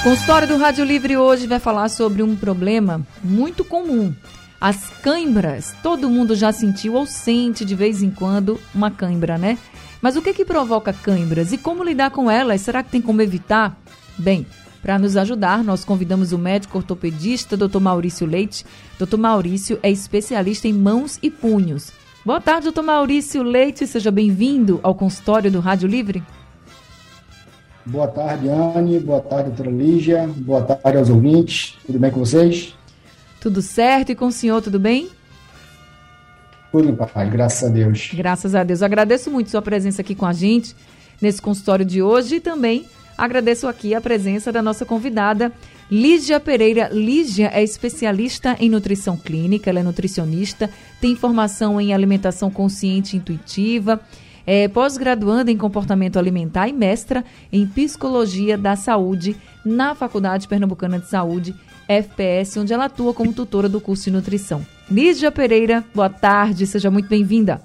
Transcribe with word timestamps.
O 0.00 0.02
consultório 0.02 0.48
do 0.48 0.56
Rádio 0.56 0.82
Livre 0.82 1.14
hoje 1.18 1.46
vai 1.46 1.58
falar 1.58 1.90
sobre 1.90 2.22
um 2.22 2.34
problema 2.34 3.06
muito 3.22 3.62
comum. 3.62 4.14
As 4.58 4.88
cãibras. 5.02 5.74
Todo 5.82 6.08
mundo 6.08 6.34
já 6.34 6.50
sentiu 6.52 6.94
ou 6.94 7.04
sente 7.04 7.66
de 7.66 7.74
vez 7.74 8.02
em 8.02 8.10
quando 8.10 8.58
uma 8.74 8.90
cãibra, 8.90 9.36
né? 9.36 9.58
Mas 10.00 10.16
o 10.16 10.22
que 10.22 10.32
que 10.32 10.42
provoca 10.42 10.90
cãibras 10.90 11.52
e 11.52 11.58
como 11.58 11.84
lidar 11.84 12.12
com 12.12 12.30
elas? 12.30 12.62
Será 12.62 12.82
que 12.82 12.90
tem 12.90 13.02
como 13.02 13.20
evitar? 13.20 13.78
Bem, 14.16 14.46
para 14.80 14.98
nos 14.98 15.18
ajudar, 15.18 15.62
nós 15.62 15.84
convidamos 15.84 16.32
o 16.32 16.38
médico 16.38 16.78
ortopedista 16.78 17.54
Dr. 17.54 17.78
Maurício 17.78 18.26
Leite. 18.26 18.64
Dr. 18.98 19.18
Maurício 19.18 19.78
é 19.82 19.90
especialista 19.90 20.66
em 20.66 20.72
mãos 20.72 21.18
e 21.22 21.28
punhos. 21.28 21.92
Boa 22.24 22.40
tarde, 22.40 22.70
Dr. 22.70 22.80
Maurício 22.80 23.42
Leite. 23.42 23.86
Seja 23.86 24.10
bem-vindo 24.10 24.80
ao 24.82 24.94
consultório 24.94 25.50
do 25.50 25.60
Rádio 25.60 25.86
Livre. 25.86 26.22
Boa 27.86 28.08
tarde, 28.08 28.48
Anne. 28.48 29.00
Boa 29.00 29.20
tarde, 29.20 29.50
doutora 29.50 29.70
Lígia. 29.70 30.28
Boa 30.36 30.62
tarde 30.62 30.98
aos 30.98 31.08
ouvintes. 31.08 31.76
Tudo 31.86 31.98
bem 31.98 32.10
com 32.10 32.20
vocês? 32.20 32.74
Tudo 33.40 33.62
certo. 33.62 34.12
E 34.12 34.14
com 34.14 34.26
o 34.26 34.32
senhor, 34.32 34.60
tudo 34.60 34.78
bem? 34.78 35.08
Tudo, 36.70 36.92
papai. 36.92 37.28
Graças 37.30 37.68
a 37.68 37.72
Deus. 37.72 38.10
Graças 38.14 38.54
a 38.54 38.62
Deus. 38.62 38.80
Eu 38.80 38.86
agradeço 38.86 39.30
muito 39.30 39.50
sua 39.50 39.62
presença 39.62 40.02
aqui 40.02 40.14
com 40.14 40.26
a 40.26 40.32
gente 40.32 40.76
nesse 41.20 41.40
consultório 41.40 41.84
de 41.84 42.02
hoje 42.02 42.36
e 42.36 42.40
também 42.40 42.86
agradeço 43.16 43.66
aqui 43.66 43.94
a 43.94 44.00
presença 44.00 44.50
da 44.52 44.62
nossa 44.62 44.86
convidada, 44.86 45.52
Lígia 45.90 46.38
Pereira. 46.38 46.88
Lígia 46.92 47.50
é 47.52 47.62
especialista 47.62 48.56
em 48.60 48.70
nutrição 48.70 49.16
clínica, 49.16 49.68
ela 49.68 49.80
é 49.80 49.82
nutricionista, 49.82 50.70
tem 51.00 51.16
formação 51.16 51.80
em 51.80 51.92
alimentação 51.92 52.50
consciente 52.50 53.16
e 53.16 53.18
intuitiva 53.18 54.00
é 54.46 54.68
pós-graduanda 54.68 55.50
em 55.50 55.56
comportamento 55.56 56.18
alimentar 56.18 56.68
e 56.68 56.72
mestra 56.72 57.24
em 57.52 57.66
psicologia 57.66 58.56
da 58.56 58.76
saúde 58.76 59.36
na 59.64 59.94
Faculdade 59.94 60.48
Pernambucana 60.48 60.98
de 60.98 61.08
Saúde, 61.08 61.54
FPS, 61.88 62.58
onde 62.58 62.72
ela 62.72 62.86
atua 62.86 63.12
como 63.12 63.32
tutora 63.32 63.68
do 63.68 63.80
curso 63.80 64.04
de 64.04 64.10
nutrição. 64.12 64.64
Lígia 64.90 65.30
Pereira, 65.30 65.84
boa 65.94 66.08
tarde, 66.08 66.66
seja 66.66 66.90
muito 66.90 67.08
bem-vinda. 67.08 67.60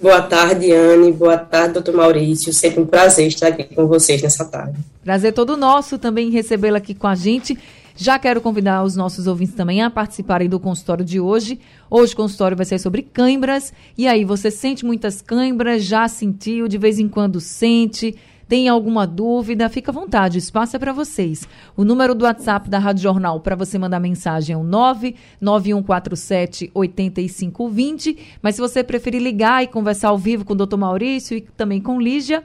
Boa 0.00 0.20
tarde, 0.20 0.70
Anne. 0.70 1.12
Boa 1.12 1.38
tarde, 1.38 1.74
doutor 1.74 1.94
Maurício. 1.94 2.52
Sempre 2.52 2.80
um 2.80 2.86
prazer 2.86 3.26
estar 3.26 3.48
aqui 3.48 3.74
com 3.74 3.86
vocês 3.86 4.20
nessa 4.20 4.44
tarde. 4.44 4.78
Prazer 5.02 5.32
todo 5.32 5.56
nosso 5.56 5.98
também 5.98 6.30
recebê-la 6.30 6.78
aqui 6.78 6.94
com 6.94 7.06
a 7.06 7.14
gente. 7.14 7.58
Já 7.96 8.18
quero 8.18 8.40
convidar 8.40 8.82
os 8.82 8.96
nossos 8.96 9.28
ouvintes 9.28 9.54
também 9.54 9.80
a 9.80 9.88
participarem 9.88 10.48
do 10.48 10.58
consultório 10.58 11.04
de 11.04 11.20
hoje. 11.20 11.60
Hoje 11.88 12.12
o 12.12 12.16
consultório 12.16 12.56
vai 12.56 12.66
ser 12.66 12.80
sobre 12.80 13.02
cãibras. 13.02 13.72
E 13.96 14.08
aí, 14.08 14.24
você 14.24 14.50
sente 14.50 14.84
muitas 14.84 15.22
cãibras? 15.22 15.84
Já 15.84 16.08
sentiu? 16.08 16.66
De 16.66 16.76
vez 16.76 16.98
em 16.98 17.08
quando 17.08 17.40
sente? 17.40 18.16
Tem 18.48 18.68
alguma 18.68 19.06
dúvida? 19.06 19.68
Fica 19.68 19.90
à 19.90 19.94
vontade, 19.94 20.36
o 20.36 20.38
espaço 20.38 20.76
é 20.76 20.78
para 20.78 20.92
vocês. 20.92 21.48
O 21.76 21.84
número 21.84 22.14
do 22.14 22.24
WhatsApp 22.24 22.68
da 22.68 22.78
Rádio 22.78 23.04
Jornal 23.04 23.40
para 23.40 23.56
você 23.56 23.78
mandar 23.78 24.00
mensagem 24.00 24.54
é 24.54 24.56
o 24.56 24.64
99147 24.64 26.70
8520. 26.74 28.18
Mas 28.42 28.56
se 28.56 28.60
você 28.60 28.82
preferir 28.82 29.22
ligar 29.22 29.62
e 29.62 29.68
conversar 29.68 30.08
ao 30.08 30.18
vivo 30.18 30.44
com 30.44 30.52
o 30.52 30.56
doutor 30.56 30.76
Maurício 30.76 31.36
e 31.36 31.40
também 31.40 31.80
com 31.80 32.00
Lígia, 32.00 32.42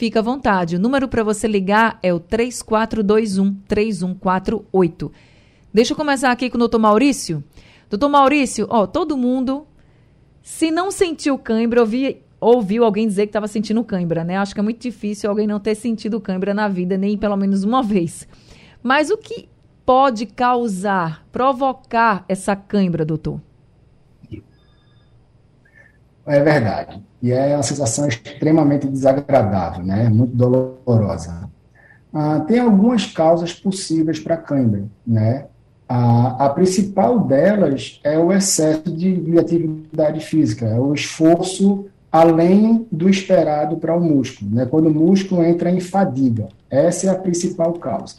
Fica 0.00 0.20
à 0.20 0.22
vontade. 0.22 0.76
O 0.76 0.78
número 0.78 1.06
para 1.08 1.22
você 1.22 1.46
ligar 1.46 1.98
é 2.02 2.10
o 2.10 2.18
3421 2.18 3.54
3148. 3.68 5.12
Deixa 5.74 5.92
eu 5.92 5.96
começar 5.98 6.30
aqui 6.30 6.48
com 6.48 6.56
o 6.56 6.58
doutor 6.58 6.78
Maurício. 6.78 7.44
Doutor 7.90 8.08
Maurício, 8.08 8.66
ó, 8.70 8.86
todo 8.86 9.14
mundo, 9.14 9.66
se 10.42 10.70
não 10.70 10.90
sentiu 10.90 11.36
cãibra, 11.36 11.82
ouvi, 11.82 12.22
ouviu 12.40 12.82
alguém 12.82 13.06
dizer 13.06 13.26
que 13.26 13.28
estava 13.28 13.46
sentindo 13.46 13.84
cãibra, 13.84 14.24
né? 14.24 14.38
Acho 14.38 14.54
que 14.54 14.60
é 14.60 14.62
muito 14.62 14.80
difícil 14.80 15.28
alguém 15.28 15.46
não 15.46 15.60
ter 15.60 15.74
sentido 15.74 16.18
cãibra 16.18 16.54
na 16.54 16.66
vida, 16.66 16.96
nem 16.96 17.18
pelo 17.18 17.36
menos 17.36 17.62
uma 17.62 17.82
vez. 17.82 18.26
Mas 18.82 19.10
o 19.10 19.18
que 19.18 19.50
pode 19.84 20.24
causar, 20.24 21.26
provocar 21.30 22.24
essa 22.26 22.56
cãibra, 22.56 23.04
doutor? 23.04 23.38
É 26.24 26.42
verdade. 26.42 27.09
E 27.22 27.32
é 27.32 27.54
uma 27.54 27.62
sensação 27.62 28.08
extremamente 28.08 28.86
desagradável, 28.86 29.84
né? 29.84 30.08
Muito 30.08 30.34
dolorosa. 30.34 31.48
Ah, 32.12 32.40
tem 32.40 32.58
algumas 32.58 33.06
causas 33.06 33.52
possíveis 33.52 34.18
para 34.18 34.36
cãibra, 34.36 34.84
né? 35.06 35.46
A, 35.88 36.46
a, 36.46 36.48
principal 36.50 37.18
delas 37.18 38.00
é 38.04 38.16
o 38.16 38.32
excesso 38.32 38.94
de, 38.94 39.16
de 39.16 39.38
atividade 39.38 40.20
física, 40.20 40.66
é 40.66 40.78
o 40.78 40.94
esforço 40.94 41.86
além 42.12 42.86
do 42.90 43.08
esperado 43.08 43.76
para 43.76 43.96
o 43.96 44.00
músculo, 44.00 44.54
né? 44.54 44.66
quando 44.66 44.86
o 44.86 44.94
músculo 44.94 45.44
entra 45.44 45.70
em 45.70 45.80
fadiga. 45.80 46.48
Essa 46.68 47.06
é 47.06 47.10
a 47.10 47.14
principal 47.14 47.72
causa. 47.74 48.16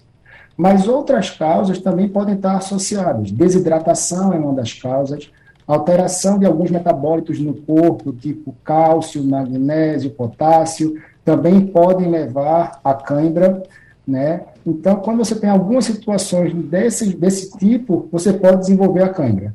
Mas 0.57 0.87
outras 0.87 1.29
causas 1.29 1.79
também 1.79 2.07
podem 2.07 2.35
estar 2.35 2.57
associadas. 2.57 3.31
Desidratação 3.31 4.33
é 4.33 4.37
uma 4.37 4.53
das 4.53 4.73
causas, 4.73 5.31
alteração 5.73 6.37
de 6.37 6.45
alguns 6.45 6.69
metabólitos 6.69 7.39
no 7.39 7.53
corpo, 7.53 8.11
tipo 8.11 8.55
cálcio, 8.63 9.23
magnésio, 9.23 10.11
potássio, 10.11 11.01
também 11.23 11.67
podem 11.67 12.09
levar 12.09 12.79
à 12.83 12.93
cãibra, 12.93 13.63
né? 14.05 14.41
Então, 14.65 14.97
quando 14.97 15.19
você 15.19 15.35
tem 15.35 15.49
algumas 15.49 15.85
situações 15.85 16.53
desse, 16.53 17.15
desse 17.15 17.57
tipo, 17.57 18.07
você 18.11 18.33
pode 18.33 18.61
desenvolver 18.61 19.03
a 19.03 19.09
cãibra. 19.09 19.53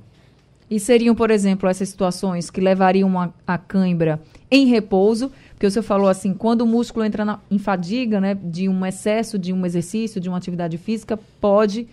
E 0.69 0.81
seriam, 0.81 1.15
por 1.15 1.31
exemplo, 1.31 1.69
essas 1.69 1.89
situações 1.89 2.51
que 2.51 2.61
levariam 2.61 3.21
a, 3.21 3.31
a 3.47 3.57
cãibra 3.57 4.21
em 4.51 4.67
repouso, 4.67 5.31
porque 5.51 5.71
você 5.71 5.81
falou 5.81 6.09
assim, 6.09 6.35
quando 6.35 6.63
o 6.63 6.67
músculo 6.67 7.05
entra 7.05 7.25
na, 7.25 7.39
em 7.51 7.59
fadiga, 7.59 8.21
né, 8.21 8.35
de 8.35 8.69
um 8.69 8.85
excesso 8.85 9.39
de 9.39 9.53
um 9.53 9.65
exercício, 9.65 10.21
de 10.21 10.29
uma 10.29 10.39
atividade 10.39 10.77
física, 10.77 11.19
pode 11.41 11.87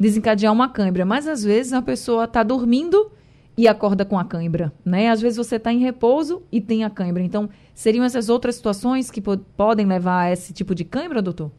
desencadear 0.00 0.52
uma 0.52 0.68
cãibra. 0.68 1.04
Mas 1.04 1.28
às 1.28 1.44
vezes 1.44 1.72
a 1.72 1.82
pessoa 1.82 2.24
está 2.24 2.42
dormindo 2.42 3.10
e 3.56 3.68
acorda 3.68 4.04
com 4.04 4.18
a 4.18 4.24
cãibra, 4.24 4.72
né? 4.84 5.10
Às 5.10 5.20
vezes 5.20 5.36
você 5.36 5.56
está 5.56 5.72
em 5.72 5.78
repouso 5.78 6.42
e 6.50 6.60
tem 6.60 6.84
a 6.84 6.90
cãibra. 6.90 7.22
Então, 7.22 7.48
seriam 7.74 8.04
essas 8.04 8.28
outras 8.28 8.56
situações 8.56 9.10
que 9.10 9.20
podem 9.20 9.86
levar 9.86 10.22
a 10.22 10.32
esse 10.32 10.52
tipo 10.52 10.74
de 10.74 10.84
cãibra, 10.84 11.22
doutor? 11.22 11.50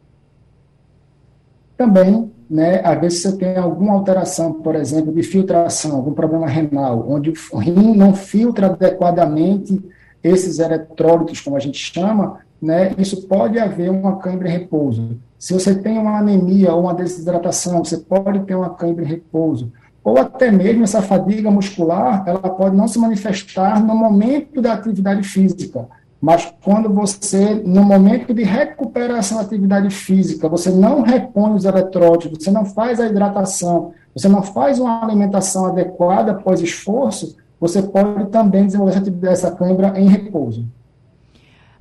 Também, 1.76 2.30
né? 2.48 2.80
Às 2.84 3.00
vezes 3.00 3.22
você 3.22 3.36
tem 3.36 3.56
alguma 3.56 3.92
alteração, 3.94 4.52
por 4.52 4.74
exemplo, 4.74 5.12
de 5.12 5.22
filtração, 5.22 5.96
algum 5.96 6.12
problema 6.12 6.46
renal, 6.46 7.06
onde 7.08 7.32
o 7.52 7.58
rim 7.58 7.94
não 7.94 8.14
filtra 8.14 8.66
adequadamente 8.66 9.82
esses 10.22 10.58
eletrólitos, 10.58 11.40
como 11.40 11.56
a 11.56 11.60
gente 11.60 11.78
chama, 11.78 12.40
né? 12.60 12.94
Isso 12.98 13.26
pode 13.26 13.58
haver 13.58 13.90
uma 13.90 14.16
cãibra 14.16 14.48
em 14.48 14.52
repouso. 14.52 15.18
Se 15.38 15.52
você 15.52 15.74
tem 15.74 15.98
uma 15.98 16.18
anemia 16.18 16.74
ou 16.74 16.82
uma 16.82 16.94
desidratação, 16.94 17.84
você 17.84 17.98
pode 17.98 18.40
ter 18.40 18.54
uma 18.54 18.70
cãibra 18.70 19.04
em 19.04 19.08
repouso 19.08 19.72
ou 20.06 20.18
até 20.18 20.52
mesmo 20.52 20.84
essa 20.84 21.02
fadiga 21.02 21.50
muscular, 21.50 22.22
ela 22.28 22.38
pode 22.38 22.76
não 22.76 22.86
se 22.86 22.96
manifestar 22.96 23.84
no 23.84 23.92
momento 23.92 24.62
da 24.62 24.72
atividade 24.72 25.24
física, 25.24 25.88
mas 26.20 26.54
quando 26.62 26.88
você, 26.88 27.60
no 27.64 27.82
momento 27.82 28.32
de 28.32 28.44
recuperação 28.44 29.38
da 29.38 29.42
atividade 29.42 29.90
física, 29.90 30.48
você 30.48 30.70
não 30.70 31.02
repõe 31.02 31.54
os 31.54 31.64
eletrólitos, 31.64 32.30
você 32.38 32.52
não 32.52 32.64
faz 32.64 33.00
a 33.00 33.06
hidratação, 33.06 33.94
você 34.14 34.28
não 34.28 34.44
faz 34.44 34.78
uma 34.78 35.02
alimentação 35.02 35.66
adequada 35.66 36.30
após 36.30 36.60
esforço, 36.60 37.36
você 37.58 37.82
pode 37.82 38.26
também 38.26 38.64
desenvolver 38.64 39.02
essa 39.24 39.50
cãibra 39.50 39.92
em 39.98 40.06
repouso. 40.06 40.68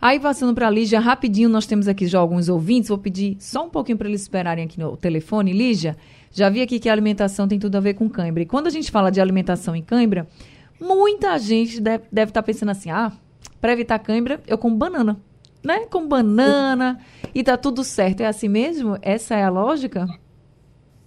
Aí, 0.02 0.20
passando 0.20 0.54
para 0.54 0.68
a 0.68 0.70
Lígia, 0.70 1.00
rapidinho, 1.00 1.50
nós 1.50 1.66
temos 1.66 1.88
aqui 1.88 2.06
já 2.06 2.20
alguns 2.20 2.50
ouvintes, 2.50 2.90
vou 2.90 2.98
pedir 2.98 3.38
só 3.40 3.66
um 3.66 3.70
pouquinho 3.70 3.98
para 3.98 4.08
eles 4.08 4.22
esperarem 4.22 4.66
aqui 4.66 4.80
no 4.80 4.96
telefone. 4.98 5.54
Lígia, 5.54 5.96
já 6.32 6.50
vi 6.50 6.62
aqui 6.62 6.80
que 6.80 6.90
a 6.90 6.92
alimentação 6.92 7.48
tem 7.48 7.58
tudo 7.58 7.76
a 7.76 7.80
ver 7.80 7.94
com 7.94 8.10
cãibra. 8.10 8.44
E 8.44 8.46
quando 8.46 8.68
a 8.68 8.70
gente 8.70 8.92
fala 8.92 9.10
de 9.10 9.22
alimentação 9.22 9.76
em 9.76 9.82
cãibra, 9.82 10.28
muita 10.80 11.38
gente 11.40 11.80
deve, 11.80 12.04
estar 12.12 12.28
tá 12.28 12.44
pensando 12.44 12.70
assim: 12.70 12.90
ah, 12.90 13.12
para 13.62 13.74
evitar 13.74 14.00
cãibra, 14.00 14.42
eu 14.46 14.58
como 14.58 14.76
banana. 14.76 15.18
Né? 15.64 15.86
Com 15.86 16.08
banana 16.08 17.00
e 17.34 17.44
tá 17.44 17.58
tudo 17.58 17.84
certo. 17.84 18.22
É 18.22 18.28
assim 18.28 18.48
mesmo? 18.48 18.98
Essa 19.02 19.36
é 19.36 19.44
a 19.44 19.50
lógica? 19.50 20.08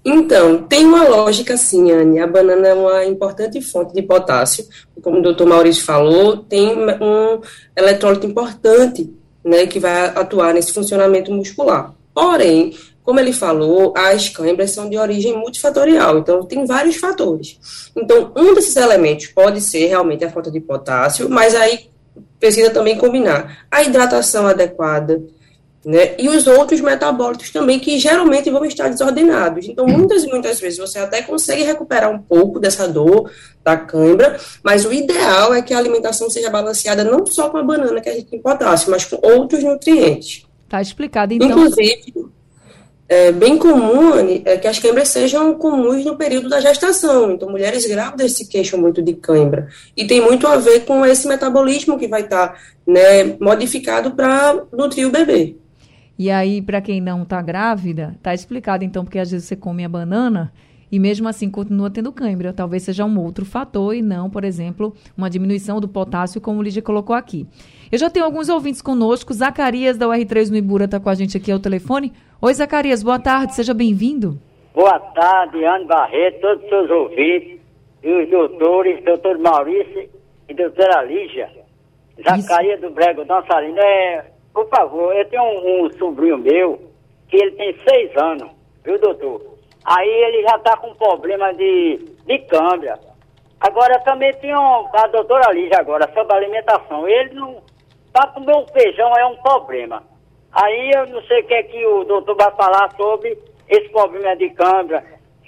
Então, 0.04 0.62
tem 0.62 0.86
uma 0.86 1.06
lógica 1.08 1.56
sim, 1.56 1.90
Anne. 1.90 2.20
A 2.20 2.26
banana 2.26 2.68
é 2.68 2.74
uma 2.74 3.04
importante 3.04 3.60
fonte 3.60 3.92
de 3.92 4.02
potássio. 4.02 4.64
Como 5.02 5.18
o 5.18 5.22
doutor 5.22 5.46
Maurício 5.46 5.84
falou, 5.84 6.38
tem 6.38 6.76
um 6.76 7.40
eletrólito 7.76 8.26
importante 8.26 9.12
né, 9.44 9.66
que 9.66 9.78
vai 9.78 10.06
atuar 10.06 10.54
nesse 10.54 10.72
funcionamento 10.72 11.32
muscular. 11.32 11.94
Porém, 12.14 12.74
como 13.08 13.20
ele 13.20 13.32
falou, 13.32 13.94
as 13.96 14.28
câimbras 14.28 14.72
são 14.72 14.90
de 14.90 14.98
origem 14.98 15.34
multifatorial, 15.34 16.18
então 16.18 16.44
tem 16.44 16.66
vários 16.66 16.96
fatores. 16.96 17.58
Então, 17.96 18.32
um 18.36 18.54
desses 18.54 18.76
elementos 18.76 19.28
pode 19.28 19.62
ser 19.62 19.86
realmente 19.86 20.26
a 20.26 20.30
falta 20.30 20.50
de 20.50 20.60
potássio, 20.60 21.26
mas 21.30 21.54
aí 21.54 21.88
precisa 22.38 22.68
também 22.68 22.98
combinar 22.98 23.66
a 23.70 23.82
hidratação 23.82 24.46
adequada, 24.46 25.22
né? 25.88 26.14
E 26.18 26.28
os 26.28 26.46
outros 26.46 26.82
metabólitos 26.82 27.50
também, 27.50 27.78
que 27.78 27.98
geralmente 27.98 28.50
vão 28.50 28.62
estar 28.66 28.90
desordenados. 28.90 29.66
Então, 29.66 29.86
muitas 29.86 30.22
e 30.22 30.26
muitas 30.26 30.60
vezes 30.60 30.78
você 30.78 30.98
até 30.98 31.22
consegue 31.22 31.62
recuperar 31.62 32.10
um 32.10 32.18
pouco 32.18 32.60
dessa 32.60 32.86
dor 32.86 33.30
da 33.64 33.74
cãibra, 33.74 34.38
mas 34.62 34.84
o 34.84 34.92
ideal 34.92 35.54
é 35.54 35.62
que 35.62 35.72
a 35.72 35.78
alimentação 35.78 36.28
seja 36.28 36.50
balanceada 36.50 37.02
não 37.02 37.24
só 37.24 37.48
com 37.48 37.56
a 37.56 37.62
banana, 37.62 38.02
que 38.02 38.08
a 38.10 38.12
gente 38.12 38.26
tem 38.26 38.38
potássio, 38.38 38.90
mas 38.90 39.06
com 39.06 39.18
outros 39.26 39.64
nutrientes. 39.64 40.44
Tá 40.68 40.82
explicado, 40.82 41.32
então. 41.32 41.48
Inclusive, 41.48 42.12
é 43.08 43.32
bem 43.32 43.56
comum 43.56 44.12
é 44.44 44.58
que 44.58 44.68
as 44.68 44.78
câimbras 44.78 45.08
sejam 45.08 45.54
comuns 45.54 46.04
no 46.04 46.18
período 46.18 46.50
da 46.50 46.60
gestação. 46.60 47.32
Então, 47.32 47.48
mulheres 47.48 47.86
grávidas 47.86 48.32
se 48.32 48.46
queixam 48.46 48.78
muito 48.78 49.00
de 49.00 49.14
cãibra. 49.14 49.68
E 49.96 50.06
tem 50.06 50.20
muito 50.20 50.46
a 50.46 50.56
ver 50.56 50.80
com 50.80 51.06
esse 51.06 51.26
metabolismo 51.26 51.98
que 51.98 52.06
vai 52.06 52.20
estar 52.24 52.48
tá, 52.48 52.58
né, 52.86 53.38
modificado 53.40 54.10
para 54.10 54.64
nutrir 54.70 55.08
o 55.08 55.10
bebê. 55.10 55.56
E 56.18 56.30
aí, 56.30 56.60
para 56.60 56.80
quem 56.80 57.00
não 57.00 57.22
está 57.22 57.40
grávida, 57.40 58.14
está 58.16 58.34
explicado 58.34 58.84
então, 58.84 59.04
porque 59.04 59.20
às 59.20 59.30
vezes 59.30 59.46
você 59.46 59.54
come 59.54 59.84
a 59.84 59.88
banana 59.88 60.52
e 60.90 60.98
mesmo 60.98 61.28
assim 61.28 61.48
continua 61.48 61.90
tendo 61.90 62.12
cãibra. 62.12 62.52
Talvez 62.52 62.82
seja 62.82 63.04
um 63.04 63.20
outro 63.20 63.44
fator 63.44 63.94
e 63.94 64.02
não, 64.02 64.28
por 64.28 64.42
exemplo, 64.42 64.94
uma 65.16 65.30
diminuição 65.30 65.80
do 65.80 65.86
potássio, 65.86 66.40
como 66.40 66.58
o 66.58 66.62
Lídia 66.62 66.82
colocou 66.82 67.14
aqui. 67.14 67.46
Eu 67.92 67.98
já 67.98 68.10
tenho 68.10 68.24
alguns 68.24 68.48
ouvintes 68.48 68.82
conosco. 68.82 69.32
Zacarias, 69.32 69.96
da 69.96 70.06
UR3 70.06 70.50
no 70.50 70.56
Ibura, 70.56 70.86
está 70.86 70.98
com 70.98 71.08
a 71.08 71.14
gente 71.14 71.36
aqui 71.36 71.52
ao 71.52 71.60
telefone. 71.60 72.12
Oi, 72.42 72.52
Zacarias, 72.52 73.02
boa 73.02 73.20
tarde, 73.20 73.54
seja 73.54 73.72
bem-vindo. 73.72 74.40
Boa 74.74 74.98
tarde, 74.98 75.64
Anne 75.64 75.86
Barreto, 75.86 76.40
todos 76.40 76.62
os 76.64 76.68
seus 76.68 76.90
ouvintes, 76.90 77.58
e 78.02 78.12
os 78.12 78.30
doutores, 78.30 79.04
doutor 79.04 79.38
Maurício 79.38 80.08
e 80.48 80.54
doutora 80.54 81.02
Lígia. 81.02 81.48
Zacarias 82.22 82.78
Isso. 82.78 82.88
do 82.88 82.94
Brego, 82.94 83.24
dançarina. 83.24 83.80
É, 83.80 84.24
por 84.58 84.68
favor, 84.70 85.14
eu 85.14 85.24
tenho 85.26 85.42
um, 85.44 85.84
um 85.84 85.90
sobrinho 85.98 86.36
meu, 86.36 86.80
que 87.28 87.36
ele 87.36 87.52
tem 87.52 87.76
seis 87.88 88.16
anos, 88.16 88.50
viu, 88.84 88.98
doutor? 88.98 89.40
Aí 89.84 90.08
ele 90.08 90.42
já 90.42 90.56
está 90.56 90.76
com 90.78 90.92
problema 90.94 91.54
de, 91.54 91.98
de 92.26 92.38
câmbio. 92.40 92.92
Agora 93.60 94.00
também 94.00 94.32
tem 94.40 94.52
um, 94.56 94.88
a 94.92 95.06
doutora 95.06 95.52
Lígia 95.52 95.78
agora, 95.78 96.10
sobre 96.12 96.34
alimentação. 96.34 97.06
Ele 97.08 97.34
não. 97.34 97.62
Para 98.12 98.30
comer 98.32 98.56
um 98.56 98.66
feijão 98.66 99.16
é 99.16 99.26
um 99.26 99.36
problema. 99.36 100.02
Aí 100.52 100.90
eu 100.92 101.06
não 101.06 101.22
sei 101.22 101.40
o 101.40 101.46
que 101.46 101.54
é 101.54 101.62
que 101.62 101.86
o 101.86 102.02
doutor 102.02 102.34
vai 102.34 102.50
falar 102.56 102.90
sobre 102.96 103.38
esse 103.68 103.88
problema 103.90 104.34
de 104.34 104.50
câmbio, 104.50 105.00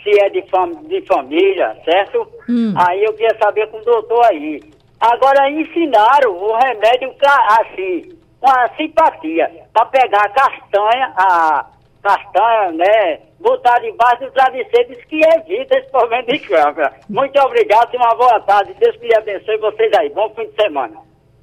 se 0.05 0.23
é 0.23 0.29
de, 0.29 0.43
fam 0.43 0.71
de 0.85 1.01
família, 1.07 1.77
certo? 1.85 2.29
Hum. 2.49 2.75
Aí 2.77 3.03
eu 3.03 3.12
queria 3.15 3.37
saber 3.43 3.67
com 3.71 3.79
o 3.79 3.85
doutor 3.85 4.25
aí. 4.27 4.61
Agora 5.01 5.51
ensinaram 5.51 6.31
o 6.31 6.55
remédio 6.57 7.12
assim, 7.49 8.19
com 8.40 8.48
a 8.48 8.69
simpatia, 8.76 9.66
para 9.72 9.87
pegar 9.87 10.25
a 10.25 10.28
castanha, 10.31 11.12
a 11.16 11.66
castanha, 12.02 12.72
né? 12.72 13.20
botar 13.40 13.78
debaixo 13.81 14.25
do 14.25 14.31
travesseiro 14.32 14.94
diz 14.94 15.04
que 15.06 15.20
evita 15.25 15.78
esse 15.78 15.90
problema 15.90 16.22
de 16.25 16.38
câmera. 16.40 16.94
Muito 17.08 17.38
obrigado 17.40 17.92
e 17.92 17.96
uma 17.96 18.14
boa 18.14 18.38
tarde. 18.40 18.75
Deus 18.78 18.96
que 18.96 19.06
lhe 19.06 19.16
abençoe 19.16 19.56
vocês 19.58 19.90
aí. 19.98 20.10
Bom 20.10 20.31
fim 20.34 20.46
de 20.46 20.62
semana. 20.62 20.96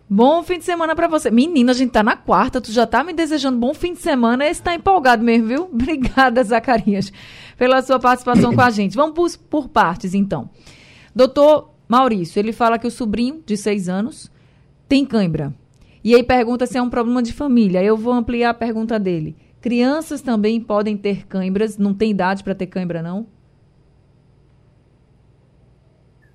Bom 0.09 0.41
fim 0.44 0.59
de 0.59 0.63
semana 0.63 0.95
para 0.95 1.07
você. 1.07 1.29
Menina, 1.29 1.71
a 1.71 1.75
gente 1.75 1.91
tá 1.91 2.01
na 2.01 2.15
quarta, 2.15 2.61
tu 2.61 2.71
já 2.71 2.88
tá 2.88 3.03
me 3.03 3.11
desejando 3.11 3.57
bom 3.57 3.73
fim 3.73 3.94
de 3.94 3.99
semana. 3.99 4.47
Esse 4.47 4.63
tá 4.63 4.73
empolgado 4.73 5.23
mesmo, 5.23 5.47
viu? 5.47 5.63
Obrigada, 5.73 6.44
Zacarias, 6.44 7.11
pela 7.57 7.81
sua 7.81 7.99
participação 7.99 8.55
com 8.55 8.61
a 8.61 8.69
gente. 8.69 8.95
Vamos 8.95 9.35
por, 9.35 9.63
por 9.63 9.69
partes, 9.69 10.13
então. 10.13 10.49
Doutor 11.13 11.71
Maurício, 11.89 12.39
ele 12.39 12.53
fala 12.53 12.77
que 12.77 12.88
o 12.88 12.91
sobrinho 12.91 13.41
de 13.45 13.57
seis 13.57 13.89
anos 13.89 14.31
tem 14.88 15.05
cãibra. 15.05 15.51
E 16.03 16.15
aí 16.15 16.23
pergunta 16.23 16.65
se 16.65 16.77
é 16.77 16.81
um 16.81 16.89
problema 16.89 17.21
de 17.21 17.33
família. 17.33 17.83
Eu 17.83 17.97
vou 17.97 18.13
ampliar 18.13 18.51
a 18.51 18.53
pergunta 18.53 18.99
dele. 18.99 19.35
Crianças 19.59 20.21
também 20.21 20.61
podem 20.61 20.95
ter 20.95 21.25
cãibras, 21.27 21.77
não 21.77 21.94
tem 21.94 22.11
idade 22.11 22.44
para 22.44 22.55
ter 22.55 22.67
cãibra, 22.67 23.01
não? 23.01 23.25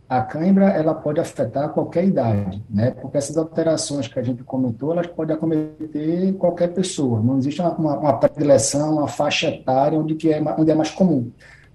A 0.08 0.20
cãibra, 0.20 0.66
ela 0.66 0.92
pode 0.92 1.20
afetar 1.20 1.70
qualquer 1.70 2.04
idade, 2.04 2.62
né? 2.68 2.90
Porque 2.90 3.16
essas 3.16 3.38
alterações 3.38 4.06
que 4.08 4.18
a 4.18 4.22
gente 4.22 4.42
comentou, 4.42 4.92
elas 4.92 5.06
podem 5.06 5.34
acometer 5.34 6.34
qualquer 6.34 6.74
pessoa. 6.74 7.22
Não 7.22 7.38
existe 7.38 7.62
uma, 7.62 7.96
uma, 7.96 8.18
predileção, 8.18 8.98
uma 8.98 9.08
faixa 9.08 9.48
etária 9.48 9.98
onde, 9.98 10.14
que 10.14 10.30
é, 10.30 10.42
onde 10.58 10.70
é 10.70 10.74
mais 10.74 10.90
comum. 10.90 11.30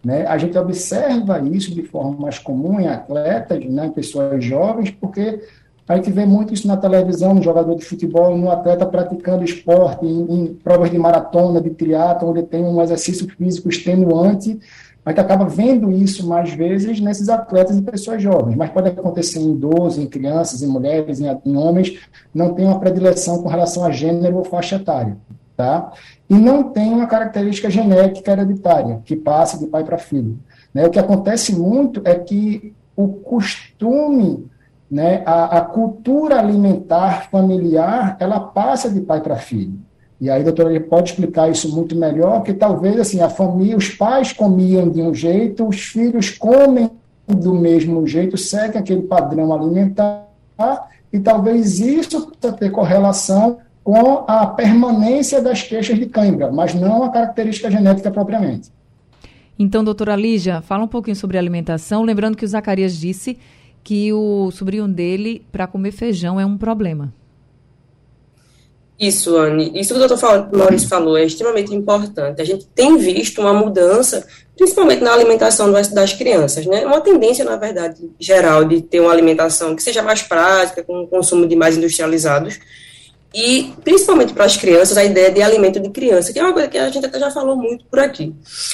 Né? 0.05 0.23
A 0.27 0.37
gente 0.37 0.55
observa 0.55 1.39
isso 1.39 1.73
de 1.73 1.81
forma 1.81 2.15
mais 2.15 2.37
comum 2.37 2.79
em 2.79 2.87
atletas, 2.87 3.65
né, 3.65 3.87
em 3.87 3.91
pessoas 3.91 4.43
jovens, 4.43 4.91
porque 4.91 5.41
a 5.87 5.95
gente 5.95 6.11
vê 6.11 6.25
muito 6.25 6.53
isso 6.53 6.67
na 6.67 6.75
televisão, 6.75 7.33
no 7.33 7.41
jogador 7.41 7.73
de 7.75 7.85
futebol, 7.85 8.37
no 8.37 8.51
atleta 8.51 8.85
praticando 8.85 9.45
esporte, 9.45 10.05
em, 10.05 10.25
em 10.29 10.53
provas 10.53 10.91
de 10.91 10.97
maratona, 10.97 11.61
de 11.61 11.69
triatlo, 11.69 12.29
onde 12.29 12.43
tem 12.43 12.61
um 12.63 12.81
exercício 12.81 13.25
físico 13.37 13.69
extenuante. 13.69 14.59
A 15.05 15.11
gente 15.11 15.21
acaba 15.21 15.45
vendo 15.45 15.89
isso 15.89 16.27
mais 16.27 16.53
vezes 16.53 16.99
nesses 16.99 17.29
atletas 17.29 17.77
e 17.77 17.81
pessoas 17.81 18.21
jovens, 18.21 18.57
mas 18.57 18.69
pode 18.69 18.89
acontecer 18.89 19.39
em 19.39 19.53
idosos, 19.53 19.97
em 19.97 20.07
crianças, 20.07 20.61
em 20.61 20.67
mulheres, 20.67 21.21
em, 21.21 21.27
em 21.45 21.55
homens, 21.55 21.97
não 22.33 22.53
tem 22.53 22.65
uma 22.65 22.79
predileção 22.79 23.41
com 23.41 23.47
relação 23.47 23.85
a 23.85 23.91
gênero 23.91 24.35
ou 24.35 24.43
faixa 24.43 24.75
etária. 24.75 25.15
Tá? 25.55 25.93
E 26.29 26.35
não 26.35 26.63
tem 26.63 26.93
uma 26.93 27.07
característica 27.07 27.69
genética 27.69 28.33
hereditária, 28.33 29.01
que 29.05 29.15
passa 29.15 29.57
de 29.57 29.65
pai 29.65 29.85
para 29.85 29.97
filho. 29.97 30.37
Né? 30.73 30.85
O 30.85 30.91
que 30.91 30.99
acontece 30.99 31.55
muito 31.55 32.01
é 32.03 32.13
que 32.13 32.75
o 32.95 33.07
costume 33.07 34.45
né, 34.89 35.21
a, 35.25 35.57
a, 35.57 35.61
cultura 35.61 36.39
alimentar 36.39 37.29
familiar, 37.29 38.15
ela 38.19 38.39
passa 38.39 38.89
de 38.89 39.01
pai 39.01 39.21
para 39.21 39.35
filho. 39.35 39.79
E 40.19 40.29
aí, 40.29 40.43
doutora, 40.43 40.71
ele 40.71 40.79
pode 40.79 41.11
explicar 41.11 41.49
isso 41.49 41.73
muito 41.75 41.95
melhor, 41.95 42.41
que 42.41 42.53
talvez 42.53 42.99
assim, 42.99 43.21
a 43.21 43.29
família, 43.29 43.77
os 43.77 43.89
pais 43.89 44.33
comiam 44.33 44.89
de 44.89 45.01
um 45.01 45.13
jeito, 45.13 45.67
os 45.67 45.79
filhos 45.79 46.31
comem 46.31 46.89
do 47.27 47.53
mesmo 47.53 48.07
jeito, 48.07 48.37
seguem 48.37 48.79
aquele 48.79 49.03
padrão 49.03 49.53
alimentar, 49.53 50.25
e 51.11 51.19
talvez 51.19 51.79
isso 51.79 52.31
possa 52.31 52.55
ter 52.55 52.71
correlação 52.71 53.57
com 53.83 54.25
a 54.27 54.45
permanência 54.47 55.41
das 55.41 55.61
queixas 55.61 55.99
de 55.99 56.07
cãibra, 56.07 56.51
mas 56.51 56.73
não 56.73 57.03
a 57.03 57.09
característica 57.09 57.69
genética 57.69 58.09
propriamente. 58.09 58.71
Então, 59.59 59.83
doutora 59.83 60.15
Lígia, 60.15 60.61
fala 60.61 60.83
um 60.83 60.87
pouquinho 60.87 61.15
sobre 61.15 61.37
alimentação, 61.37 62.03
lembrando 62.03 62.37
que 62.37 62.45
o 62.45 62.47
Zacarias 62.47 62.97
disse 62.97 63.37
que 63.87 64.11
o 64.11 64.51
sobrinho 64.51 64.85
dele, 64.85 65.45
para 65.49 65.65
comer 65.65 65.93
feijão, 65.93 66.37
é 66.37 66.45
um 66.45 66.57
problema. 66.57 67.13
Isso, 68.99 69.37
Anne. 69.37 69.71
Isso 69.79 69.93
que 69.93 69.99
o 70.01 70.05
doutor 70.05 70.49
Maurício 70.51 70.89
falou 70.89 71.17
é 71.17 71.23
extremamente 71.23 71.73
importante. 71.73 72.41
A 72.41 72.43
gente 72.43 72.67
tem 72.75 72.97
visto 72.97 73.39
uma 73.39 73.53
mudança, 73.53 74.27
principalmente 74.57 75.01
na 75.01 75.13
alimentação 75.13 75.71
das 75.71 76.11
crianças, 76.11 76.65
né? 76.65 76.85
Uma 76.85 76.99
tendência, 76.99 77.45
na 77.45 77.55
verdade, 77.55 78.11
geral, 78.19 78.65
de 78.65 78.81
ter 78.81 78.99
uma 78.99 79.13
alimentação 79.13 79.73
que 79.73 79.81
seja 79.81 80.03
mais 80.03 80.21
prática, 80.21 80.83
com 80.83 81.03
o 81.03 81.07
consumo 81.07 81.47
de 81.47 81.55
mais 81.55 81.77
industrializados, 81.77 82.59
e, 83.39 83.71
principalmente 83.83 84.33
para 84.33 84.45
as 84.45 84.57
crianças, 84.57 84.97
a 84.97 85.03
ideia 85.03 85.31
de 85.31 85.43
alimento 85.43 85.79
de 85.79 85.91
criança, 85.91 86.33
que 86.33 86.39
é 86.39 86.43
uma 86.43 86.53
coisa 86.53 86.67
que 86.67 86.75
a 86.75 86.89
gente 86.89 87.05
até 87.05 87.19
já 87.19 87.29
falou 87.29 87.55
muito 87.55 87.85
por 87.85 87.99
aqui. 87.99 88.33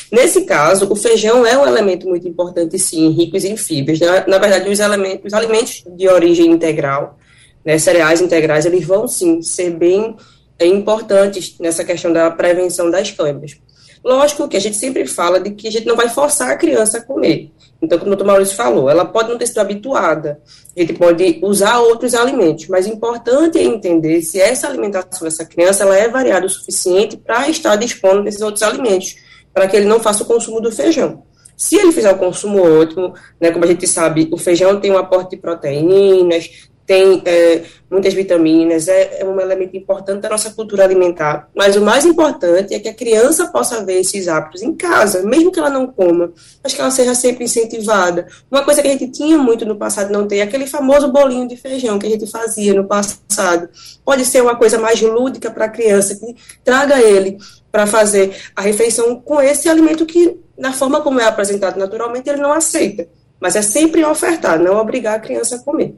Nesse 0.10 0.45
caso, 0.45 0.89
o 0.89 0.96
feijão 0.96 1.46
é 1.46 1.58
um 1.58 1.67
elemento 1.67 2.08
muito 2.08 2.25
importante, 2.25 2.79
sim, 2.79 3.10
ricos 3.10 3.43
em 3.43 3.58
fibras. 3.58 4.00
Né? 4.00 4.24
Na 4.25 4.38
verdade, 4.38 4.70
os, 4.70 4.79
elementos, 4.79 5.25
os 5.25 5.34
alimentos 5.34 5.84
de 5.86 6.08
origem 6.08 6.50
integral, 6.50 7.20
né, 7.65 7.77
cereais 7.77 8.22
integrais, 8.22 8.65
eles 8.65 8.86
vão, 8.86 9.05
sim, 9.05 9.41
ser 9.41 9.72
bem 9.72 10.15
é, 10.58 10.65
importantes 10.65 11.58
nessa 11.60 11.84
questão 11.84 12.13
da 12.13 12.32
prevenção 12.32 12.89
das 12.89 13.12
câimbras. 13.12 13.58
Lógico 14.03 14.50
que 14.50 14.57
a 14.57 14.60
gente 14.60 14.75
sempre 14.75 15.07
fala 15.07 15.39
de 15.39 15.51
que 15.51 15.67
a 15.67 15.72
gente 15.72 15.86
não 15.86 15.95
vai 15.95 16.10
forçar 16.10 16.51
a 16.51 16.57
criança 16.57 16.98
a 16.98 17.01
comer. 17.01 17.51
Então, 17.81 17.98
como 17.98 18.12
o 18.12 18.15
doutor 18.15 18.27
Maurício 18.27 18.55
falou, 18.55 18.89
ela 18.89 19.05
pode 19.05 19.29
não 19.29 19.38
ter 19.38 19.48
sido 19.48 19.60
habituada, 19.60 20.41
a 20.75 20.79
gente 20.79 20.93
pode 20.93 21.39
usar 21.41 21.79
outros 21.79 22.13
alimentos, 22.13 22.67
mas 22.67 22.86
o 22.86 22.89
importante 22.89 23.57
é 23.57 23.63
entender 23.63 24.22
se 24.22 24.41
essa 24.41 24.67
alimentação 24.67 25.25
dessa 25.25 25.45
criança 25.45 25.83
ela 25.83 25.98
é 25.98 26.10
variada 26.10 26.45
o 26.45 26.50
suficiente 26.50 27.15
para 27.15 27.48
estar 27.50 27.75
dispondo 27.77 28.24
desses 28.24 28.41
outros 28.41 28.63
alimentos, 28.63 29.15
para 29.53 29.67
que 29.67 29.77
ele 29.77 29.86
não 29.86 30.00
faça 30.00 30.24
o 30.24 30.25
consumo 30.25 30.60
do 30.60 30.72
feijão. 30.72 31.24
Se 31.55 31.75
ele 31.75 31.91
fizer 31.91 32.12
o 32.12 32.17
consumo 32.17 32.62
ótimo, 32.81 33.13
né, 33.39 33.51
como 33.51 33.63
a 33.63 33.67
gente 33.67 33.88
sabe, 33.88 34.27
o 34.31 34.38
feijão 34.38 34.79
tem 34.79 34.91
um 34.91 34.98
aporte 34.98 35.31
de 35.31 35.38
proteínas, 35.38 36.50
tem 36.86 37.22
é, 37.25 37.63
muitas 37.90 38.13
vitaminas, 38.13 38.88
é, 38.88 39.22
é, 39.22 39.25
um 39.25 39.40
elemento 39.40 39.78
importante 39.78 40.22
da 40.22 40.30
nossa 40.30 40.50
cultura 40.52 40.84
alimentar. 40.84 41.48
Mas 41.56 41.75
o 41.75 41.82
mais 41.82 42.06
importante 42.06 42.74
é 42.74 42.80
que 42.80 42.90
a 42.90 42.94
criança 42.94 43.48
possa 43.48 43.84
ver 43.84 44.00
esses 44.00 44.28
hábitos 44.28 44.62
em 44.62 44.74
casa, 44.74 45.24
mesmo 45.24 45.52
que 45.52 45.60
ela 45.60 45.70
não 45.70 45.88
coma, 45.88 46.32
mas 46.62 46.74
que 46.74 46.82
ela 46.82 46.92
seja 46.92 47.16
sempre 47.16 47.46
incentivada. 47.46 48.28
Uma 48.52 48.63
coisa 48.63 48.82
que 48.82 48.88
a 48.88 48.92
gente 48.92 49.08
tinha 49.10 49.38
muito 49.38 49.66
no 49.66 49.75
passado, 49.75 50.12
não 50.12 50.28
tem, 50.28 50.40
é 50.40 50.44
aquele 50.44 50.68
famoso 50.68 51.12
bolinho 51.12 51.48
de 51.48 51.56
feijão 51.56 51.98
que 51.98 52.08
a 52.08 52.10
gente 52.10 52.28
fazia 52.28 52.74
no 52.74 52.86
passado. 52.86 53.70
Pode 54.04 54.25
ser 54.25 54.42
uma 54.42 54.56
coisa 54.56 54.78
mais 54.78 55.02
lúdica 55.02 55.50
para 55.50 55.66
a 55.66 55.70
criança, 55.70 56.16
que 56.16 56.36
traga 56.63 57.00
ele 57.00 57.38
para 57.72 57.88
fazer 57.88 58.36
a 58.56 58.62
refeição 58.62 59.20
com 59.20 59.42
esse 59.42 59.70
alimento 59.70 60.06
que, 60.06 60.38
na 60.58 60.74
forma 60.74 61.02
como 61.02 61.20
é 61.20 61.25
apresentado 61.25 61.80
naturalmente, 61.80 62.30
ele 62.30 62.42
não 62.42 62.52
aceita. 62.52 63.08
Mas 63.40 63.56
é 63.56 63.62
sempre 63.62 64.04
ofertar, 64.04 64.60
não 64.60 64.78
obrigar 64.78 65.16
a 65.16 65.20
criança 65.20 65.56
a 65.56 65.60
comer. 65.60 65.94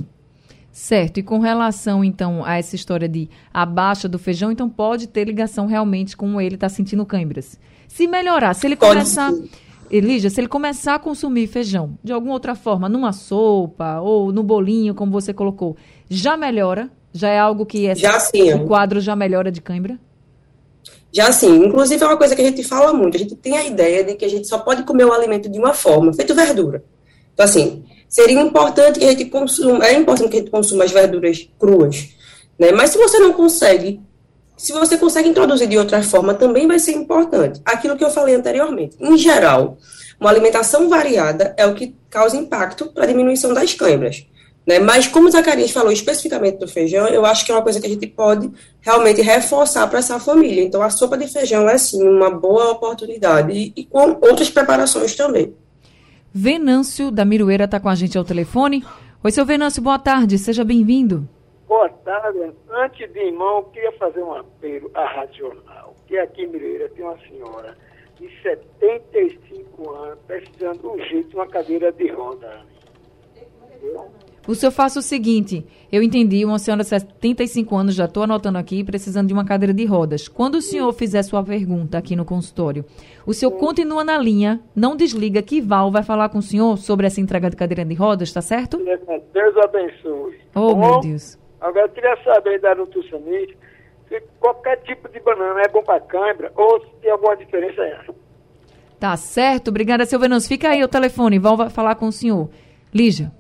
Certo. 0.76 1.20
E 1.20 1.24
com 1.24 1.40
relação, 1.40 2.04
então, 2.04 2.44
a 2.44 2.58
essa 2.58 2.76
história 2.76 3.08
de 3.08 3.30
a 3.54 3.66
baixa 3.66 4.10
do 4.10 4.20
feijão, 4.20 4.52
então 4.52 4.70
pode 4.70 5.08
ter 5.08 5.24
ligação 5.24 5.68
realmente 5.68 6.18
com 6.18 6.40
ele 6.42 6.56
estar 6.56 6.68
tá 6.68 6.76
sentindo 6.76 7.06
câimbras. 7.06 7.58
Se 7.88 8.06
melhorar, 8.06 8.54
se 8.54 8.68
ele 8.68 8.76
começar. 8.76 9.32
Elígia, 9.90 10.30
se 10.30 10.42
ele 10.42 10.50
começar 10.50 10.96
a 10.96 11.00
consumir 11.00 11.48
feijão 11.48 11.98
de 12.04 12.12
alguma 12.12 12.34
outra 12.34 12.56
forma, 12.56 12.90
numa 12.90 13.14
sopa 13.14 14.02
ou 14.02 14.34
no 14.34 14.44
bolinho, 14.44 14.94
como 14.94 15.12
você 15.12 15.34
colocou, 15.34 15.78
já 16.10 16.36
melhora? 16.36 16.90
Já 17.14 17.30
é 17.30 17.40
algo 17.40 17.66
que 17.66 17.86
essa, 17.86 18.02
já 18.02 18.20
sim. 18.20 18.54
o 18.54 18.66
quadro 18.66 19.00
já 19.00 19.16
melhora 19.16 19.50
de 19.50 19.62
cãibra? 19.62 19.98
Já 21.10 21.30
assim, 21.30 21.68
inclusive 21.68 22.04
é 22.04 22.06
uma 22.08 22.18
coisa 22.18 22.36
que 22.36 22.42
a 22.42 22.46
gente 22.46 22.64
fala 22.64 22.92
muito, 22.92 23.16
a 23.16 23.20
gente 23.20 23.36
tem 23.36 23.56
a 23.56 23.64
ideia 23.64 24.04
de 24.04 24.16
que 24.16 24.26
a 24.26 24.30
gente 24.30 24.48
só 24.48 24.58
pode 24.58 24.84
comer 24.84 25.06
o 25.06 25.14
alimento 25.14 25.48
de 25.48 25.58
uma 25.58 25.74
forma, 25.74 26.12
feito 26.12 26.36
verdura. 26.36 26.84
Então, 27.34 27.46
assim, 27.46 27.86
seria 28.08 28.42
importante 28.42 29.00
que 29.00 29.06
a 29.06 29.12
gente 29.12 29.26
consuma, 29.26 29.86
é 29.86 29.94
importante 29.94 30.30
que 30.30 30.38
a 30.38 30.40
gente 30.40 30.52
consuma 30.52 30.84
as 30.84 30.92
verduras 30.92 31.48
cruas, 31.60 32.10
né? 32.58 32.72
Mas 32.72 32.92
se 32.92 32.98
você 32.98 33.20
não 33.20 33.34
consegue, 33.34 34.02
se 34.58 34.72
você 34.72 34.98
consegue 34.98 35.30
introduzir 35.30 35.68
de 35.68 35.78
outra 35.78 36.02
forma, 36.02 36.34
também 36.34 36.68
vai 36.68 36.80
ser 36.80 36.94
importante. 36.94 37.62
Aquilo 37.66 37.98
que 37.98 38.04
eu 38.04 38.10
falei 38.10 38.36
anteriormente. 38.36 38.96
Em 39.00 39.18
geral, 39.18 39.78
uma 40.20 40.30
alimentação 40.30 40.88
variada 40.90 41.54
é 41.58 41.66
o 41.66 41.76
que 41.76 41.96
causa 42.10 42.38
impacto 42.38 42.88
para 42.88 43.04
a 43.04 43.08
diminuição 43.08 43.54
das 43.54 43.74
câimbras. 43.74 44.26
Né? 44.66 44.80
Mas, 44.80 45.08
como 45.08 45.28
o 45.28 45.32
Zacarias 45.32 45.72
falou 45.72 45.92
especificamente 45.92 46.58
do 46.58 46.68
feijão, 46.68 47.08
eu 47.08 47.26
acho 47.26 47.46
que 47.46 47.52
é 47.52 47.56
uma 47.56 47.62
coisa 47.62 47.80
que 47.80 47.86
a 47.86 47.90
gente 47.90 48.08
pode 48.08 48.50
realmente 48.82 49.22
reforçar 49.22 49.88
para 49.88 50.00
essa 50.00 50.20
família. 50.20 50.64
Então, 50.64 50.82
a 50.82 50.90
sopa 50.90 51.18
de 51.18 51.28
feijão 51.28 51.70
é, 51.70 51.78
sim, 51.78 52.02
uma 52.02 52.32
boa 52.32 52.72
oportunidade 52.72 53.52
e, 53.52 53.74
e 53.76 53.86
com 53.86 54.18
outras 54.22 54.50
preparações 54.50 55.16
também. 55.16 55.54
Venâncio 56.38 57.12
da 57.12 57.24
Miroeira 57.24 57.64
está 57.64 57.80
com 57.80 57.88
a 57.88 57.96
gente 57.96 58.18
ao 58.18 58.26
telefone. 58.26 58.84
Oi, 59.24 59.32
seu 59.32 59.46
Venâncio, 59.46 59.82
boa 59.82 59.98
tarde, 59.98 60.38
seja 60.38 60.66
bem-vindo. 60.66 61.26
Boa 61.66 61.88
tarde. 61.88 62.52
Antes 62.70 63.10
de 63.14 63.20
irmão, 63.20 63.60
eu 63.60 63.64
queria 63.64 63.94
fazer 63.94 64.22
um 64.22 64.34
apelo 64.34 64.92
à 64.94 65.06
Racional, 65.06 65.96
que 66.06 66.18
aqui 66.18 66.42
em 66.42 66.48
Miroeira 66.48 66.90
tem 66.90 67.06
uma 67.06 67.18
senhora 67.20 67.78
de 68.20 68.30
75 68.42 69.90
anos 69.92 70.20
precisando 70.28 70.92
urgente 70.92 71.30
de 71.30 71.36
uma 71.38 71.48
cadeira 71.48 71.90
de 71.94 72.12
roda. 72.12 72.66
Entendeu? 73.38 74.12
O 74.48 74.54
senhor 74.54 74.72
faça 74.72 75.00
o 75.00 75.02
seguinte: 75.02 75.66
eu 75.92 76.04
entendi, 76.04 76.46
uma 76.46 76.60
senhora 76.60 76.84
de 76.84 76.90
75 76.90 77.76
anos, 77.76 77.96
já 77.96 78.06
estou 78.06 78.24
anotando 78.24 78.58
aqui, 78.58 78.84
precisando 78.84 79.28
de 79.28 79.34
uma 79.34 79.46
cadeira 79.46 79.74
de 79.74 79.86
rodas. 79.86 80.28
Quando 80.28 80.56
o 80.56 80.62
senhor 80.62 80.92
fizer 80.94 81.24
sua 81.24 81.44
pergunta 81.44 81.98
aqui 81.98 82.16
no 82.16 82.26
consultório, 82.26 82.86
o 83.26 83.34
senhor 83.34 83.52
continua 83.52 84.04
na 84.04 84.18
linha, 84.18 84.62
não 84.76 84.96
desliga, 84.96 85.42
que 85.42 85.62
Val 85.62 85.92
vai 85.92 86.04
falar 86.04 86.30
com 86.30 86.40
o 86.40 86.44
senhor 86.44 86.78
sobre 86.78 87.08
essa 87.08 87.20
entrega 87.20 87.50
de 87.50 87.56
cadeira 87.56 87.84
de 87.84 87.96
rodas, 87.96 88.32
tá 88.32 88.42
certo? 88.42 88.78
Deus 89.34 89.58
abençoe. 89.58 90.40
Oh, 90.54 90.76
bom, 90.76 90.92
meu 90.92 91.00
Deus. 91.00 91.38
Agora, 91.60 91.86
eu 91.86 91.90
queria 91.90 92.18
saber 92.24 92.60
da 92.60 92.76
nutricionista 92.76 93.56
se 94.08 94.22
qualquer 94.40 94.78
tipo 94.84 95.10
de 95.10 95.20
banana 95.20 95.62
é 95.62 95.68
bom 95.68 95.82
para 95.82 96.00
cãibra 96.00 96.52
ou 96.56 96.80
se 96.82 96.88
tem 97.02 97.12
alguma 97.12 97.36
diferença 97.36 97.82
aí. 97.82 97.94
Tá 99.00 99.18
certo, 99.18 99.70
obrigada, 99.70 100.06
seu 100.06 100.20
Venâncio. 100.20 100.48
Fica 100.48 100.70
aí 100.70 100.84
o 100.84 100.88
telefone, 100.88 101.40
Val 101.40 101.58
vai 101.58 101.70
falar 101.70 101.96
com 101.96 102.08
o 102.08 102.12
senhor. 102.12 102.50
Lígia. 102.94 103.32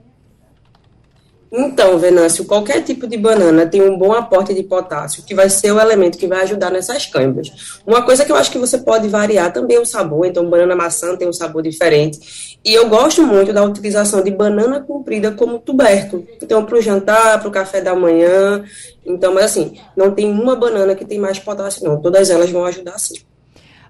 Então, 1.52 1.98
Venâncio, 1.98 2.46
qualquer 2.46 2.84
tipo 2.84 3.08
de 3.08 3.18
banana 3.18 3.66
tem 3.66 3.82
um 3.82 3.98
bom 3.98 4.12
aporte 4.12 4.54
de 4.54 4.64
potássio, 4.64 5.24
que 5.24 5.34
vai 5.34 5.50
ser 5.50 5.72
o 5.72 5.80
elemento 5.80 6.18
que 6.18 6.28
vai 6.28 6.42
ajudar 6.42 6.72
nessas 6.72 7.06
câimbras. 7.06 7.80
Uma 7.86 8.02
coisa 8.02 8.25
que 8.25 8.32
eu 8.32 8.36
acho 8.36 8.52
que 8.52 8.58
você 8.58 8.78
pode 8.80 9.08
variar 9.08 9.54
também 9.54 9.78
é 9.78 9.80
o 9.80 9.86
sabor, 9.86 10.25
então 10.25 10.50
banana 10.50 10.75
maçã 10.75 11.16
tem 11.16 11.28
um 11.28 11.34
sabor 11.34 11.62
diferente. 11.62 12.60
E 12.64 12.74
eu 12.74 12.90
gosto 12.90 13.24
muito 13.24 13.54
da 13.54 13.64
utilização 13.64 14.24
de 14.24 14.32
banana 14.32 14.82
comprida 14.82 15.32
como 15.32 15.60
tubérculo. 15.60 16.28
Então, 16.42 16.66
para 16.66 16.78
o 16.78 16.82
jantar, 16.82 17.40
para 17.40 17.48
o 17.48 17.52
café 17.52 17.80
da 17.80 17.96
manhã. 17.96 18.64
Então, 19.06 19.34
mas 19.34 19.46
assim, 19.46 19.78
não 19.96 20.12
tem 20.12 20.30
uma 20.30 20.56
banana 20.56 20.96
que 20.96 21.06
tem 21.06 21.20
mais 21.20 21.40
potássio, 21.40 21.88
não. 21.88 22.02
Todas 22.02 22.30
elas 22.30 22.50
vão 22.50 22.66
ajudar 22.66 22.98
sim. 22.98 23.16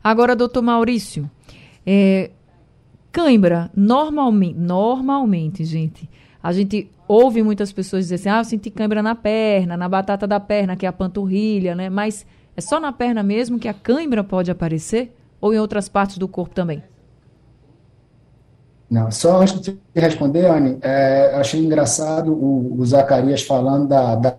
Agora, 0.04 0.36
doutor 0.36 0.62
Maurício, 0.62 1.30
é, 1.86 2.30
cãibra, 3.12 3.72
normalmente, 3.76 4.60
normalmente, 4.60 5.64
gente, 5.64 6.08
a 6.46 6.52
gente 6.52 6.92
ouve 7.08 7.42
muitas 7.42 7.74
pessoas 7.74 8.04
dizer 8.04 8.16
assim, 8.16 8.30
ah, 8.30 8.38
eu 8.38 8.46
senti 8.46 8.70
cãibra 8.70 9.02
na 9.02 9.16
perna, 9.16 9.76
na 9.76 9.90
batata 9.90 10.28
da 10.28 10.40
perna, 10.40 10.76
que 10.76 10.86
é 10.86 10.90
a 10.90 10.94
panturrilha, 10.94 11.74
né? 11.74 11.90
Mas 11.90 12.24
é 12.56 12.62
só 12.62 12.80
na 12.80 12.92
perna 12.92 13.24
mesmo 13.24 13.58
que 13.58 13.68
a 13.68 13.74
cãibra 13.74 14.24
pode 14.24 14.52
aparecer? 14.52 15.12
Ou 15.42 15.56
em 15.56 15.58
outras 15.58 15.90
partes 15.90 16.20
do 16.20 16.28
corpo 16.28 16.54
também? 16.54 16.84
Não, 18.88 19.10
só 19.10 19.42
antes 19.42 19.60
de 19.60 19.76
responder, 19.96 20.46
Anne, 20.46 20.78
é, 20.84 21.32
achei 21.34 21.60
engraçado 21.60 22.32
o, 22.32 22.80
o 22.80 22.86
Zacarias 22.86 23.42
falando 23.42 23.88
da, 23.88 24.14
da 24.14 24.38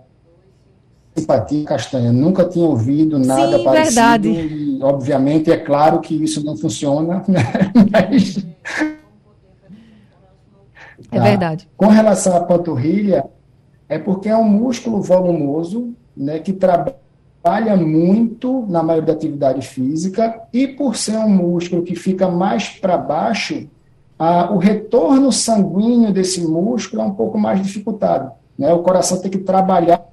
simpatia 1.16 1.64
castanha. 1.64 2.12
Nunca 2.12 2.44
tinha 2.44 2.66
ouvido 2.66 3.18
nada 3.18 3.58
Sim, 3.58 3.64
parecido. 3.64 3.94
Verdade. 3.94 4.28
E, 4.28 4.78
obviamente, 4.80 5.50
é 5.50 5.56
claro 5.56 5.98
que 5.98 6.14
isso 6.14 6.44
não 6.44 6.56
funciona, 6.56 7.24
né? 7.26 7.42
mas 7.90 8.46
é 11.10 11.18
tá? 11.18 11.24
verdade. 11.24 11.68
Com 11.76 11.86
relação 11.86 12.36
à 12.36 12.40
panturrilha, 12.40 13.24
é 13.88 13.98
porque 13.98 14.28
é 14.28 14.36
um 14.36 14.48
músculo 14.48 15.00
volumoso, 15.00 15.94
né, 16.16 16.38
que 16.38 16.52
trabalha 16.52 17.76
muito 17.76 18.66
na 18.68 18.82
maioria 18.82 19.06
da 19.06 19.12
atividade 19.12 19.66
física, 19.66 20.42
e 20.52 20.66
por 20.66 20.96
ser 20.96 21.16
um 21.18 21.28
músculo 21.28 21.82
que 21.82 21.94
fica 21.94 22.28
mais 22.28 22.68
para 22.68 22.96
baixo, 22.96 23.68
a, 24.18 24.50
o 24.52 24.58
retorno 24.58 25.30
sanguíneo 25.30 26.12
desse 26.12 26.40
músculo 26.46 27.02
é 27.02 27.04
um 27.04 27.14
pouco 27.14 27.38
mais 27.38 27.62
dificultado. 27.62 28.32
Né? 28.58 28.72
O 28.72 28.82
coração 28.82 29.20
tem 29.20 29.30
que 29.30 29.38
trabalhar 29.38 30.04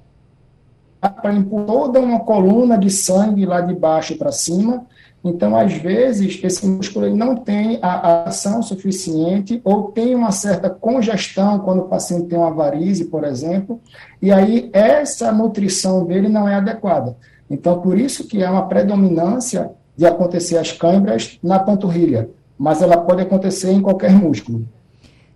para 1.00 1.34
impor 1.34 1.64
toda 1.66 2.00
uma 2.00 2.20
coluna 2.20 2.78
de 2.78 2.90
sangue 2.90 3.44
lá 3.44 3.60
de 3.60 3.74
baixo 3.74 4.16
para 4.16 4.32
cima, 4.32 4.86
então, 5.24 5.56
às 5.56 5.72
vezes, 5.72 6.38
esse 6.44 6.66
músculo 6.66 7.16
não 7.16 7.34
tem 7.34 7.78
a 7.80 8.24
ação 8.24 8.62
suficiente 8.62 9.58
ou 9.64 9.84
tem 9.84 10.14
uma 10.14 10.30
certa 10.30 10.68
congestão 10.68 11.60
quando 11.60 11.78
o 11.80 11.88
paciente 11.88 12.28
tem 12.28 12.38
uma 12.38 12.50
varize, 12.52 13.06
por 13.06 13.24
exemplo, 13.24 13.80
e 14.20 14.30
aí 14.30 14.68
essa 14.70 15.32
nutrição 15.32 16.04
dele 16.04 16.28
não 16.28 16.46
é 16.46 16.56
adequada. 16.56 17.16
Então, 17.48 17.80
por 17.80 17.98
isso 17.98 18.28
que 18.28 18.44
há 18.44 18.52
uma 18.52 18.68
predominância 18.68 19.70
de 19.96 20.04
acontecer 20.04 20.58
as 20.58 20.72
câimbras 20.72 21.38
na 21.42 21.58
panturrilha, 21.58 22.28
mas 22.58 22.82
ela 22.82 22.98
pode 22.98 23.22
acontecer 23.22 23.72
em 23.72 23.80
qualquer 23.80 24.12
músculo. 24.12 24.68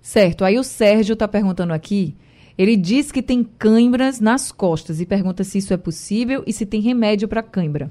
Certo. 0.03 0.45
Aí 0.45 0.59
o 0.59 0.65
Sérgio 0.65 1.15
está 1.15 1.27
perguntando 1.27 1.73
aqui, 1.73 2.15
ele 2.59 2.77
diz 2.77 3.11
que 3.11 3.23
tem 3.23 3.43
câimbras 3.43 4.21
nas 4.21 4.53
costas 4.53 5.01
e 5.01 5.07
pergunta 5.07 5.45
se 5.45 5.57
isso 5.57 5.73
é 5.73 5.79
possível 5.79 6.43
e 6.47 6.53
se 6.53 6.67
tem 6.67 6.83
remédio 6.83 7.27
para 7.27 7.43
câimbra 7.43 7.91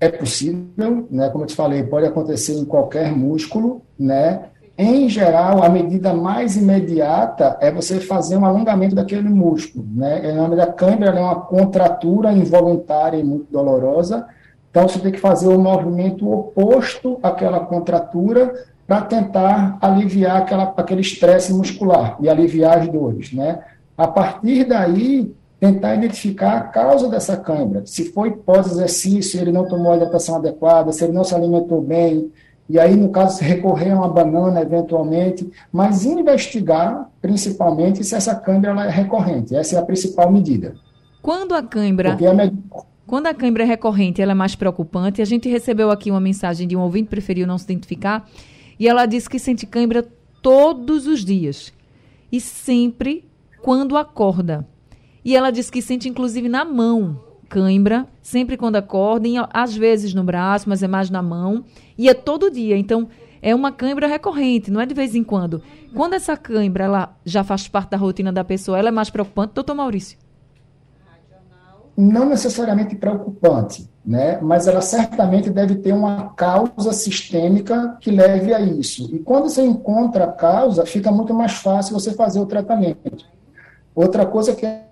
é 0.00 0.08
possível, 0.08 1.08
né? 1.10 1.28
Como 1.30 1.44
eu 1.44 1.48
te 1.48 1.54
falei, 1.54 1.82
pode 1.82 2.06
acontecer 2.06 2.54
em 2.54 2.64
qualquer 2.64 3.10
músculo, 3.14 3.82
né? 3.98 4.44
Em 4.76 5.08
geral, 5.08 5.62
a 5.64 5.68
medida 5.68 6.14
mais 6.14 6.56
imediata 6.56 7.56
é 7.60 7.68
você 7.68 7.98
fazer 7.98 8.36
um 8.36 8.44
alongamento 8.44 8.94
daquele 8.94 9.28
músculo, 9.28 9.84
né? 9.90 10.32
O 10.32 10.36
nome 10.36 10.54
da 10.54 10.68
câimbra 10.68 11.10
é 11.10 11.20
uma 11.20 11.40
contratura 11.40 12.32
involuntária 12.32 13.16
e 13.18 13.24
muito 13.24 13.50
dolorosa. 13.50 14.26
Então, 14.70 14.86
você 14.86 15.00
tem 15.00 15.10
que 15.10 15.18
fazer 15.18 15.48
o 15.48 15.56
um 15.56 15.62
movimento 15.62 16.32
oposto 16.32 17.18
àquela 17.24 17.58
contratura 17.58 18.54
para 18.86 19.02
tentar 19.02 19.78
aliviar 19.80 20.36
aquela, 20.36 20.72
aquele 20.76 21.00
estresse 21.00 21.52
muscular 21.52 22.16
e 22.20 22.28
aliviar 22.28 22.78
as 22.78 22.88
dores, 22.88 23.32
né? 23.32 23.58
A 23.96 24.06
partir 24.06 24.64
daí, 24.64 25.34
tentar 25.58 25.96
identificar 25.96 26.56
a 26.56 26.60
causa 26.62 27.08
dessa 27.08 27.36
cãibra. 27.36 27.82
Se 27.84 28.12
foi 28.12 28.30
pós-exercício, 28.30 29.40
ele 29.40 29.52
não 29.52 29.66
tomou 29.66 29.92
a 29.92 29.96
hidratação 29.96 30.36
adequada, 30.36 30.92
se 30.92 31.04
ele 31.04 31.12
não 31.12 31.24
se 31.24 31.34
alimentou 31.34 31.80
bem, 31.80 32.30
e 32.68 32.78
aí, 32.78 32.94
no 32.94 33.08
caso, 33.08 33.42
recorrer 33.42 33.92
a 33.92 33.96
uma 33.96 34.08
banana 34.08 34.60
eventualmente, 34.60 35.50
mas 35.72 36.04
investigar, 36.04 37.10
principalmente, 37.20 38.04
se 38.04 38.14
essa 38.14 38.42
ela 38.46 38.84
é 38.84 38.90
recorrente. 38.90 39.56
Essa 39.56 39.76
é 39.76 39.78
a 39.78 39.82
principal 39.82 40.30
medida. 40.30 40.74
Quando 41.22 41.54
a 41.54 41.62
cãibra... 41.62 42.12
A 42.12 42.16
Quando 43.06 43.26
a 43.26 43.32
cãibra 43.32 43.62
é 43.62 43.66
recorrente, 43.66 44.20
ela 44.20 44.32
é 44.32 44.34
mais 44.34 44.54
preocupante. 44.54 45.22
A 45.22 45.24
gente 45.24 45.48
recebeu 45.48 45.90
aqui 45.90 46.10
uma 46.10 46.20
mensagem 46.20 46.68
de 46.68 46.76
um 46.76 46.80
ouvinte, 46.80 47.08
preferiu 47.08 47.46
não 47.46 47.56
se 47.56 47.64
identificar, 47.64 48.28
e 48.78 48.86
ela 48.86 49.06
disse 49.06 49.30
que 49.30 49.38
sente 49.38 49.64
cãibra 49.64 50.06
todos 50.42 51.06
os 51.06 51.24
dias. 51.24 51.72
E 52.30 52.38
sempre 52.38 53.26
quando 53.62 53.96
acorda. 53.96 54.66
E 55.24 55.36
ela 55.36 55.50
diz 55.50 55.70
que 55.70 55.82
sente 55.82 56.08
inclusive 56.08 56.48
na 56.48 56.64
mão 56.64 57.28
cãibra, 57.48 58.06
sempre 58.22 58.56
quando 58.56 58.76
acorda, 58.76 59.26
e 59.26 59.34
às 59.52 59.74
vezes 59.74 60.12
no 60.12 60.22
braço, 60.22 60.68
mas 60.68 60.82
é 60.82 60.88
mais 60.88 61.08
na 61.10 61.22
mão, 61.22 61.64
e 61.96 62.08
é 62.08 62.14
todo 62.14 62.50
dia. 62.50 62.76
Então, 62.76 63.08
é 63.40 63.54
uma 63.54 63.72
cãibra 63.72 64.06
recorrente, 64.06 64.70
não 64.70 64.80
é 64.80 64.86
de 64.86 64.94
vez 64.94 65.14
em 65.14 65.24
quando. 65.24 65.62
Quando 65.94 66.14
essa 66.14 66.36
cãibra 66.36 66.84
ela 66.84 67.16
já 67.24 67.42
faz 67.42 67.66
parte 67.66 67.90
da 67.90 67.96
rotina 67.96 68.32
da 68.32 68.44
pessoa, 68.44 68.78
ela 68.78 68.88
é 68.88 68.92
mais 68.92 69.10
preocupante, 69.10 69.54
doutor 69.54 69.74
Maurício? 69.74 70.18
Não 71.96 72.28
necessariamente 72.28 72.94
preocupante, 72.94 73.90
né? 74.06 74.38
mas 74.40 74.68
ela 74.68 74.80
certamente 74.80 75.50
deve 75.50 75.76
ter 75.76 75.92
uma 75.92 76.28
causa 76.34 76.92
sistêmica 76.92 77.96
que 78.00 78.10
leve 78.10 78.54
a 78.54 78.60
isso. 78.60 79.08
E 79.12 79.18
quando 79.18 79.48
você 79.48 79.62
encontra 79.62 80.24
a 80.24 80.32
causa, 80.32 80.86
fica 80.86 81.10
muito 81.10 81.34
mais 81.34 81.54
fácil 81.54 81.94
você 81.94 82.12
fazer 82.12 82.38
o 82.38 82.46
tratamento. 82.46 83.26
Outra 83.96 84.24
coisa 84.24 84.54
que 84.54 84.64
é 84.64 84.87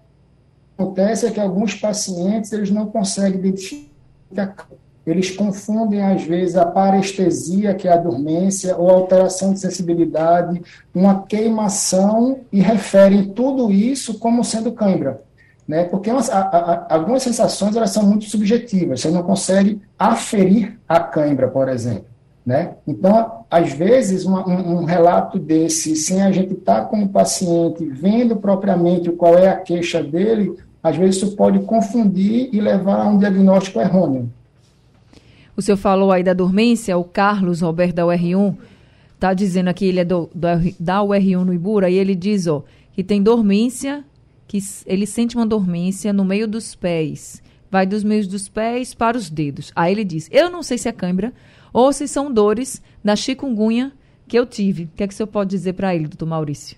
acontece 0.77 1.27
é 1.27 1.31
que 1.31 1.41
alguns 1.41 1.75
pacientes 1.75 2.53
eles 2.53 2.71
não 2.71 2.87
conseguem 2.87 3.39
identificar, 3.39 4.69
eles 5.07 5.31
confundem 5.31 6.03
às 6.03 6.25
vezes 6.25 6.57
a 6.57 6.67
parestesia, 6.67 7.75
que 7.75 7.87
é 7.87 7.93
a 7.93 7.97
dormência, 7.97 8.77
ou 8.77 8.91
alteração 8.91 9.53
de 9.53 9.61
sensibilidade, 9.61 10.61
uma 10.95 11.23
queimação 11.23 12.41
e 12.53 12.61
referem 12.61 13.29
tudo 13.33 13.71
isso 13.71 14.19
como 14.19 14.45
sendo 14.45 14.73
cãibra. 14.73 15.23
né? 15.67 15.85
Porque 15.85 16.11
a, 16.11 16.19
a, 16.19 16.95
algumas 16.95 17.23
sensações 17.23 17.77
elas 17.77 17.91
são 17.91 18.03
muito 18.03 18.25
subjetivas, 18.27 19.01
você 19.01 19.11
não 19.11 19.23
consegue 19.23 19.81
aferir 19.99 20.79
a 20.89 21.01
cãibra, 21.01 21.49
por 21.49 21.69
exemplo. 21.69 22.16
Né? 22.47 22.77
Então, 22.87 23.45
às 23.51 23.73
vezes, 23.73 24.25
uma, 24.25 24.49
um, 24.49 24.83
um, 24.83 24.85
relato 24.85 25.37
desse, 25.37 25.97
sem 25.97 26.23
a 26.23 26.31
gente 26.31 26.53
estar 26.53 26.83
tá 26.83 26.87
com 26.87 27.03
o 27.03 27.09
paciente 27.09 27.85
vendo 27.85 28.37
propriamente 28.37 29.11
qual 29.11 29.37
é 29.37 29.49
a 29.49 29.57
queixa 29.57 30.01
dele, 30.01 30.57
às 30.81 30.97
vezes 30.97 31.17
isso 31.17 31.35
pode 31.35 31.59
confundir 31.61 32.49
e 32.53 32.61
levar 32.61 33.01
a 33.01 33.09
um 33.09 33.19
diagnóstico 33.19 33.81
errôneo. 33.81 34.31
O 35.57 35.63
senhor 35.63 35.77
falou 35.77 36.13
aí 36.13 36.23
da 36.23 36.33
dormência, 36.33 36.97
o 36.97 37.03
Carlos 37.03 37.63
Roberto 37.63 37.97
da 37.97 38.05
UR1 38.05 38.55
está 39.15 39.35
dizendo 39.35 39.67
aqui, 39.67 39.87
ele 39.87 40.01
é 40.01 40.05
do, 40.05 40.31
da 40.33 41.01
UR1 41.01 41.43
no 41.43 41.53
Ibura, 41.53 41.91
e 41.91 41.95
ele 41.95 42.15
diz 42.15 42.47
ó, 42.47 42.63
que 42.93 43.03
tem 43.03 43.21
dormência, 43.21 44.05
que 44.47 44.59
ele 44.87 45.07
sente 45.07 45.35
uma 45.35 45.47
dormência 45.47 46.13
no 46.13 46.25
meio 46.25 46.47
dos 46.47 46.77
pés, 46.77 47.43
vai 47.69 47.87
dos 47.87 48.05
meios 48.05 48.29
dos 48.29 48.49
pés 48.49 48.95
para 48.95 49.17
os 49.17 49.29
dedos. 49.29 49.73
Aí 49.75 49.91
ele 49.91 50.05
diz, 50.05 50.29
eu 50.31 50.49
não 50.49 50.63
sei 50.63 50.79
se 50.79 50.89
é 50.89 50.93
cãibra, 50.93 51.33
ou 51.73 51.93
se 51.93 52.07
são 52.09 52.33
dores 52.33 52.83
da 53.05 53.17
chikungunya 53.17 53.93
que 54.27 54.39
eu 54.39 54.47
tive. 54.47 54.85
O 54.85 54.89
que 54.97 55.03
é 55.03 55.07
que 55.07 55.15
o 55.15 55.17
senhor 55.17 55.29
pode 55.29 55.51
dizer 55.51 55.75
para 55.75 55.95
ele, 55.95 56.09
doutor 56.09 56.27
Maurício? 56.27 56.77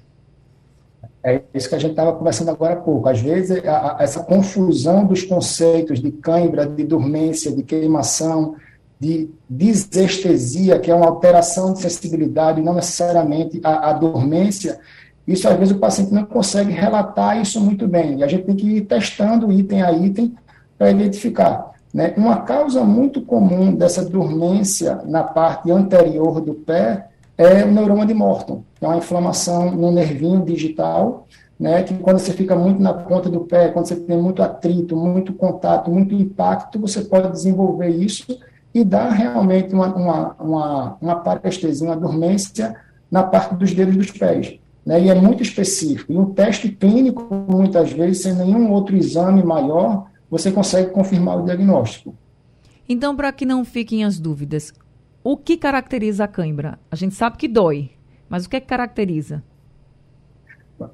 É 1.23 1.43
isso 1.53 1.69
que 1.69 1.75
a 1.75 1.79
gente 1.79 1.91
estava 1.91 2.13
conversando 2.13 2.51
agora 2.51 2.75
há 2.75 2.77
pouco. 2.77 3.09
Às 3.09 3.21
vezes, 3.21 3.65
a, 3.65 3.99
a, 3.99 4.03
essa 4.03 4.23
confusão 4.23 5.05
dos 5.05 5.25
conceitos 5.25 6.01
de 6.01 6.11
cãibra, 6.11 6.67
de 6.67 6.85
dormência, 6.85 7.51
de 7.51 7.63
queimação, 7.63 8.57
de 9.01 9.29
disestesia, 9.49 10.79
que 10.79 10.91
é 10.91 10.95
uma 10.95 11.07
alteração 11.07 11.73
de 11.73 11.81
sensibilidade, 11.81 12.63
não 12.63 12.75
necessariamente 12.75 13.61
a, 13.63 13.91
a 13.91 13.93
dormência, 13.93 14.81
isso 15.27 15.47
às 15.49 15.57
vezes 15.59 15.75
o 15.77 15.79
paciente 15.79 16.13
não 16.13 16.25
consegue 16.25 16.73
relatar 16.73 17.41
isso 17.41 17.61
muito 17.61 17.87
bem. 17.87 18.19
E 18.19 18.25
a 18.25 18.27
gente 18.27 18.45
tem 18.45 18.57
que 18.57 18.67
ir 18.67 18.81
testando 18.83 19.53
item 19.53 19.83
a 19.83 19.93
item 19.93 20.35
para 20.77 20.91
identificar. 20.91 21.73
Né? 21.93 22.15
Uma 22.17 22.43
causa 22.43 22.85
muito 22.85 23.23
comum 23.23 23.75
dessa 23.75 24.05
dormência 24.05 25.01
na 25.07 25.23
parte 25.23 25.71
anterior 25.71 26.41
do 26.41 26.55
pé 26.55 27.09
é 27.37 27.65
o 27.65 27.71
neuroma 27.71 28.05
de 28.05 28.13
Morton, 28.13 28.65
que 28.75 28.85
é 28.85 28.89
uma 28.89 28.99
inflamação 28.99 29.71
no 29.71 29.93
nervinho 29.93 30.45
digital, 30.45 31.27
né, 31.59 31.83
que 31.83 31.95
quando 31.95 32.19
você 32.19 32.33
fica 32.33 32.55
muito 32.55 32.81
na 32.81 32.93
ponta 32.93 33.29
do 33.29 33.41
pé, 33.41 33.69
quando 33.69 33.87
você 33.87 33.97
tem 33.97 34.17
muito 34.17 34.43
atrito, 34.43 34.97
muito 34.97 35.33
contato, 35.33 35.91
muito 35.91 36.15
impacto, 36.15 36.79
você 36.79 37.01
pode 37.01 37.31
desenvolver 37.31 37.89
isso 37.89 38.39
e 38.75 38.85
dar 38.85 39.11
realmente 39.11 39.75
uma, 39.75 39.95
uma, 39.95 40.37
uma, 40.39 40.97
uma 41.01 41.17
parestesia, 41.17 41.87
uma 41.87 41.97
dormência 41.97 42.77
na 43.11 43.23
parte 43.23 43.55
dos 43.55 43.73
dedos 43.73 43.97
dos 43.97 44.11
pés. 44.11 44.59
Né, 44.85 45.03
e 45.03 45.11
é 45.11 45.15
muito 45.15 45.43
específico. 45.43 46.13
E 46.13 46.17
um 46.17 46.27
teste 46.27 46.69
clínico, 46.69 47.27
muitas 47.49 47.93
vezes, 47.93 48.23
sem 48.23 48.35
nenhum 48.35 48.73
outro 48.73 48.97
exame 48.97 49.43
maior, 49.43 50.07
você 50.31 50.51
consegue 50.51 50.91
confirmar 50.91 51.39
o 51.39 51.45
diagnóstico. 51.45 52.15
Então, 52.89 53.15
para 53.17 53.33
que 53.33 53.45
não 53.45 53.65
fiquem 53.65 54.05
as 54.05 54.19
dúvidas, 54.19 54.73
o 55.23 55.37
que 55.37 55.57
caracteriza 55.57 56.25
a 56.25 56.29
cãibra? 56.29 56.79
A 56.91 56.97
gente 56.97 57.15
sabe 57.15 57.37
que 57.37 57.49
dói, 57.49 57.91
mas 58.29 58.45
o 58.47 58.49
que, 58.49 58.57
é 58.57 58.61
que 58.61 58.67
caracteriza? 58.67 59.43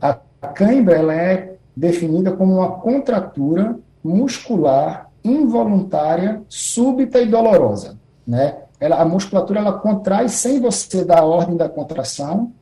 A 0.01 0.15
cãibra 0.55 0.97
ela 0.97 1.15
é 1.15 1.57
definida 1.77 2.33
como 2.33 2.55
uma 2.55 2.71
contratura 2.79 3.79
muscular 4.03 5.11
involuntária, 5.23 6.43
súbita 6.49 7.21
e 7.21 7.27
dolorosa. 7.27 7.99
Né? 8.27 8.59
Ela, 8.79 9.01
a 9.01 9.05
musculatura 9.05 9.61
ela 9.61 9.73
contrai 9.73 10.29
sem 10.29 10.61
você 10.61 11.05
dar 11.05 11.21
a 11.21 11.25
ordem 11.25 11.57
da 11.57 11.69
contração. 11.69 12.53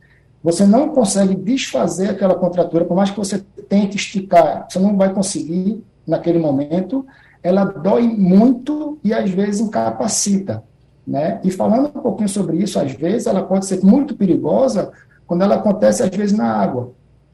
Você 0.43 0.65
não 0.65 0.89
consegue 0.89 1.35
desfazer 1.35 2.09
aquela 2.09 2.35
contratura, 2.35 2.85
por 2.85 2.95
mais 2.95 3.09
que 3.09 3.17
você 3.17 3.39
tente 3.67 3.97
esticar, 3.97 4.67
você 4.69 4.79
não 4.79 4.97
vai 4.97 5.13
conseguir 5.13 5.83
naquele 6.05 6.39
momento, 6.39 7.05
ela 7.41 7.65
dói 7.65 8.03
muito 8.07 8.97
e 9.03 9.13
às 9.13 9.29
vezes 9.29 9.61
incapacita. 9.61 10.63
Né? 11.05 11.39
E 11.43 11.51
falando 11.51 11.87
um 11.87 12.01
pouquinho 12.01 12.29
sobre 12.29 12.57
isso, 12.57 12.79
às 12.79 12.93
vezes 12.93 13.27
ela 13.27 13.43
pode 13.43 13.65
ser 13.65 13.83
muito 13.83 14.15
perigosa 14.15 14.91
quando 15.27 15.41
ela 15.41 15.55
acontece 15.55 16.01
às 16.01 16.09
vezes 16.09 16.35
na 16.37 16.45
água, 16.45 16.91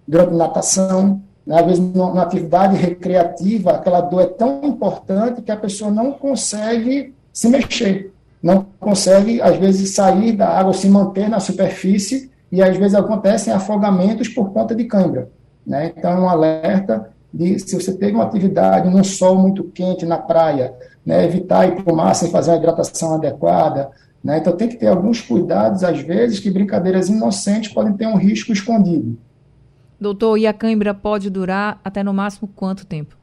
durante 0.07 0.33
natação, 0.33 1.21
né? 1.45 1.59
às 1.59 1.65
vezes 1.65 1.79
numa 1.79 2.21
atividade 2.21 2.75
recreativa, 2.75 3.71
aquela 3.71 4.01
dor 4.01 4.21
é 4.21 4.25
tão 4.25 4.61
importante 4.63 5.41
que 5.41 5.51
a 5.51 5.57
pessoa 5.57 5.91
não 5.91 6.11
consegue 6.11 7.13
se 7.31 7.47
mexer, 7.47 8.11
não 8.41 8.65
consegue 8.79 9.41
às 9.41 9.57
vezes 9.57 9.93
sair 9.93 10.31
da 10.31 10.47
água, 10.49 10.73
se 10.73 10.89
manter 10.89 11.29
na 11.29 11.39
superfície 11.39 12.31
e 12.51 12.63
às 12.63 12.75
vezes 12.75 12.95
acontecem 12.95 13.53
afogamentos 13.53 14.27
por 14.27 14.51
conta 14.51 14.73
de 14.73 14.85
cãibra. 14.85 15.29
Né? 15.65 15.93
Então, 15.95 16.23
um 16.23 16.29
alerta 16.29 17.11
de 17.33 17.59
se 17.59 17.75
você 17.75 17.93
tem 17.95 18.13
uma 18.13 18.23
atividade 18.23 18.89
num 18.89 19.03
sol 19.03 19.37
muito 19.37 19.63
quente 19.63 20.05
na 20.05 20.17
praia, 20.17 20.73
né, 21.05 21.25
evitar 21.25 21.67
ir 21.67 21.83
para 21.83 21.93
o 21.93 21.95
mar 21.95 22.13
sem 22.15 22.31
fazer 22.31 22.51
uma 22.51 22.57
hidratação 22.57 23.15
adequada. 23.15 23.89
Né, 24.23 24.39
então 24.39 24.55
tem 24.55 24.67
que 24.67 24.75
ter 24.75 24.87
alguns 24.87 25.21
cuidados, 25.21 25.83
às 25.83 25.99
vezes, 26.01 26.39
que 26.39 26.51
brincadeiras 26.51 27.07
inocentes 27.07 27.71
podem 27.71 27.93
ter 27.93 28.07
um 28.07 28.17
risco 28.17 28.51
escondido. 28.51 29.17
Doutor, 29.99 30.37
e 30.37 30.47
a 30.47 30.53
cãibra 30.53 30.93
pode 30.93 31.29
durar 31.29 31.79
até 31.83 32.03
no 32.03 32.13
máximo 32.13 32.49
quanto 32.55 32.85
tempo? 32.85 33.17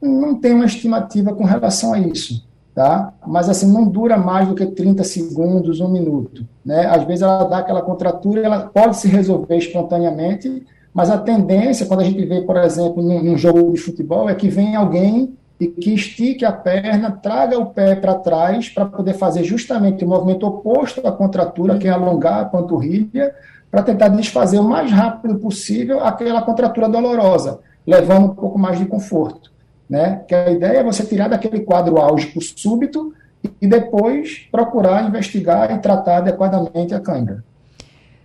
Não 0.00 0.34
tem 0.34 0.52
uma 0.52 0.64
estimativa 0.64 1.32
com 1.32 1.44
relação 1.44 1.92
a 1.92 1.98
isso, 1.98 2.44
tá? 2.74 3.12
Mas 3.24 3.48
assim, 3.48 3.72
não 3.72 3.86
dura 3.86 4.16
mais 4.16 4.48
do 4.48 4.54
que 4.54 4.66
30 4.66 5.04
segundos, 5.04 5.80
um 5.80 5.88
minuto, 5.88 6.46
né? 6.64 6.86
Às 6.86 7.04
vezes 7.04 7.22
ela 7.22 7.44
dá 7.44 7.58
aquela 7.58 7.82
contratura, 7.82 8.40
ela 8.40 8.66
pode 8.66 8.96
se 8.96 9.06
resolver 9.06 9.56
espontaneamente, 9.56 10.64
mas 10.94 11.10
a 11.10 11.18
tendência, 11.18 11.86
quando 11.86 12.00
a 12.00 12.04
gente 12.04 12.24
vê, 12.24 12.42
por 12.42 12.56
exemplo, 12.56 13.02
num, 13.02 13.22
num 13.22 13.38
jogo 13.38 13.72
de 13.72 13.80
futebol, 13.80 14.28
é 14.28 14.34
que 14.34 14.48
vem 14.48 14.76
alguém 14.76 15.34
e 15.58 15.68
que 15.68 15.94
estique 15.94 16.44
a 16.44 16.52
perna, 16.52 17.10
traga 17.10 17.58
o 17.58 17.66
pé 17.66 17.94
para 17.94 18.16
trás 18.16 18.68
para 18.68 18.84
poder 18.84 19.14
fazer 19.14 19.44
justamente 19.44 20.04
o 20.04 20.08
movimento 20.08 20.46
oposto 20.46 21.06
à 21.06 21.12
contratura, 21.12 21.78
que 21.78 21.86
é 21.86 21.90
alongar 21.90 22.40
a 22.40 22.44
panturrilha, 22.44 23.34
para 23.70 23.82
tentar 23.82 24.08
desfazer 24.08 24.58
o 24.58 24.64
mais 24.64 24.90
rápido 24.90 25.36
possível 25.36 26.04
aquela 26.04 26.42
contratura 26.42 26.88
dolorosa, 26.88 27.60
levando 27.86 28.26
um 28.26 28.34
pouco 28.34 28.58
mais 28.58 28.78
de 28.78 28.84
conforto. 28.84 29.50
Né? 29.88 30.22
Que 30.28 30.34
a 30.34 30.50
ideia 30.50 30.78
é 30.78 30.84
você 30.84 31.04
tirar 31.04 31.28
daquele 31.28 31.60
quadro 31.60 31.98
álgico 31.98 32.40
súbito 32.42 33.14
e 33.60 33.66
depois 33.66 34.46
procurar 34.50 35.08
investigar 35.08 35.72
e 35.72 35.78
tratar 35.78 36.18
adequadamente 36.18 36.94
a 36.94 37.00
cãibra. 37.00 37.44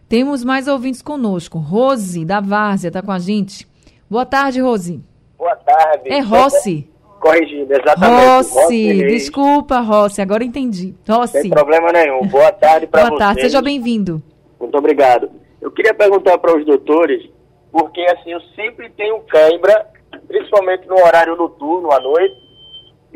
Temos 0.10 0.43
mais 0.43 0.67
ouvintes 0.67 1.02
conosco. 1.02 1.58
Rose, 1.58 2.24
da 2.24 2.39
Várzea, 2.39 2.88
está 2.88 3.02
com 3.02 3.12
a 3.12 3.20
gente. 3.20 3.67
Boa 4.10 4.26
tarde, 4.26 4.62
Rose. 4.62 5.04
Boa 5.38 5.56
tarde. 5.58 6.10
É 6.10 6.20
Rossi. 6.20 6.89
Corrigindo, 7.20 7.74
exatamente. 7.74 8.26
Rossi, 8.26 8.98
desculpa, 9.08 9.80
Rossi, 9.80 10.22
agora 10.22 10.46
entendi. 10.46 10.96
Rossi. 11.08 11.41
Sem 11.41 11.50
problema 11.50 11.91
nenhum. 11.91 12.26
Boa 12.28 12.52
tarde 12.54 12.88
para 12.88 13.02
você. 13.02 13.10
Boa 13.10 13.20
tarde, 13.20 13.41
seja 13.41 13.62
bem-vindo. 13.62 14.24
Muito 14.60 14.78
obrigado. 14.78 15.30
Eu 15.62 15.72
queria 15.72 15.93
perguntar 15.93 16.38
para 16.38 16.58
os 16.58 16.65
doutores, 16.65 17.30
porque 17.72 18.00
assim, 18.02 18.32
eu 18.32 18.39
sempre 18.56 18.89
tenho 18.91 19.20
cãibra, 19.22 19.88
principalmente 20.28 20.88
no 20.88 20.96
horário 20.96 21.36
noturno, 21.36 21.91
à 21.91 22.00
noite, 22.00 22.36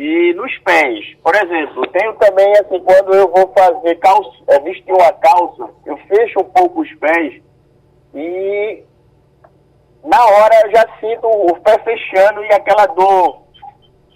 e 0.02 0.34
nos 0.34 0.58
pés. 0.60 1.16
Por 1.24 1.36
exemplo, 1.36 1.88
tenho 1.92 2.14
também, 2.16 2.52
assim, 2.54 2.80
quando 2.80 3.14
eu 3.14 3.28
vou 3.28 3.54
fazer 3.54 3.96
calça, 4.00 4.32
é, 4.48 4.60
vestir 4.60 4.92
uma 4.92 5.14
calça, 5.14 5.70
eu 5.86 5.96
fecho 6.08 6.40
um 6.40 6.46
pouco 6.46 6.82
os 6.82 6.92
pés 6.96 7.40
e 8.16 8.84
na 10.04 10.26
hora 10.26 10.56
eu 10.66 10.72
já 10.72 10.88
sinto 11.00 11.28
o 11.28 11.56
pé 11.62 11.78
fechando 11.84 12.44
e 12.44 12.52
aquela 12.52 12.88
dor 12.88 13.44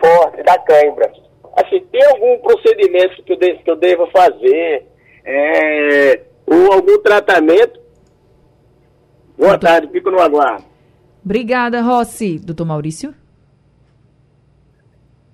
forte 0.02 0.42
da 0.42 0.58
cãibra. 0.58 1.14
Assim, 1.56 1.80
tem 1.92 2.04
algum 2.06 2.40
procedimento 2.40 3.22
que 3.22 3.34
eu, 3.34 3.38
de, 3.38 3.54
que 3.60 3.70
eu 3.70 3.76
deva 3.76 4.08
fazer? 4.08 4.88
É, 5.24 6.22
ou 6.48 6.74
algum 6.74 7.00
tratamento? 7.04 7.80
Boa 9.38 9.58
tarde, 9.60 9.88
fico 9.92 10.10
no 10.10 10.20
aguardo. 10.20 10.66
Obrigada, 11.24 11.82
Rossi. 11.82 12.40
Doutor 12.40 12.66
Maurício? 12.66 13.14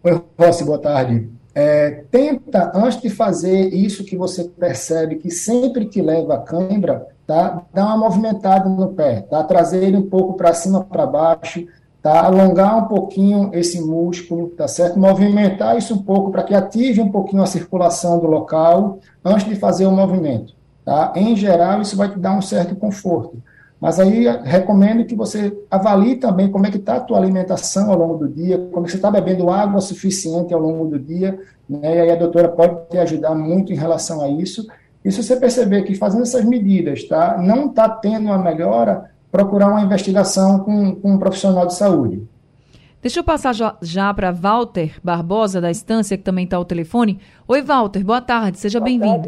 Oi, 0.03 0.19
Rossi, 0.35 0.63
boa 0.63 0.79
tarde. 0.79 1.29
É, 1.53 2.05
tenta, 2.09 2.71
antes 2.73 2.99
de 2.99 3.07
fazer 3.07 3.71
isso 3.71 4.03
que 4.03 4.17
você 4.17 4.45
percebe 4.45 5.17
que 5.17 5.29
sempre 5.29 5.85
te 5.85 6.01
leva 6.01 6.33
a 6.33 6.39
cãibra, 6.39 7.07
tá? 7.27 7.61
dá 7.71 7.85
uma 7.85 7.97
movimentada 7.97 8.67
no 8.67 8.93
pé, 8.93 9.21
tá? 9.21 9.43
trazer 9.43 9.83
ele 9.83 9.97
um 9.97 10.09
pouco 10.09 10.33
para 10.33 10.55
cima, 10.55 10.83
para 10.83 11.05
baixo, 11.05 11.67
tá? 12.01 12.25
alongar 12.25 12.79
um 12.79 12.87
pouquinho 12.87 13.51
esse 13.53 13.79
músculo, 13.79 14.47
tá 14.49 14.67
certo? 14.67 14.97
Movimentar 14.97 15.77
isso 15.77 15.93
um 15.93 16.01
pouco 16.01 16.31
para 16.31 16.41
que 16.41 16.55
ative 16.55 16.99
um 16.99 17.11
pouquinho 17.11 17.43
a 17.43 17.45
circulação 17.45 18.17
do 18.17 18.25
local 18.25 18.97
antes 19.23 19.47
de 19.47 19.55
fazer 19.55 19.85
o 19.85 19.91
movimento. 19.91 20.55
Tá? 20.83 21.13
Em 21.15 21.35
geral, 21.35 21.79
isso 21.79 21.95
vai 21.95 22.09
te 22.09 22.17
dar 22.17 22.35
um 22.35 22.41
certo 22.41 22.75
conforto. 22.75 23.37
Mas 23.81 23.99
aí 23.99 24.27
recomendo 24.43 25.03
que 25.05 25.15
você 25.15 25.57
avalie 25.69 26.17
também 26.17 26.51
como 26.51 26.67
é 26.67 26.69
que 26.69 26.77
está 26.77 26.97
a 26.97 26.99
tua 26.99 27.17
alimentação 27.17 27.89
ao 27.89 27.97
longo 27.97 28.15
do 28.15 28.29
dia, 28.29 28.59
como 28.71 28.81
é 28.81 28.85
que 28.85 28.91
você 28.91 28.97
está 28.97 29.09
bebendo 29.09 29.49
água 29.49 29.81
suficiente 29.81 30.53
ao 30.53 30.59
longo 30.59 30.85
do 30.85 30.99
dia, 30.99 31.39
né? 31.67 31.95
e 31.95 31.99
aí 32.01 32.11
a 32.11 32.15
doutora 32.15 32.47
pode 32.47 32.75
te 32.91 32.99
ajudar 32.99 33.33
muito 33.33 33.73
em 33.73 33.75
relação 33.75 34.21
a 34.21 34.29
isso. 34.29 34.67
E 35.03 35.11
se 35.11 35.23
você 35.23 35.35
perceber 35.35 35.81
que 35.81 35.95
fazendo 35.95 36.21
essas 36.21 36.45
medidas, 36.45 37.05
tá, 37.05 37.39
não 37.39 37.69
está 37.69 37.89
tendo 37.89 38.25
uma 38.25 38.37
melhora, 38.37 39.09
procurar 39.31 39.69
uma 39.69 39.81
investigação 39.81 40.59
com, 40.59 40.93
com 40.93 41.13
um 41.13 41.17
profissional 41.17 41.65
de 41.65 41.73
saúde. 41.73 42.21
Deixa 43.01 43.19
eu 43.19 43.23
passar 43.23 43.55
já, 43.55 43.75
já 43.81 44.13
para 44.13 44.31
Walter 44.31 44.93
Barbosa, 45.03 45.59
da 45.59 45.71
Estância, 45.71 46.15
que 46.15 46.23
também 46.23 46.43
está 46.45 46.55
ao 46.55 46.65
telefone. 46.65 47.19
Oi, 47.47 47.63
Walter, 47.63 48.05
boa 48.05 48.21
tarde, 48.21 48.59
seja 48.59 48.79
bem-vindo. 48.79 49.27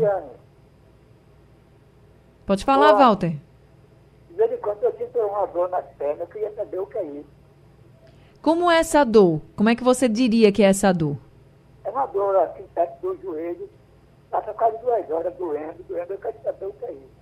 Pode 2.46 2.64
falar, 2.64 2.90
boa. 2.90 3.08
Walter. 3.08 3.36
De 4.44 4.50
vez 4.50 4.60
em 4.60 4.62
quando 4.62 4.84
eu 4.84 4.92
sinto 4.98 5.18
uma 5.20 5.46
dor 5.46 5.70
nas 5.70 5.86
pernas, 5.98 6.20
eu 6.20 6.28
queria 6.28 6.54
saber 6.54 6.80
o 6.80 6.86
que 6.86 6.98
é 6.98 7.06
isso. 7.06 7.30
Como 8.42 8.70
é 8.70 8.80
essa 8.80 9.06
dor? 9.06 9.42
Como 9.56 9.70
é 9.70 9.76
que 9.76 9.84
você 9.84 10.10
diria 10.10 10.52
que 10.52 10.62
é 10.62 10.66
essa 10.66 10.92
dor? 10.92 11.18
É 11.86 11.90
uma 11.90 12.06
dor 12.08 12.36
assim, 12.36 12.64
perto 12.76 13.00
do 13.00 13.22
joelho, 13.22 13.70
passa 14.30 14.54
quase 14.54 14.78
duas 14.80 15.10
horas 15.10 15.34
doendo, 15.36 15.82
doendo, 15.88 16.14
eu 16.14 16.18
quero 16.18 16.36
saber 16.44 16.66
o 16.66 16.74
que 16.74 16.86
é 16.86 16.92
isso. 16.92 17.14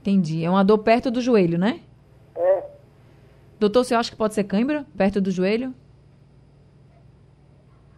Entendi. 0.00 0.44
É 0.44 0.48
uma 0.50 0.64
dor 0.64 0.78
perto 0.78 1.10
do 1.10 1.20
joelho, 1.20 1.58
né? 1.58 1.80
É. 2.36 2.64
Doutor, 3.58 3.84
você 3.84 3.96
acha 3.96 4.12
que 4.12 4.16
pode 4.16 4.34
ser 4.34 4.44
cãibra, 4.44 4.86
perto 4.96 5.20
do 5.20 5.32
joelho? 5.32 5.74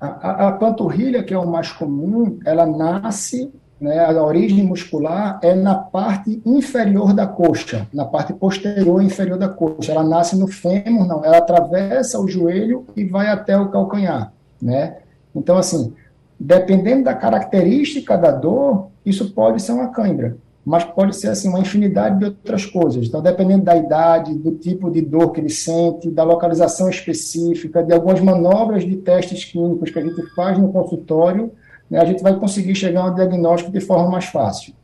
A, 0.00 0.06
a, 0.06 0.48
a, 0.48 0.52
panturrilha, 0.52 1.22
que 1.22 1.34
é 1.34 1.38
o 1.38 1.46
mais 1.46 1.70
comum, 1.70 2.40
ela 2.46 2.64
nasce, 2.64 3.52
né, 3.80 4.04
a 4.04 4.22
origem 4.22 4.64
muscular 4.64 5.38
é 5.42 5.54
na 5.54 5.74
parte 5.74 6.40
inferior 6.44 7.12
da 7.12 7.26
coxa, 7.26 7.86
na 7.92 8.04
parte 8.04 8.32
posterior 8.32 9.02
inferior 9.02 9.38
da 9.38 9.48
coxa. 9.48 9.92
Ela 9.92 10.04
nasce 10.04 10.36
no 10.36 10.46
fêmur, 10.46 11.06
não, 11.06 11.24
ela 11.24 11.38
atravessa 11.38 12.20
o 12.20 12.28
joelho 12.28 12.86
e 12.96 13.04
vai 13.04 13.28
até 13.28 13.56
o 13.58 13.68
calcanhar, 13.68 14.32
né? 14.60 14.98
Então, 15.34 15.56
assim, 15.56 15.92
dependendo 16.38 17.04
da 17.04 17.14
característica 17.14 18.16
da 18.16 18.30
dor, 18.30 18.88
isso 19.04 19.32
pode 19.32 19.60
ser 19.60 19.72
uma 19.72 19.88
cãibra 19.88 20.36
mas 20.64 20.84
pode 20.84 21.14
ser 21.14 21.28
assim 21.28 21.48
uma 21.48 21.60
infinidade 21.60 22.18
de 22.18 22.24
outras 22.24 22.64
coisas. 22.64 23.06
Então, 23.06 23.20
dependendo 23.20 23.64
da 23.64 23.76
idade, 23.76 24.34
do 24.34 24.52
tipo 24.52 24.90
de 24.90 25.02
dor 25.02 25.30
que 25.30 25.40
ele 25.40 25.50
sente, 25.50 26.10
da 26.10 26.24
localização 26.24 26.88
específica, 26.88 27.82
de 27.82 27.92
algumas 27.92 28.20
manobras 28.20 28.84
de 28.84 28.96
testes 28.96 29.44
clínicos 29.44 29.90
que 29.90 29.98
a 29.98 30.02
gente 30.02 30.22
faz 30.34 30.58
no 30.58 30.72
consultório, 30.72 31.52
né, 31.90 31.98
a 31.98 32.04
gente 32.04 32.22
vai 32.22 32.34
conseguir 32.38 32.74
chegar 32.74 33.02
a 33.02 33.10
um 33.10 33.14
diagnóstico 33.14 33.70
de 33.70 33.80
forma 33.80 34.10
mais 34.10 34.26
fácil. 34.26 34.74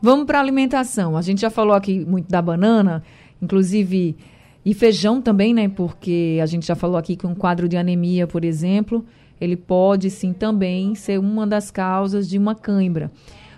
Vamos 0.00 0.26
para 0.26 0.38
a 0.38 0.40
alimentação. 0.40 1.16
A 1.16 1.22
gente 1.22 1.40
já 1.40 1.50
falou 1.50 1.74
aqui 1.74 2.04
muito 2.04 2.30
da 2.30 2.42
banana, 2.42 3.02
inclusive 3.40 4.16
e 4.64 4.74
feijão 4.74 5.22
também, 5.22 5.54
né? 5.54 5.68
Porque 5.68 6.38
a 6.42 6.46
gente 6.46 6.66
já 6.66 6.74
falou 6.74 6.96
aqui 6.96 7.16
que 7.16 7.26
um 7.26 7.34
quadro 7.34 7.68
de 7.68 7.76
anemia, 7.76 8.26
por 8.26 8.44
exemplo, 8.44 9.04
ele 9.40 9.56
pode 9.56 10.10
sim 10.10 10.32
também 10.32 10.94
ser 10.94 11.18
uma 11.18 11.46
das 11.46 11.70
causas 11.70 12.28
de 12.28 12.36
uma 12.36 12.54
cãibra. 12.54 13.10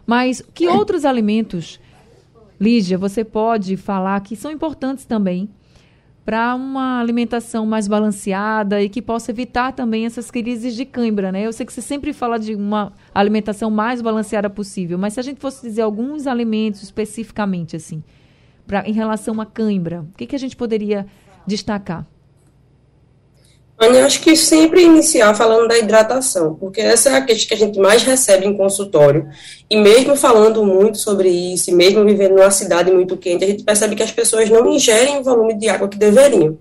Mas 0.06 0.42
que 0.54 0.68
outros 0.68 1.04
alimentos, 1.04 1.80
Lígia, 2.60 2.98
você 2.98 3.24
pode 3.24 3.76
falar 3.76 4.20
que 4.20 4.36
são 4.36 4.50
importantes 4.50 5.04
também 5.04 5.48
para 6.28 6.54
uma 6.54 7.00
alimentação 7.00 7.64
mais 7.64 7.88
balanceada 7.88 8.82
e 8.82 8.90
que 8.90 9.00
possa 9.00 9.30
evitar 9.30 9.72
também 9.72 10.04
essas 10.04 10.30
crises 10.30 10.74
de 10.74 10.84
cãibra, 10.84 11.32
né? 11.32 11.46
Eu 11.46 11.52
sei 11.54 11.64
que 11.64 11.72
você 11.72 11.80
sempre 11.80 12.12
fala 12.12 12.38
de 12.38 12.54
uma 12.54 12.92
alimentação 13.14 13.70
mais 13.70 14.02
balanceada 14.02 14.50
possível, 14.50 14.98
mas 14.98 15.14
se 15.14 15.20
a 15.20 15.22
gente 15.22 15.40
fosse 15.40 15.66
dizer 15.66 15.80
alguns 15.80 16.26
alimentos 16.26 16.82
especificamente 16.82 17.76
assim, 17.76 18.04
pra, 18.66 18.86
em 18.86 18.92
relação 18.92 19.40
à 19.40 19.46
cãibra, 19.46 20.02
o 20.02 20.16
que, 20.18 20.26
que 20.26 20.36
a 20.36 20.38
gente 20.38 20.54
poderia 20.54 21.06
destacar? 21.46 22.06
Acho 23.80 24.20
que 24.20 24.34
sempre 24.36 24.82
iniciar 24.82 25.34
falando 25.34 25.68
da 25.68 25.78
hidratação, 25.78 26.54
porque 26.54 26.80
essa 26.80 27.10
é 27.10 27.14
a 27.14 27.20
questão 27.22 27.48
que 27.48 27.54
a 27.54 27.66
gente 27.66 27.78
mais 27.78 28.02
recebe 28.02 28.44
em 28.44 28.56
consultório. 28.56 29.28
E 29.70 29.76
mesmo 29.76 30.16
falando 30.16 30.64
muito 30.64 30.98
sobre 30.98 31.28
isso, 31.28 31.70
e 31.70 31.74
mesmo 31.74 32.04
vivendo 32.04 32.34
numa 32.34 32.50
cidade 32.50 32.90
muito 32.90 33.16
quente, 33.16 33.44
a 33.44 33.46
gente 33.46 33.62
percebe 33.62 33.94
que 33.94 34.02
as 34.02 34.10
pessoas 34.10 34.50
não 34.50 34.68
ingerem 34.68 35.18
o 35.18 35.22
volume 35.22 35.54
de 35.54 35.68
água 35.68 35.88
que 35.88 35.96
deveriam. 35.96 36.58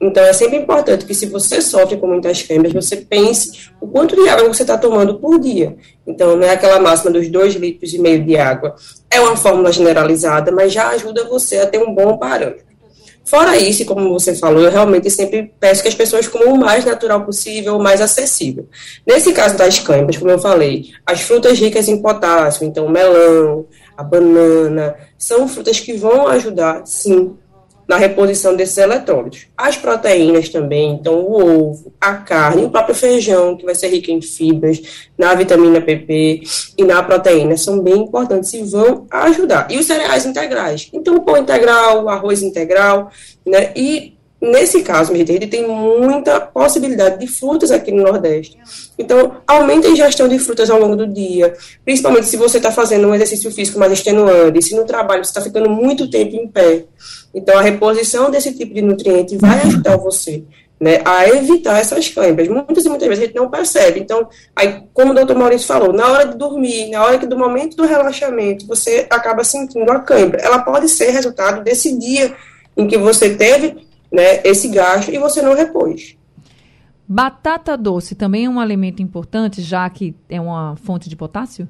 Então, 0.00 0.22
é 0.22 0.32
sempre 0.32 0.56
importante 0.56 1.04
que, 1.06 1.14
se 1.14 1.26
você 1.26 1.60
sofre 1.60 1.96
com 1.96 2.06
muitas 2.06 2.40
fêmeas, 2.40 2.72
você 2.72 2.96
pense 2.96 3.70
o 3.80 3.86
quanto 3.86 4.14
de 4.14 4.28
água 4.28 4.46
você 4.46 4.62
está 4.62 4.76
tomando 4.76 5.18
por 5.18 5.40
dia. 5.40 5.76
Então, 6.06 6.36
não 6.36 6.46
é 6.46 6.50
aquela 6.50 6.78
máxima 6.78 7.10
dos 7.10 7.28
2 7.28 7.54
litros 7.54 7.92
e 7.94 7.98
meio 7.98 8.22
de 8.22 8.36
água. 8.36 8.74
É 9.10 9.20
uma 9.20 9.36
fórmula 9.36 9.72
generalizada, 9.72 10.52
mas 10.52 10.72
já 10.72 10.88
ajuda 10.88 11.24
você 11.24 11.58
a 11.58 11.66
ter 11.66 11.78
um 11.78 11.94
bom 11.94 12.18
parâmetro. 12.18 12.73
Fora 13.24 13.56
isso, 13.56 13.86
como 13.86 14.12
você 14.12 14.34
falou, 14.34 14.62
eu 14.62 14.70
realmente 14.70 15.08
sempre 15.08 15.52
peço 15.58 15.82
que 15.82 15.88
as 15.88 15.94
pessoas 15.94 16.28
comam 16.28 16.54
o 16.54 16.58
mais 16.58 16.84
natural 16.84 17.24
possível, 17.24 17.76
o 17.76 17.82
mais 17.82 18.00
acessível. 18.00 18.68
Nesse 19.06 19.32
caso 19.32 19.56
das 19.56 19.78
câimbras, 19.78 20.18
como 20.18 20.30
eu 20.30 20.38
falei, 20.38 20.92
as 21.06 21.22
frutas 21.22 21.58
ricas 21.58 21.88
em 21.88 22.02
potássio, 22.02 22.66
então 22.66 22.88
melão, 22.88 23.66
a 23.96 24.02
banana, 24.02 24.94
são 25.16 25.48
frutas 25.48 25.80
que 25.80 25.94
vão 25.94 26.28
ajudar, 26.28 26.82
sim, 26.84 27.34
na 27.86 27.96
reposição 27.96 28.56
desses 28.56 28.78
eletrólitos. 28.78 29.46
As 29.56 29.76
proteínas 29.76 30.48
também, 30.48 30.92
então 30.92 31.20
o 31.20 31.68
ovo, 31.70 31.92
a 32.00 32.14
carne, 32.14 32.64
o 32.64 32.70
próprio 32.70 32.94
feijão, 32.94 33.56
que 33.56 33.64
vai 33.64 33.74
ser 33.74 33.88
rico 33.88 34.10
em 34.10 34.20
fibras, 34.20 35.08
na 35.16 35.34
vitamina 35.34 35.80
PP 35.80 36.42
e 36.78 36.84
na 36.84 37.02
proteína, 37.02 37.56
são 37.56 37.80
bem 37.80 37.98
importantes 37.98 38.52
e 38.54 38.62
vão 38.62 39.06
ajudar. 39.10 39.66
E 39.70 39.78
os 39.78 39.86
cereais 39.86 40.26
integrais, 40.26 40.88
então 40.92 41.16
o 41.16 41.22
pão 41.22 41.36
integral, 41.36 42.04
o 42.04 42.08
arroz 42.08 42.42
integral, 42.42 43.10
né? 43.46 43.72
E 43.76 44.14
nesse 44.44 44.82
caso, 44.82 45.12
minha 45.12 45.26
gente, 45.26 45.46
tem 45.46 45.66
muita 45.66 46.40
possibilidade 46.40 47.18
de 47.18 47.26
frutas 47.26 47.70
aqui 47.70 47.90
no 47.90 48.02
Nordeste. 48.02 48.58
Então, 48.98 49.36
aumente 49.46 49.86
a 49.86 49.90
ingestão 49.90 50.28
de 50.28 50.38
frutas 50.38 50.68
ao 50.70 50.78
longo 50.78 50.96
do 50.96 51.06
dia, 51.06 51.54
principalmente 51.84 52.26
se 52.26 52.36
você 52.36 52.58
está 52.58 52.70
fazendo 52.70 53.08
um 53.08 53.14
exercício 53.14 53.50
físico 53.50 53.78
mais 53.78 53.92
extenuante, 53.92 54.62
se 54.62 54.76
no 54.76 54.84
trabalho 54.84 55.24
você 55.24 55.30
está 55.30 55.40
ficando 55.40 55.70
muito 55.70 56.08
tempo 56.10 56.36
em 56.36 56.46
pé. 56.46 56.84
Então, 57.34 57.58
a 57.58 57.62
reposição 57.62 58.30
desse 58.30 58.54
tipo 58.54 58.72
de 58.72 58.82
nutriente 58.82 59.36
vai 59.36 59.60
ajudar 59.62 59.96
você 59.96 60.44
né, 60.80 61.00
a 61.04 61.28
evitar 61.28 61.78
essas 61.78 62.08
câimbras. 62.08 62.48
Muitas 62.48 62.84
e 62.84 62.88
muitas 62.88 63.08
vezes 63.08 63.24
a 63.24 63.26
gente 63.26 63.36
não 63.36 63.50
percebe. 63.50 64.00
Então, 64.00 64.28
aí, 64.54 64.82
como 64.92 65.12
o 65.12 65.14
doutor 65.14 65.36
Maurício 65.36 65.66
falou, 65.66 65.92
na 65.92 66.06
hora 66.06 66.28
de 66.28 66.36
dormir, 66.36 66.90
na 66.90 67.02
hora 67.04 67.18
que 67.18 67.26
do 67.26 67.38
momento 67.38 67.76
do 67.76 67.84
relaxamento, 67.84 68.66
você 68.66 69.06
acaba 69.10 69.42
sentindo 69.44 69.90
a 69.90 70.00
câimbra. 70.00 70.40
Ela 70.40 70.60
pode 70.60 70.88
ser 70.88 71.10
resultado 71.10 71.62
desse 71.62 71.96
dia 71.98 72.34
em 72.76 72.86
que 72.86 72.98
você 72.98 73.34
teve 73.34 73.86
né, 74.12 74.40
esse 74.44 74.68
gasto 74.68 75.10
e 75.10 75.18
você 75.18 75.40
não 75.40 75.54
repôs. 75.54 76.16
Batata 77.06 77.76
doce 77.76 78.14
também 78.14 78.46
é 78.46 78.48
um 78.48 78.58
alimento 78.58 79.02
importante, 79.02 79.60
já 79.60 79.88
que 79.90 80.14
é 80.28 80.40
uma 80.40 80.74
fonte 80.76 81.08
de 81.08 81.16
potássio? 81.16 81.68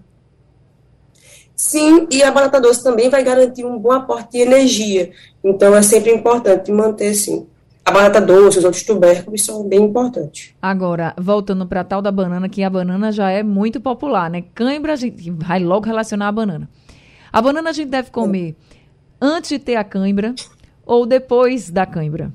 Sim, 1.57 2.07
e 2.11 2.23
a 2.23 2.31
batata 2.31 2.61
doce 2.61 2.83
também 2.83 3.09
vai 3.09 3.23
garantir 3.23 3.65
um 3.65 3.79
bom 3.79 3.93
aporte 3.93 4.33
de 4.33 4.39
energia. 4.39 5.13
Então 5.43 5.75
é 5.75 5.83
sempre 5.83 6.13
importante 6.13 6.73
manter, 6.73 7.15
sim. 7.15 7.47
A 7.85 7.91
batata 7.91 8.21
doce, 8.21 8.59
os 8.59 8.65
outros 8.65 8.83
tubérculos 8.83 9.45
são 9.45 9.63
bem 9.69 9.83
importantes. 9.83 10.55
Agora, 10.61 11.15
voltando 11.19 11.67
para 11.67 11.83
a 11.83 11.85
tal 11.85 12.01
da 12.01 12.11
banana, 12.11 12.49
que 12.49 12.63
a 12.63 12.71
banana 12.71 13.13
já 13.13 13.31
é 13.31 13.43
muito 13.43 13.81
popular, 13.81 14.31
né? 14.31 14.45
Cãibra, 14.55 14.95
a 14.95 14.97
gente 14.97 15.31
vai 15.31 15.61
logo 15.61 15.87
relacionar 15.87 16.29
a 16.29 16.33
banana. 16.33 16.69
A 17.33 17.43
banana 17.43 17.71
a 17.71 17.73
gente 17.73 17.91
deve 17.91 18.11
comer 18.11 18.57
antes 19.21 19.51
de 19.51 19.59
ter 19.59 19.77
a 19.77 19.85
cãibra 19.85 20.35
ou 20.87 21.05
depois 21.07 21.71
da 21.71 21.85
cãibra? 21.85 22.33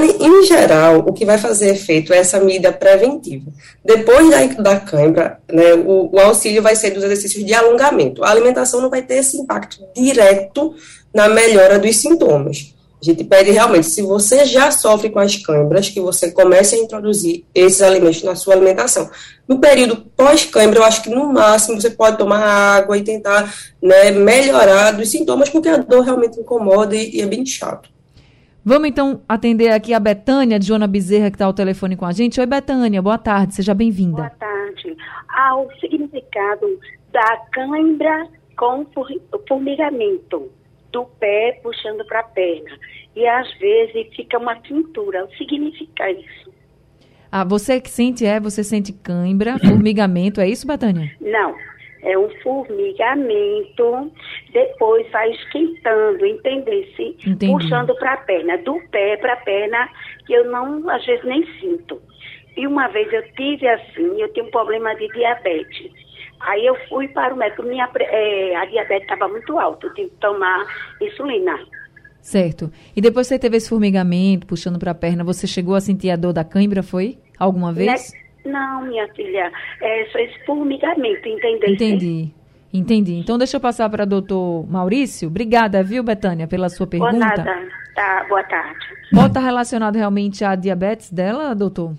Em 0.00 0.44
geral, 0.44 1.00
o 1.06 1.12
que 1.12 1.24
vai 1.24 1.38
fazer 1.38 1.70
efeito 1.70 2.12
é 2.12 2.18
essa 2.18 2.40
medida 2.40 2.72
preventiva. 2.72 3.50
Depois 3.84 4.30
da, 4.30 4.46
da 4.62 4.80
cãibra, 4.80 5.40
né, 5.50 5.74
o, 5.74 6.10
o, 6.12 6.20
auxílio 6.20 6.62
vai 6.62 6.76
ser 6.76 6.90
dos 6.90 7.02
exercícios 7.02 7.44
de 7.44 7.52
alongamento. 7.52 8.24
A 8.24 8.30
alimentação 8.30 8.80
não 8.80 8.90
vai 8.90 9.02
ter 9.02 9.16
esse 9.16 9.36
impacto 9.36 9.78
direto 9.94 10.74
na 11.12 11.28
melhora 11.28 11.78
dos 11.78 11.96
sintomas. 11.96 12.74
A 13.02 13.04
gente 13.04 13.24
pede 13.24 13.50
realmente, 13.50 13.88
se 13.88 14.00
você 14.00 14.44
já 14.44 14.70
sofre 14.70 15.10
com 15.10 15.18
as 15.18 15.36
câimbras, 15.36 15.88
que 15.88 16.00
você 16.00 16.30
comece 16.30 16.76
a 16.76 16.78
introduzir 16.78 17.44
esses 17.52 17.82
alimentos 17.82 18.22
na 18.22 18.36
sua 18.36 18.54
alimentação. 18.54 19.10
No 19.48 19.58
período 19.58 19.96
pós-câimbra, 20.16 20.78
eu 20.78 20.84
acho 20.84 21.02
que 21.02 21.10
no 21.10 21.32
máximo 21.32 21.80
você 21.80 21.90
pode 21.90 22.16
tomar 22.16 22.38
água 22.38 22.96
e 22.96 23.02
tentar 23.02 23.52
né, 23.82 24.12
melhorar 24.12 24.92
dos 24.92 25.10
sintomas, 25.10 25.48
porque 25.48 25.68
a 25.68 25.78
dor 25.78 26.02
realmente 26.02 26.38
incomoda 26.38 26.94
e, 26.94 27.16
e 27.16 27.20
é 27.20 27.26
bem 27.26 27.44
chato. 27.44 27.90
Vamos 28.64 28.88
então 28.88 29.20
atender 29.28 29.70
aqui 29.70 29.92
a 29.92 29.98
Betânia, 29.98 30.56
de 30.56 30.68
Joana 30.68 30.86
Bezerra, 30.86 31.30
que 31.30 31.34
está 31.34 31.46
ao 31.46 31.52
telefone 31.52 31.96
com 31.96 32.06
a 32.06 32.12
gente. 32.12 32.38
Oi, 32.38 32.46
Betânia, 32.46 33.02
boa 33.02 33.18
tarde, 33.18 33.56
seja 33.56 33.74
bem-vinda. 33.74 34.18
Boa 34.18 34.30
tarde. 34.30 34.96
Ah, 35.28 35.56
o 35.56 35.68
significado 35.80 36.78
da 37.10 37.38
cãibra 37.52 38.28
com 38.56 38.86
formigamento, 39.48 40.48
do 40.92 41.04
pé 41.18 41.58
puxando 41.60 42.04
para 42.06 42.20
a 42.20 42.22
perna. 42.22 42.78
E 43.16 43.26
às 43.26 43.52
vezes 43.58 44.14
fica 44.14 44.38
uma 44.38 44.54
cintura. 44.62 45.24
O 45.24 45.28
que 45.28 45.38
significa 45.38 46.08
isso? 46.12 46.52
Ah, 47.32 47.44
você 47.44 47.80
que 47.80 47.90
sente, 47.90 48.24
é? 48.24 48.38
Você 48.38 48.62
sente 48.62 48.92
cãibra, 48.92 49.58
formigamento, 49.58 50.40
é 50.40 50.48
isso, 50.48 50.68
Betânia? 50.68 51.10
Não 51.20 51.71
é 52.02 52.18
um 52.18 52.28
formigamento, 52.42 54.12
depois 54.52 55.08
vai 55.10 55.30
esquentando, 55.30 56.26
entender-se? 56.26 57.16
Puxando 57.46 57.94
para 57.96 58.14
a 58.14 58.16
perna, 58.18 58.58
do 58.58 58.80
pé 58.90 59.16
para 59.16 59.34
a 59.34 59.36
perna, 59.36 59.88
que 60.26 60.32
eu 60.32 60.50
não, 60.50 60.88
às 60.90 61.04
vezes, 61.06 61.24
nem 61.24 61.46
sinto. 61.60 62.00
E 62.56 62.66
uma 62.66 62.88
vez 62.88 63.10
eu 63.12 63.22
tive 63.34 63.66
assim, 63.68 64.20
eu 64.20 64.28
tenho 64.32 64.46
um 64.46 64.50
problema 64.50 64.94
de 64.96 65.08
diabetes. 65.08 65.90
Aí 66.40 66.66
eu 66.66 66.76
fui 66.88 67.06
para 67.08 67.32
o 67.32 67.36
médico, 67.36 67.62
minha, 67.62 67.88
é, 68.00 68.56
a 68.56 68.64
diabetes 68.64 69.02
estava 69.02 69.28
muito 69.28 69.58
alta, 69.58 69.86
eu 69.86 69.94
tive 69.94 70.10
que 70.10 70.16
tomar 70.16 70.66
insulina. 71.00 71.56
Certo. 72.20 72.70
E 72.94 73.00
depois 73.00 73.26
você 73.26 73.38
teve 73.38 73.56
esse 73.56 73.68
formigamento, 73.68 74.46
puxando 74.46 74.78
para 74.78 74.90
a 74.90 74.94
perna, 74.94 75.24
você 75.24 75.46
chegou 75.46 75.74
a 75.74 75.80
sentir 75.80 76.10
a 76.10 76.16
dor 76.16 76.32
da 76.32 76.44
cãibra, 76.44 76.82
foi? 76.82 77.18
Alguma 77.38 77.72
vez? 77.72 78.12
Não, 78.44 78.82
minha 78.82 79.06
filha, 79.14 79.52
é 79.80 80.06
só 80.10 80.18
esse 80.18 80.44
formigamento, 80.44 81.28
entendeu? 81.28 81.70
Entendi. 81.70 82.30
Entendi. 82.72 83.14
Então 83.14 83.36
deixa 83.36 83.58
eu 83.58 83.60
passar 83.60 83.88
para 83.90 84.06
doutor 84.06 84.66
Maurício. 84.68 85.28
Obrigada, 85.28 85.82
viu, 85.82 86.02
Betânia, 86.02 86.46
pela 86.46 86.70
sua 86.70 86.86
pergunta. 86.86 87.12
Boa 87.12 87.26
nada. 87.26 87.44
Tá, 87.94 88.24
boa 88.28 88.42
tarde. 88.44 88.86
Pode 89.12 89.26
estar 89.26 89.40
relacionado 89.40 89.96
realmente 89.96 90.42
à 90.42 90.54
diabetes 90.54 91.12
dela, 91.12 91.54
doutor? 91.54 91.92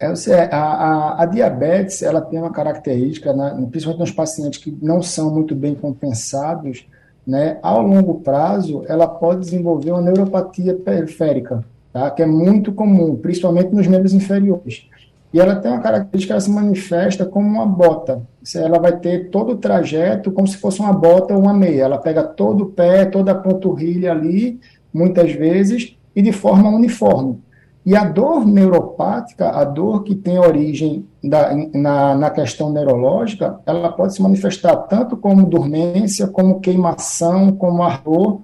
É, 0.00 0.06
a, 0.50 0.58
a, 0.58 1.22
a, 1.22 1.26
diabetes 1.26 2.02
ela 2.02 2.22
tem 2.22 2.38
uma 2.38 2.50
característica, 2.50 3.34
né, 3.34 3.54
principalmente 3.70 4.00
nos 4.00 4.10
pacientes 4.10 4.58
que 4.58 4.76
não 4.80 5.02
são 5.02 5.32
muito 5.32 5.54
bem 5.54 5.74
compensados, 5.74 6.86
né, 7.26 7.58
ao 7.62 7.82
longo 7.82 8.20
prazo, 8.20 8.82
ela 8.88 9.06
pode 9.06 9.40
desenvolver 9.40 9.90
uma 9.90 10.00
neuropatia 10.00 10.74
periférica, 10.74 11.62
tá, 11.92 12.10
que 12.10 12.22
é 12.22 12.26
muito 12.26 12.72
comum, 12.72 13.16
principalmente 13.16 13.74
nos 13.74 13.86
membros 13.86 14.12
inferiores. 14.12 14.88
E 15.32 15.38
ela 15.38 15.56
tem 15.56 15.70
uma 15.70 15.80
característica, 15.80 16.32
ela 16.34 16.40
se 16.40 16.50
manifesta 16.50 17.24
como 17.24 17.46
uma 17.46 17.64
bota. 17.64 18.22
Ela 18.54 18.80
vai 18.80 18.98
ter 18.98 19.30
todo 19.30 19.52
o 19.52 19.56
trajeto 19.56 20.32
como 20.32 20.46
se 20.46 20.56
fosse 20.56 20.80
uma 20.80 20.92
bota 20.92 21.34
ou 21.34 21.40
uma 21.40 21.54
meia. 21.54 21.84
Ela 21.84 21.98
pega 21.98 22.24
todo 22.24 22.64
o 22.64 22.70
pé, 22.70 23.04
toda 23.04 23.30
a 23.30 23.36
panturrilha 23.36 24.10
ali, 24.10 24.58
muitas 24.92 25.32
vezes, 25.32 25.96
e 26.16 26.20
de 26.20 26.32
forma 26.32 26.68
uniforme. 26.68 27.38
E 27.84 27.96
a 27.96 28.04
dor 28.04 28.46
neuropática, 28.46 29.48
a 29.48 29.64
dor 29.64 30.04
que 30.04 30.14
tem 30.14 30.38
origem 30.38 31.06
da, 31.24 31.54
na, 31.72 32.14
na 32.14 32.30
questão 32.30 32.70
neurológica, 32.70 33.58
ela 33.64 33.90
pode 33.90 34.14
se 34.14 34.22
manifestar 34.22 34.76
tanto 34.76 35.16
como 35.16 35.46
dormência, 35.46 36.26
como 36.26 36.60
queimação, 36.60 37.52
como 37.52 37.82
ardor, 37.82 38.40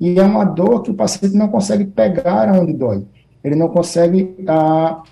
e 0.00 0.18
é 0.18 0.22
uma 0.22 0.44
dor 0.44 0.82
que 0.82 0.90
o 0.90 0.94
paciente 0.94 1.36
não 1.36 1.48
consegue 1.48 1.84
pegar 1.84 2.52
onde 2.52 2.72
dói. 2.72 3.06
Ele 3.44 3.54
não 3.54 3.68
consegue 3.68 4.34
ah, 4.48 5.02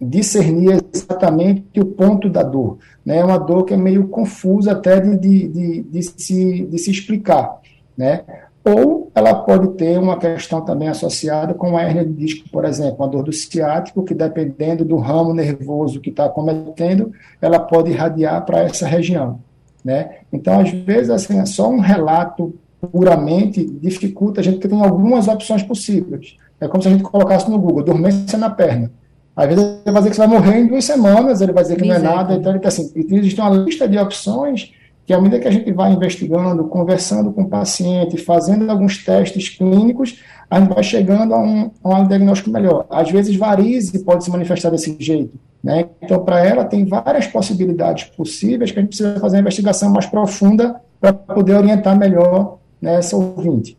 discernir 0.00 0.82
exatamente 0.92 1.78
o 1.78 1.84
ponto 1.84 2.30
da 2.30 2.42
dor. 2.42 2.78
Né? 3.04 3.18
É 3.18 3.24
uma 3.24 3.38
dor 3.38 3.64
que 3.64 3.74
é 3.74 3.76
meio 3.76 4.08
confusa 4.08 4.72
até 4.72 4.98
de, 4.98 5.16
de, 5.16 5.48
de, 5.48 5.82
de 5.82 6.02
se, 6.02 6.66
de 6.66 6.78
se 6.78 6.90
explicar. 6.90 7.58
Né? 7.96 8.24
Ou 8.66 9.12
ela 9.14 9.32
pode 9.32 9.68
ter 9.76 9.96
uma 9.96 10.18
questão 10.18 10.60
também 10.60 10.88
associada 10.88 11.54
com 11.54 11.76
a 11.76 11.84
hernia 11.84 12.04
de 12.04 12.12
disco, 12.12 12.48
por 12.50 12.64
exemplo, 12.64 12.96
uma 12.98 13.08
dor 13.08 13.22
do 13.22 13.32
ciático, 13.32 14.02
que 14.02 14.12
dependendo 14.12 14.84
do 14.84 14.96
ramo 14.96 15.32
nervoso 15.32 16.00
que 16.00 16.10
está 16.10 16.28
cometendo, 16.28 17.12
ela 17.40 17.60
pode 17.60 17.92
irradiar 17.92 18.44
para 18.44 18.62
essa 18.62 18.86
região. 18.86 19.38
Né? 19.84 20.16
Então, 20.32 20.58
às 20.58 20.70
vezes, 20.70 21.10
assim, 21.10 21.38
é 21.38 21.46
só 21.46 21.70
um 21.70 21.78
relato 21.78 22.58
puramente 22.90 23.64
dificulta 23.64 24.40
a 24.40 24.44
gente, 24.44 24.54
porque 24.54 24.68
tem 24.68 24.82
algumas 24.82 25.28
opções 25.28 25.62
possíveis. 25.62 26.36
É 26.60 26.66
como 26.66 26.82
se 26.82 26.88
a 26.88 26.90
gente 26.90 27.04
colocasse 27.04 27.48
no 27.48 27.58
Google, 27.60 27.84
dormência 27.84 28.36
na 28.36 28.50
perna. 28.50 28.90
Às 29.36 29.48
vezes 29.48 29.64
ele 29.64 29.92
vai 29.92 29.94
dizer 29.94 30.10
que 30.10 30.16
você 30.16 30.26
vai 30.26 30.40
morrer 30.40 30.58
em 30.58 30.66
duas 30.66 30.84
semanas, 30.84 31.40
ele 31.40 31.52
vai 31.52 31.62
dizer 31.62 31.76
que 31.76 31.86
não 31.86 31.94
é 31.94 31.98
nada, 31.98 32.34
então 32.34 32.54
ele 32.54 32.66
assim, 32.66 32.90
existe 32.94 33.40
uma 33.40 33.50
lista 33.50 33.86
de 33.86 33.96
opções 33.98 34.72
que 35.06 35.14
à 35.14 35.20
medida 35.20 35.40
que 35.40 35.46
a 35.46 35.52
gente 35.52 35.70
vai 35.72 35.92
investigando, 35.92 36.64
conversando 36.64 37.32
com 37.32 37.42
o 37.42 37.48
paciente, 37.48 38.16
fazendo 38.16 38.68
alguns 38.68 39.04
testes 39.04 39.48
clínicos, 39.48 40.20
a 40.50 40.58
gente 40.58 40.74
vai 40.74 40.82
chegando 40.82 41.32
a 41.32 41.40
um, 41.40 41.70
a 41.84 42.00
um 42.00 42.08
diagnóstico 42.08 42.50
melhor. 42.50 42.86
Às 42.90 43.10
vezes, 43.10 43.36
varize 43.36 44.00
pode 44.00 44.24
se 44.24 44.30
manifestar 44.30 44.70
desse 44.70 44.96
jeito. 44.98 45.38
Né? 45.62 45.86
Então, 46.02 46.24
para 46.24 46.44
ela, 46.44 46.64
tem 46.64 46.84
várias 46.84 47.26
possibilidades 47.28 48.04
possíveis 48.04 48.72
que 48.72 48.78
a 48.78 48.82
gente 48.82 48.90
precisa 48.90 49.20
fazer 49.20 49.36
uma 49.36 49.42
investigação 49.42 49.90
mais 49.90 50.06
profunda 50.06 50.80
para 51.00 51.12
poder 51.12 51.54
orientar 51.54 51.96
melhor 51.96 52.58
né, 52.82 52.96
essa 52.96 53.16
ouvinte. 53.16 53.78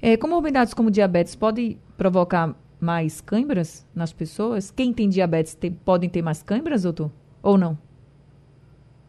É, 0.00 0.16
comorbidades 0.16 0.72
como 0.72 0.90
diabetes 0.90 1.34
podem 1.34 1.78
provocar 1.98 2.54
mais 2.80 3.20
câimbras 3.20 3.84
nas 3.94 4.12
pessoas? 4.12 4.70
Quem 4.70 4.92
tem 4.92 5.08
diabetes 5.08 5.54
tem, 5.54 5.72
podem 5.72 6.08
ter 6.08 6.22
mais 6.22 6.42
câimbras, 6.42 6.84
doutor? 6.84 7.10
Ou 7.42 7.58
não? 7.58 7.76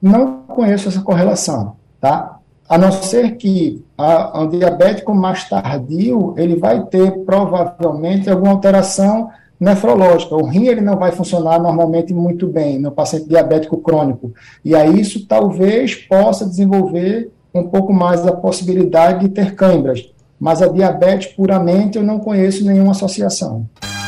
Não 0.02 0.44
conheço 0.48 0.90
essa 0.90 1.02
correlação, 1.02 1.76
tá? 2.00 2.40
A 2.68 2.78
não 2.78 2.92
ser 2.92 3.36
que 3.36 3.84
a, 3.98 4.48
diabético 4.50 5.14
mais 5.14 5.48
tardio, 5.48 6.34
ele 6.38 6.56
vai 6.56 6.84
ter 6.86 7.12
provavelmente 7.26 8.30
alguma 8.30 8.54
alteração 8.54 9.30
nefrológica. 9.60 10.36
O 10.36 10.46
rim 10.46 10.68
ele 10.68 10.82
não 10.82 10.98
vai 10.98 11.12
funcionar 11.12 11.60
normalmente 11.60 12.14
muito 12.14 12.48
bem 12.48 12.80
no 12.80 12.92
paciente 12.92 13.28
diabético 13.28 13.78
crônico. 13.78 14.34
E 14.66 14.74
aí 14.74 15.00
isso 15.00 15.28
talvez 15.28 15.96
possa 15.96 16.46
desenvolver 16.46 17.32
um 17.54 17.68
pouco 17.68 17.94
mais 17.94 18.26
a 18.26 18.32
possibilidade 18.32 19.28
de 19.28 19.30
ter 19.30 19.54
câimbras. 19.54 20.10
Mas 20.40 20.62
a 20.62 20.68
diabetes 20.68 21.32
puramente 21.34 21.98
eu 21.98 22.04
não 22.04 22.20
conheço 22.20 22.66
nenhuma 22.66 22.92
associação. 22.92 23.68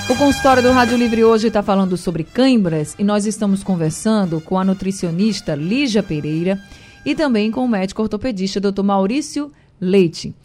O 0.10 0.16
consultório 0.18 0.62
do 0.62 0.72
Rádio 0.74 0.98
Livre 0.98 1.24
hoje 1.24 1.48
está 1.48 1.63
falando 1.63 1.96
sobre 1.96 2.26
câimbras 2.26 2.94
e 3.00 3.06
nós 3.06 3.26
estamos 3.26 3.63
conversando 3.63 4.42
com 4.42 4.60
a 4.60 4.63
nutricionista 4.63 5.56
Lígia 5.56 6.04
Pereira 6.04 6.60
e 7.06 7.16
também 7.16 7.50
com 7.50 7.63
o 7.63 7.70
médico 7.70 8.02
ortopedista 8.02 8.60
Dr. 8.60 8.84
Maurício 8.84 9.50
Leite. 9.80 10.36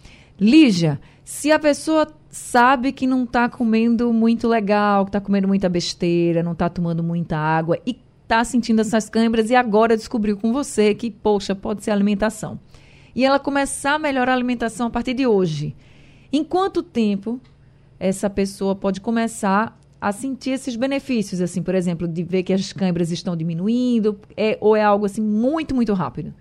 Lígia, 0.40 1.00
se 1.24 1.50
a 1.50 1.58
pessoa 1.58 2.06
sabe 2.30 2.92
que 2.92 3.04
não 3.04 3.24
está 3.24 3.48
comendo 3.48 4.12
muito 4.12 4.46
legal, 4.46 5.04
que 5.04 5.08
está 5.08 5.20
comendo 5.20 5.48
muita 5.48 5.68
besteira, 5.68 6.40
não 6.40 6.52
está 6.52 6.68
tomando 6.68 7.02
muita 7.02 7.36
água 7.36 7.80
e 7.84 7.98
está 8.22 8.44
sentindo 8.44 8.80
essas 8.80 9.10
câimbras 9.10 9.50
e 9.50 9.56
agora 9.56 9.96
descobriu 9.96 10.36
com 10.36 10.52
você 10.52 10.94
que, 10.94 11.10
poxa, 11.10 11.54
pode 11.56 11.82
ser 11.82 11.90
alimentação. 11.90 12.60
E 13.12 13.24
ela 13.24 13.40
começar 13.40 13.94
a 13.94 13.98
melhorar 13.98 14.32
a 14.32 14.36
alimentação 14.36 14.86
a 14.86 14.90
partir 14.90 15.14
de 15.14 15.26
hoje. 15.26 15.74
Em 16.32 16.44
quanto 16.44 16.80
tempo 16.80 17.40
essa 17.98 18.30
pessoa 18.30 18.74
pode 18.74 19.00
começar 19.00 19.78
a 20.00 20.12
sentir 20.12 20.50
esses 20.50 20.76
benefícios, 20.76 21.40
assim, 21.40 21.62
por 21.62 21.74
exemplo, 21.74 22.06
de 22.06 22.22
ver 22.22 22.42
que 22.44 22.52
as 22.52 22.72
câimbras 22.72 23.10
estão 23.10 23.36
diminuindo, 23.36 24.18
é, 24.36 24.56
ou 24.60 24.76
é 24.76 24.82
algo 24.82 25.06
assim 25.06 25.20
muito, 25.20 25.74
muito 25.74 25.92
rápido? 25.92 26.32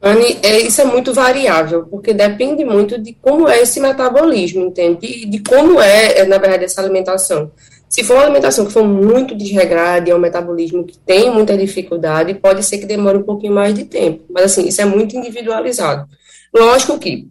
Anne, 0.00 0.38
é, 0.42 0.60
isso 0.60 0.80
é 0.82 0.84
muito 0.84 1.14
variável, 1.14 1.86
porque 1.86 2.12
depende 2.12 2.62
muito 2.64 2.98
de 2.98 3.14
como 3.14 3.48
é 3.48 3.62
esse 3.62 3.80
metabolismo, 3.80 4.66
entende? 4.66 5.06
E 5.06 5.26
de 5.26 5.38
como 5.38 5.80
é, 5.80 6.18
é, 6.18 6.26
na 6.26 6.36
verdade, 6.36 6.64
essa 6.64 6.82
alimentação. 6.82 7.50
Se 7.88 8.02
for 8.04 8.14
uma 8.14 8.24
alimentação 8.24 8.66
que 8.66 8.72
for 8.72 8.84
muito 8.84 9.34
desregrada 9.34 10.08
e 10.08 10.12
é 10.12 10.14
um 10.14 10.18
metabolismo 10.18 10.84
que 10.84 10.98
tem 10.98 11.30
muita 11.30 11.56
dificuldade, 11.56 12.34
pode 12.34 12.62
ser 12.64 12.78
que 12.78 12.86
demore 12.86 13.18
um 13.18 13.22
pouquinho 13.22 13.54
mais 13.54 13.74
de 13.74 13.84
tempo. 13.84 14.24
Mas, 14.28 14.44
assim, 14.44 14.66
isso 14.66 14.82
é 14.82 14.84
muito 14.84 15.16
individualizado. 15.16 16.06
Lógico 16.52 16.98
que 16.98 17.30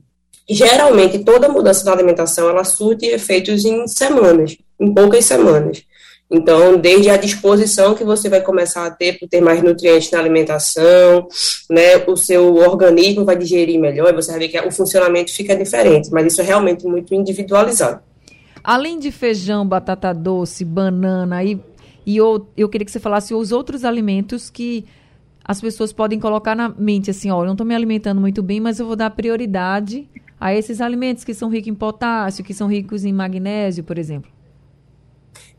geralmente 0.50 1.20
toda 1.20 1.50
mudança 1.50 1.86
da 1.86 1.94
alimentação 1.94 2.50
ela 2.50 2.64
surte 2.64 3.06
efeitos 3.06 3.66
em 3.66 3.88
semanas, 3.88 4.58
em 4.80 4.94
poucas 4.94 5.26
semanas. 5.26 5.84
Então, 6.32 6.78
desde 6.78 7.12
a 7.12 7.18
disposição 7.18 7.94
que 7.94 8.04
você 8.04 8.28
vai 8.28 8.42
começar 8.42 8.88
a 8.88 8.92
ter 8.92 9.20
por 9.20 9.30
ter 9.30 9.40
mais 9.40 9.62
nutrientes 9.62 10.10
na 10.10 10.20
alimentação, 10.20 11.28
né, 11.70 11.98
o 12.08 12.16
seu 12.16 12.56
organismo 12.56 13.24
vai 13.24 13.38
digerir 13.38 13.80
melhor 13.80 14.10
e 14.10 14.16
você 14.16 14.32
vai 14.32 14.40
ver 14.40 14.48
que 14.48 14.60
o 14.60 14.72
funcionamento 14.72 15.32
fica 15.32 15.56
diferente, 15.56 16.10
mas 16.12 16.34
isso 16.34 16.42
é 16.42 16.44
realmente 16.44 16.88
muito 16.88 17.14
individualizado. 17.14 18.02
Além 18.64 18.98
de 18.98 19.12
feijão, 19.12 19.68
batata 19.68 20.12
doce, 20.12 20.66
banana 20.66 21.44
e, 21.44 21.60
e 22.04 22.18
eu, 22.18 22.48
eu 22.58 22.68
queria 22.68 22.86
que 22.86 22.92
você 22.92 23.00
falasse 23.00 23.34
os 23.34 23.52
outros 23.52 23.86
alimentos 23.86 24.50
que 24.50 24.86
as 25.46 25.62
pessoas 25.62 25.94
podem 25.94 26.20
colocar 26.20 26.56
na 26.56 26.70
mente 26.70 27.12
assim, 27.12 27.30
ó, 27.30 27.42
eu 27.42 27.46
não 27.46 27.52
estou 27.52 27.68
me 27.68 27.76
alimentando 27.76 28.20
muito 28.20 28.42
bem, 28.42 28.60
mas 28.60 28.80
eu 28.80 28.88
vou 28.88 28.96
dar 28.96 29.10
prioridade 29.12 30.08
a 30.44 30.54
esses 30.54 30.82
alimentos 30.82 31.24
que 31.24 31.34
são 31.34 31.48
ricos 31.48 31.70
em 31.70 31.74
potássio, 31.74 32.44
que 32.44 32.54
são 32.54 32.68
ricos 32.68 33.06
em 33.06 33.14
magnésio, 33.14 33.82
por 33.82 33.98
exemplo? 33.98 34.30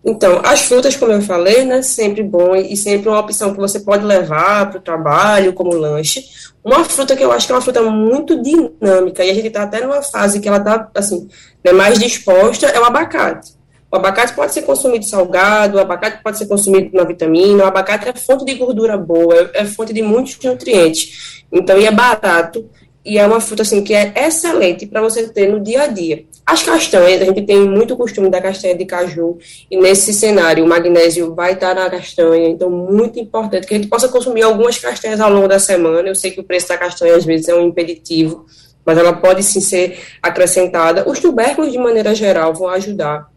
Então, 0.04 0.42
as 0.44 0.60
frutas, 0.60 0.94
como 0.94 1.10
eu 1.10 1.22
falei, 1.22 1.64
né, 1.64 1.80
sempre 1.80 2.22
bom 2.22 2.54
e 2.54 2.76
sempre 2.76 3.08
uma 3.08 3.18
opção 3.18 3.54
que 3.54 3.58
você 3.58 3.80
pode 3.80 4.04
levar 4.04 4.68
para 4.68 4.78
o 4.78 4.82
trabalho 4.82 5.54
como 5.54 5.74
lanche. 5.74 6.22
Uma 6.62 6.84
fruta 6.84 7.16
que 7.16 7.24
eu 7.24 7.32
acho 7.32 7.46
que 7.46 7.52
é 7.52 7.54
uma 7.54 7.62
fruta 7.62 7.80
muito 7.80 8.42
dinâmica 8.42 9.24
e 9.24 9.30
a 9.30 9.34
gente 9.34 9.46
está 9.46 9.62
até 9.62 9.80
numa 9.80 10.02
fase 10.02 10.38
que 10.38 10.46
ela 10.46 10.58
está 10.58 10.90
assim, 10.94 11.30
né, 11.64 11.72
mais 11.72 11.98
disposta 11.98 12.66
é 12.66 12.78
o 12.78 12.84
abacate. 12.84 13.54
O 13.90 13.96
abacate 13.96 14.34
pode 14.34 14.52
ser 14.52 14.62
consumido 14.62 15.06
salgado, 15.06 15.78
o 15.78 15.80
abacate 15.80 16.22
pode 16.22 16.36
ser 16.36 16.46
consumido 16.46 16.94
na 16.94 17.04
vitamina, 17.04 17.64
o 17.64 17.66
abacate 17.66 18.06
é 18.06 18.12
fonte 18.12 18.44
de 18.44 18.52
gordura 18.52 18.98
boa, 18.98 19.34
é, 19.34 19.62
é 19.62 19.64
fonte 19.64 19.94
de 19.94 20.02
muitos 20.02 20.38
nutrientes. 20.44 21.42
Então, 21.50 21.78
e 21.78 21.86
é 21.86 21.90
barato 21.90 22.68
e 23.04 23.18
é 23.18 23.26
uma 23.26 23.40
fruta 23.40 23.62
assim 23.62 23.84
que 23.84 23.92
é 23.92 24.12
excelente 24.16 24.86
para 24.86 25.02
você 25.02 25.28
ter 25.28 25.48
no 25.48 25.60
dia 25.60 25.82
a 25.82 25.86
dia. 25.86 26.24
As 26.46 26.62
castanhas, 26.62 27.22
a 27.22 27.24
gente 27.26 27.42
tem 27.42 27.60
muito 27.60 27.96
costume 27.96 28.30
da 28.30 28.40
castanha 28.40 28.74
de 28.74 28.84
caju, 28.84 29.38
e 29.70 29.76
nesse 29.76 30.12
cenário 30.12 30.64
o 30.64 30.68
magnésio 30.68 31.34
vai 31.34 31.52
estar 31.52 31.74
na 31.74 31.90
castanha, 31.90 32.48
então 32.48 32.70
muito 32.70 33.18
importante 33.18 33.66
que 33.66 33.74
a 33.74 33.76
gente 33.76 33.88
possa 33.88 34.08
consumir 34.08 34.42
algumas 34.42 34.78
castanhas 34.78 35.20
ao 35.20 35.30
longo 35.30 35.48
da 35.48 35.58
semana. 35.58 36.08
Eu 36.08 36.14
sei 36.14 36.30
que 36.30 36.40
o 36.40 36.44
preço 36.44 36.68
da 36.68 36.78
castanha 36.78 37.16
às 37.16 37.24
vezes 37.24 37.48
é 37.48 37.54
um 37.54 37.66
impeditivo, 37.66 38.46
mas 38.84 38.96
ela 38.96 39.12
pode 39.12 39.42
sim 39.42 39.60
ser 39.60 39.98
acrescentada. 40.22 41.08
Os 41.08 41.18
tubérculos, 41.18 41.72
de 41.72 41.78
maneira 41.78 42.14
geral, 42.14 42.54
vão 42.54 42.68
ajudar 42.68 43.33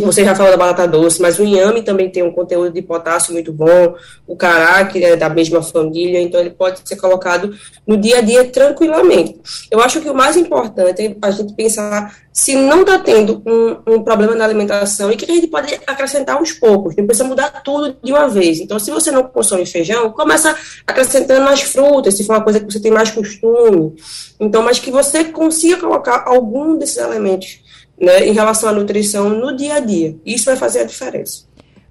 você 0.00 0.24
já 0.24 0.34
falou 0.34 0.52
da 0.52 0.56
batata 0.56 0.88
doce, 0.88 1.20
mas 1.20 1.38
o 1.38 1.44
inhame 1.44 1.82
também 1.82 2.08
tem 2.08 2.22
um 2.22 2.32
conteúdo 2.32 2.72
de 2.72 2.80
potássio 2.80 3.32
muito 3.32 3.52
bom, 3.52 3.94
o 4.26 4.34
cará, 4.34 4.84
que 4.86 5.04
é 5.04 5.16
da 5.16 5.28
mesma 5.28 5.62
família, 5.62 6.20
então 6.20 6.40
ele 6.40 6.50
pode 6.50 6.80
ser 6.84 6.96
colocado 6.96 7.54
no 7.86 7.96
dia 7.96 8.18
a 8.18 8.20
dia 8.22 8.44
tranquilamente. 8.44 9.40
Eu 9.70 9.80
acho 9.80 10.00
que 10.00 10.08
o 10.08 10.14
mais 10.14 10.36
importante 10.36 11.02
é 11.02 11.16
a 11.20 11.30
gente 11.30 11.52
pensar 11.54 12.16
se 12.32 12.56
não 12.56 12.80
está 12.80 12.98
tendo 12.98 13.42
um, 13.44 13.94
um, 13.94 14.02
problema 14.02 14.34
na 14.34 14.44
alimentação 14.44 15.12
e 15.12 15.16
que 15.16 15.30
a 15.30 15.34
gente 15.34 15.48
pode 15.48 15.74
acrescentar 15.86 16.36
aos 16.36 16.52
poucos, 16.52 16.96
não 16.96 17.04
precisa 17.04 17.28
mudar 17.28 17.62
tudo 17.62 17.94
de 18.02 18.12
uma 18.12 18.28
vez. 18.28 18.60
Então, 18.60 18.78
se 18.78 18.90
você 18.90 19.10
não 19.10 19.24
consome 19.24 19.66
feijão, 19.66 20.10
começa 20.10 20.56
acrescentando 20.86 21.44
mais 21.44 21.60
frutas, 21.60 22.14
se 22.14 22.24
for 22.24 22.36
uma 22.36 22.44
coisa 22.44 22.60
que 22.60 22.72
você 22.72 22.80
tem 22.80 22.90
mais 22.90 23.10
costume. 23.10 23.94
Então, 24.40 24.62
mas 24.62 24.78
que 24.78 24.90
você 24.90 25.24
consiga 25.24 25.76
colocar 25.76 26.24
algum 26.26 26.78
desses 26.78 26.96
elementos 26.96 27.61
né, 28.02 28.26
em 28.26 28.32
relação 28.32 28.68
à 28.68 28.72
nutrição 28.72 29.30
no 29.30 29.56
dia 29.56 29.76
a 29.76 29.80
dia. 29.80 30.16
Isso 30.26 30.44
vai 30.44 30.56
fazer 30.56 30.80
a 30.80 30.84
diferença. 30.84 31.44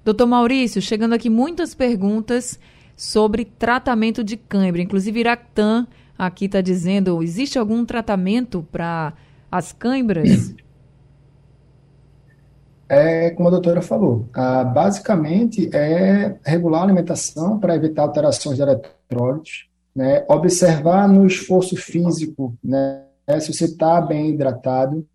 Doutor 0.04 0.26
Maurício, 0.26 0.82
chegando 0.82 1.14
aqui 1.14 1.30
muitas 1.30 1.74
perguntas 1.74 2.60
sobre 2.94 3.46
tratamento 3.46 4.22
de 4.22 4.36
cãibra. 4.36 4.82
Inclusive, 4.82 5.20
Iractan 5.20 5.86
aqui 6.18 6.44
está 6.44 6.60
dizendo: 6.60 7.22
existe 7.22 7.58
algum 7.58 7.84
tratamento 7.84 8.66
para 8.70 9.14
as 9.50 9.72
cãibras? 9.72 10.54
É, 12.88 13.30
como 13.30 13.48
a 13.48 13.52
doutora 13.52 13.80
falou, 13.80 14.28
ah, 14.34 14.64
basicamente 14.64 15.70
é 15.74 16.36
regular 16.44 16.82
a 16.82 16.84
alimentação 16.84 17.58
para 17.58 17.74
evitar 17.74 18.02
alterações 18.02 18.56
de 18.56 18.62
eletrólitos, 18.62 19.66
né, 19.96 20.26
observar 20.28 21.08
no 21.08 21.26
esforço 21.26 21.74
físico, 21.74 22.54
né, 22.62 23.00
se 23.40 23.50
você 23.50 23.64
está 23.64 23.98
bem 23.98 24.28
hidratado, 24.28 25.06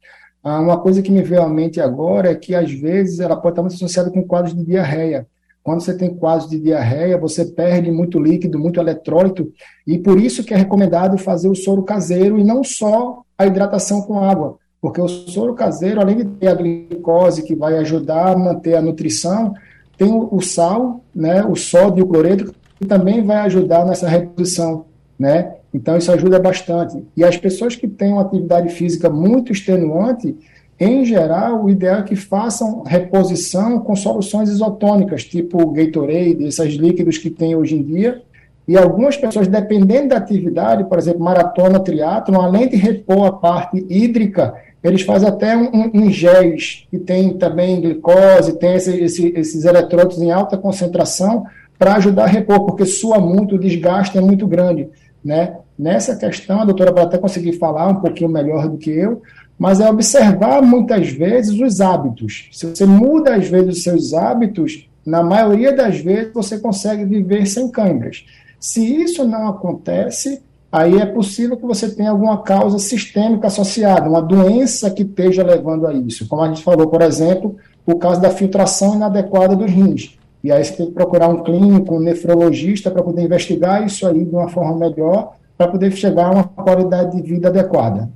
ah, 0.49 0.61
uma 0.61 0.77
coisa 0.77 1.01
que 1.01 1.11
me 1.11 1.21
veio 1.21 1.41
à 1.41 1.49
mente 1.49 1.81
agora 1.81 2.31
é 2.31 2.35
que, 2.35 2.55
às 2.55 2.71
vezes, 2.71 3.19
ela 3.19 3.35
pode 3.35 3.51
estar 3.51 3.61
muito 3.61 3.75
associada 3.75 4.09
com 4.09 4.23
quadros 4.23 4.55
de 4.55 4.63
diarreia. 4.63 5.27
Quando 5.61 5.81
você 5.81 5.93
tem 5.93 6.15
quadros 6.15 6.49
de 6.49 6.57
diarreia, 6.57 7.17
você 7.17 7.43
perde 7.43 7.91
muito 7.91 8.17
líquido, 8.17 8.57
muito 8.57 8.79
eletrólito, 8.79 9.51
e 9.85 9.97
por 9.97 10.17
isso 10.17 10.45
que 10.45 10.53
é 10.53 10.57
recomendado 10.57 11.17
fazer 11.17 11.49
o 11.49 11.55
soro 11.55 11.83
caseiro 11.83 12.39
e 12.39 12.45
não 12.45 12.63
só 12.63 13.23
a 13.37 13.45
hidratação 13.45 14.01
com 14.03 14.23
água, 14.23 14.57
porque 14.81 15.01
o 15.01 15.07
soro 15.09 15.53
caseiro, 15.53 15.99
além 15.99 16.15
de 16.15 16.23
ter 16.23 16.47
a 16.47 16.55
glicose 16.55 17.43
que 17.43 17.53
vai 17.53 17.77
ajudar 17.79 18.31
a 18.31 18.37
manter 18.37 18.75
a 18.75 18.81
nutrição, 18.81 19.53
tem 19.97 20.09
o, 20.09 20.39
sal, 20.39 21.01
né, 21.13 21.43
o 21.43 21.57
sódio 21.57 21.99
e 21.99 22.03
o 22.03 22.07
cloreto, 22.07 22.55
que 22.79 22.85
também 22.85 23.21
vai 23.21 23.39
ajudar 23.39 23.85
nessa 23.85 24.07
redução, 24.07 24.85
né? 25.19 25.53
Então, 25.73 25.97
isso 25.97 26.11
ajuda 26.11 26.39
bastante. 26.39 27.03
E 27.15 27.23
as 27.23 27.37
pessoas 27.37 27.75
que 27.75 27.87
têm 27.87 28.13
uma 28.13 28.21
atividade 28.21 28.69
física 28.69 29.09
muito 29.09 29.51
extenuante, 29.51 30.35
em 30.79 31.03
geral, 31.03 31.63
o 31.63 31.69
ideal 31.69 31.99
é 31.99 32.03
que 32.03 32.15
façam 32.15 32.83
reposição 32.83 33.79
com 33.79 33.95
soluções 33.95 34.49
isotônicas, 34.49 35.23
tipo 35.23 35.71
Gatorade, 35.71 36.43
esses 36.43 36.75
líquidos 36.75 37.17
que 37.17 37.31
tem 37.31 37.55
hoje 37.55 37.75
em 37.75 37.83
dia. 37.83 38.21
E 38.67 38.77
algumas 38.77 39.17
pessoas, 39.17 39.47
dependendo 39.47 40.09
da 40.09 40.17
atividade, 40.17 40.83
por 40.83 40.99
exemplo, 40.99 41.21
maratona, 41.23 41.79
triatlon, 41.79 42.41
além 42.41 42.67
de 42.67 42.75
repor 42.75 43.25
a 43.25 43.31
parte 43.31 43.83
hídrica, 43.89 44.53
eles 44.83 45.01
fazem 45.01 45.27
até 45.27 45.57
um, 45.57 45.91
um, 45.93 46.11
géis 46.11 46.85
que 46.91 46.99
tem 46.99 47.33
também 47.37 47.81
glicose, 47.81 48.59
tem 48.59 48.75
esse, 48.75 48.91
esse, 49.01 49.33
esses 49.35 49.65
eletrólitos 49.65 50.21
em 50.21 50.31
alta 50.31 50.57
concentração 50.57 51.45
para 51.79 51.95
ajudar 51.95 52.25
a 52.25 52.27
repor, 52.27 52.65
porque 52.65 52.85
sua 52.85 53.19
muito, 53.19 53.55
o 53.55 53.59
desgaste 53.59 54.17
é 54.17 54.21
muito 54.21 54.45
grande. 54.45 54.89
Né? 55.23 55.57
Nessa 55.77 56.15
questão, 56.15 56.61
a 56.61 56.65
doutora 56.65 56.93
pode 56.93 57.07
até 57.07 57.17
conseguir 57.17 57.53
falar 57.53 57.87
um 57.87 58.01
pouquinho 58.01 58.29
melhor 58.29 58.67
do 58.67 58.77
que 58.77 58.89
eu, 58.89 59.21
mas 59.57 59.79
é 59.79 59.89
observar 59.89 60.61
muitas 60.61 61.09
vezes 61.09 61.59
os 61.59 61.81
hábitos. 61.81 62.49
Se 62.51 62.67
você 62.67 62.85
muda, 62.85 63.35
às 63.35 63.47
vezes, 63.47 63.77
os 63.77 63.83
seus 63.83 64.13
hábitos, 64.13 64.87
na 65.05 65.23
maioria 65.23 65.73
das 65.73 65.99
vezes 65.99 66.33
você 66.33 66.59
consegue 66.59 67.05
viver 67.05 67.45
sem 67.45 67.69
câimbras. 67.69 68.25
Se 68.59 68.83
isso 68.83 69.23
não 69.23 69.47
acontece, 69.47 70.41
aí 70.71 70.97
é 70.97 71.05
possível 71.05 71.55
que 71.55 71.65
você 71.65 71.89
tenha 71.89 72.11
alguma 72.11 72.41
causa 72.43 72.77
sistêmica 72.77 73.47
associada, 73.47 74.09
uma 74.09 74.21
doença 74.21 74.91
que 74.91 75.03
esteja 75.03 75.43
levando 75.43 75.87
a 75.87 75.93
isso. 75.93 76.27
Como 76.27 76.41
a 76.41 76.47
gente 76.49 76.63
falou, 76.63 76.87
por 76.87 77.01
exemplo, 77.01 77.55
o 77.85 77.95
caso 77.95 78.19
da 78.19 78.29
filtração 78.29 78.95
inadequada 78.95 79.55
dos 79.55 79.71
rins. 79.71 80.16
E 80.47 80.51
aí 80.51 80.63
você 80.63 80.77
tem 80.77 80.85
que 80.85 80.93
procurar 80.93 81.27
um 81.27 81.43
clínico, 81.43 81.93
um 81.93 81.99
nefrologista 81.99 82.89
para 82.89 83.03
poder 83.03 83.23
investigar 83.23 83.85
isso 83.85 84.07
aí 84.07 84.23
de 84.23 84.33
uma 84.33 84.47
forma 84.47 84.77
melhor, 84.77 85.35
para 85.57 85.67
poder 85.67 85.91
chegar 85.91 86.27
a 86.27 86.31
uma 86.31 86.43
qualidade 86.45 87.21
de 87.21 87.21
vida 87.21 87.49
adequada. 87.49 88.09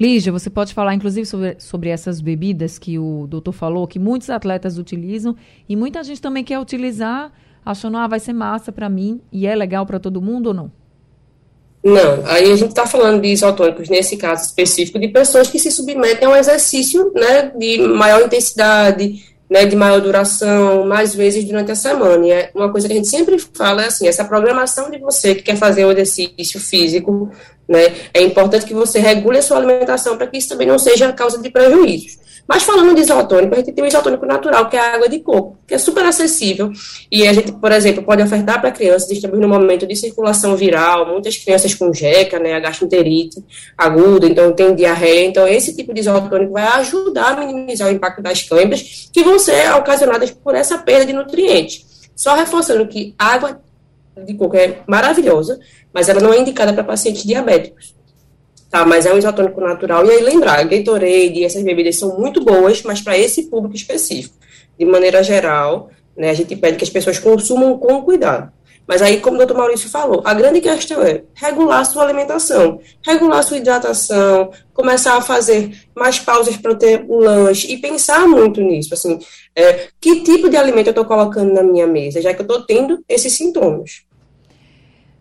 Lígia, 0.00 0.32
você 0.32 0.48
pode 0.48 0.72
falar 0.72 0.94
inclusive 0.94 1.26
sobre, 1.26 1.56
sobre 1.58 1.90
essas 1.90 2.22
bebidas 2.22 2.78
que 2.78 2.98
o 2.98 3.26
doutor 3.28 3.52
falou, 3.52 3.86
que 3.86 3.98
muitos 3.98 4.30
atletas 4.30 4.78
utilizam 4.78 5.36
e 5.68 5.76
muita 5.76 6.02
gente 6.02 6.22
também 6.22 6.42
quer 6.42 6.58
utilizar, 6.58 7.30
achando, 7.62 7.98
ah, 7.98 8.06
vai 8.06 8.18
ser 8.18 8.32
massa 8.32 8.72
para 8.72 8.88
mim 8.88 9.20
e 9.30 9.46
é 9.46 9.54
legal 9.54 9.84
para 9.84 10.00
todo 10.00 10.22
mundo 10.22 10.46
ou 10.46 10.54
não? 10.54 10.72
Não, 11.84 12.24
aí 12.24 12.50
a 12.50 12.56
gente 12.56 12.70
está 12.70 12.86
falando 12.86 13.20
de 13.20 13.28
isotônicos, 13.28 13.90
nesse 13.90 14.16
caso 14.16 14.46
específico, 14.46 14.98
de 14.98 15.08
pessoas 15.08 15.50
que 15.50 15.58
se 15.58 15.70
submetem 15.70 16.26
a 16.26 16.30
um 16.30 16.36
exercício 16.36 17.12
né, 17.12 17.52
de 17.54 17.76
maior 17.88 18.22
intensidade, 18.22 19.31
né, 19.52 19.66
de 19.66 19.76
maior 19.76 20.00
duração, 20.00 20.86
mais 20.86 21.14
vezes 21.14 21.44
durante 21.44 21.70
a 21.70 21.74
semana. 21.74 22.26
E 22.26 22.30
é 22.30 22.50
uma 22.54 22.72
coisa 22.72 22.88
que 22.88 22.94
a 22.94 22.96
gente 22.96 23.08
sempre 23.08 23.38
fala 23.38 23.82
é 23.82 23.88
assim, 23.88 24.08
essa 24.08 24.24
programação 24.24 24.90
de 24.90 24.96
você 24.96 25.34
que 25.34 25.42
quer 25.42 25.56
fazer 25.56 25.84
um 25.84 25.92
exercício 25.92 26.58
físico, 26.58 27.30
né, 27.68 27.94
é 28.14 28.22
importante 28.22 28.64
que 28.64 28.72
você 28.72 28.98
regule 28.98 29.36
a 29.36 29.42
sua 29.42 29.58
alimentação 29.58 30.16
para 30.16 30.26
que 30.26 30.38
isso 30.38 30.48
também 30.48 30.66
não 30.66 30.78
seja 30.78 31.12
causa 31.12 31.36
de 31.36 31.50
prejuízos. 31.50 32.18
Mas 32.46 32.64
falando 32.64 32.94
de 32.94 33.02
isotônico, 33.02 33.54
a 33.54 33.58
gente 33.58 33.72
tem 33.72 33.84
o 33.84 33.86
isotônico 33.86 34.26
natural, 34.26 34.68
que 34.68 34.76
é 34.76 34.80
a 34.80 34.94
água 34.94 35.08
de 35.08 35.20
coco, 35.20 35.58
que 35.66 35.74
é 35.74 35.78
super 35.78 36.04
acessível. 36.04 36.70
E 37.10 37.26
a 37.26 37.32
gente, 37.32 37.52
por 37.52 37.70
exemplo, 37.70 38.02
pode 38.02 38.22
ofertar 38.22 38.60
para 38.60 38.70
crianças, 38.72 39.10
estamos 39.10 39.38
no 39.38 39.48
momento 39.48 39.86
de 39.86 39.94
circulação 39.94 40.56
viral, 40.56 41.06
muitas 41.06 41.36
crianças 41.36 41.74
com 41.74 41.92
jeca, 41.92 42.38
né, 42.38 42.58
gastroenterite 42.60 43.42
aguda, 43.78 44.26
então 44.26 44.52
tem 44.52 44.74
diarreia. 44.74 45.26
Então, 45.26 45.46
esse 45.46 45.74
tipo 45.74 45.94
de 45.94 46.00
isotônico 46.00 46.52
vai 46.52 46.64
ajudar 46.80 47.38
a 47.38 47.46
minimizar 47.46 47.88
o 47.88 47.92
impacto 47.92 48.20
das 48.20 48.42
câimbras, 48.42 49.08
que 49.12 49.22
vão 49.22 49.38
ser 49.38 49.72
ocasionadas 49.76 50.30
por 50.30 50.54
essa 50.54 50.78
perda 50.78 51.06
de 51.06 51.12
nutrientes. 51.12 52.10
Só 52.14 52.34
reforçando 52.34 52.86
que 52.86 53.14
água 53.18 53.60
de 54.26 54.34
coco 54.34 54.56
é 54.56 54.80
maravilhosa, 54.86 55.58
mas 55.92 56.08
ela 56.08 56.20
não 56.20 56.32
é 56.32 56.38
indicada 56.38 56.72
para 56.72 56.84
pacientes 56.84 57.22
diabéticos 57.22 57.94
tá? 58.72 58.86
Mas 58.86 59.04
é 59.04 59.12
um 59.12 59.18
isotônico 59.18 59.60
natural. 59.60 60.04
E 60.06 60.10
aí 60.10 60.22
lembrar, 60.22 60.64
Gatorade 60.64 61.44
essas 61.44 61.62
bebidas 61.62 61.96
são 61.96 62.18
muito 62.18 62.42
boas, 62.42 62.82
mas 62.82 63.02
para 63.02 63.16
esse 63.16 63.44
público 63.44 63.76
específico. 63.76 64.34
De 64.78 64.86
maneira 64.86 65.22
geral, 65.22 65.90
né, 66.16 66.30
a 66.30 66.34
gente 66.34 66.56
pede 66.56 66.78
que 66.78 66.84
as 66.84 66.90
pessoas 66.90 67.18
consumam 67.18 67.78
com 67.78 68.02
cuidado. 68.02 68.50
Mas 68.88 69.00
aí, 69.00 69.20
como 69.20 69.36
o 69.36 69.38
doutor 69.38 69.56
Maurício 69.56 69.88
falou, 69.88 70.22
a 70.24 70.34
grande 70.34 70.60
questão 70.60 71.02
é 71.02 71.22
regular 71.34 71.84
sua 71.84 72.02
alimentação, 72.02 72.80
regular 73.06 73.44
sua 73.44 73.58
hidratação, 73.58 74.50
começar 74.74 75.16
a 75.16 75.20
fazer 75.20 75.70
mais 75.94 76.18
pausas 76.18 76.56
para 76.56 76.74
ter 76.74 77.04
o 77.06 77.20
lanche 77.20 77.72
e 77.72 77.78
pensar 77.78 78.26
muito 78.26 78.60
nisso, 78.60 78.92
assim, 78.92 79.20
é, 79.54 79.88
que 80.00 80.22
tipo 80.22 80.50
de 80.50 80.56
alimento 80.56 80.88
eu 80.88 80.92
estou 80.92 81.04
colocando 81.04 81.52
na 81.52 81.62
minha 81.62 81.86
mesa, 81.86 82.20
já 82.20 82.34
que 82.34 82.40
eu 82.40 82.46
estou 82.46 82.62
tendo 82.62 83.04
esses 83.08 83.32
sintomas. 83.34 84.02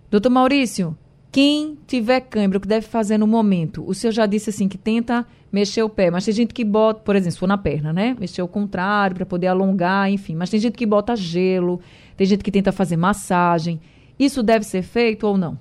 Doutor 0.10 0.32
Maurício, 0.32 0.98
quem 1.32 1.78
tiver 1.88 2.20
cãibra, 2.22 2.58
o 2.58 2.62
que 2.62 2.67
deve 2.67 2.86
fazer 2.86 3.17
no 3.17 3.26
momento? 3.26 3.84
O 3.88 3.94
senhor 3.94 4.12
já 4.12 4.26
disse 4.26 4.50
assim 4.50 4.67
que 4.67 4.78
tenta 4.78 5.26
mexer 5.52 5.82
o 5.82 5.89
pé, 5.89 6.12
mas 6.12 6.26
tem 6.26 6.34
gente 6.34 6.54
que 6.54 6.63
bota, 6.65 7.02
por 7.02 7.15
exemplo, 7.15 7.32
se 7.32 7.39
for 7.39 7.48
na 7.48 7.58
perna, 7.58 7.94
né? 7.94 8.15
Mexer 8.20 8.41
o 8.41 8.48
contrário 8.48 9.15
para 9.15 9.26
poder 9.26 9.48
alongar, 9.48 10.12
enfim. 10.12 10.36
Mas 10.36 10.50
tem 10.50 10.60
gente 10.60 10.78
que 10.78 10.86
bota 10.86 11.15
gelo, 11.15 11.80
tem 12.17 12.28
gente 12.28 12.44
que 12.44 12.52
tenta 12.52 12.72
fazer 12.72 12.98
massagem. 12.98 13.80
Isso 14.20 14.44
deve 14.44 14.65
ser 14.65 14.82
feito 14.82 15.26
ou 15.26 15.38
não? 15.38 15.58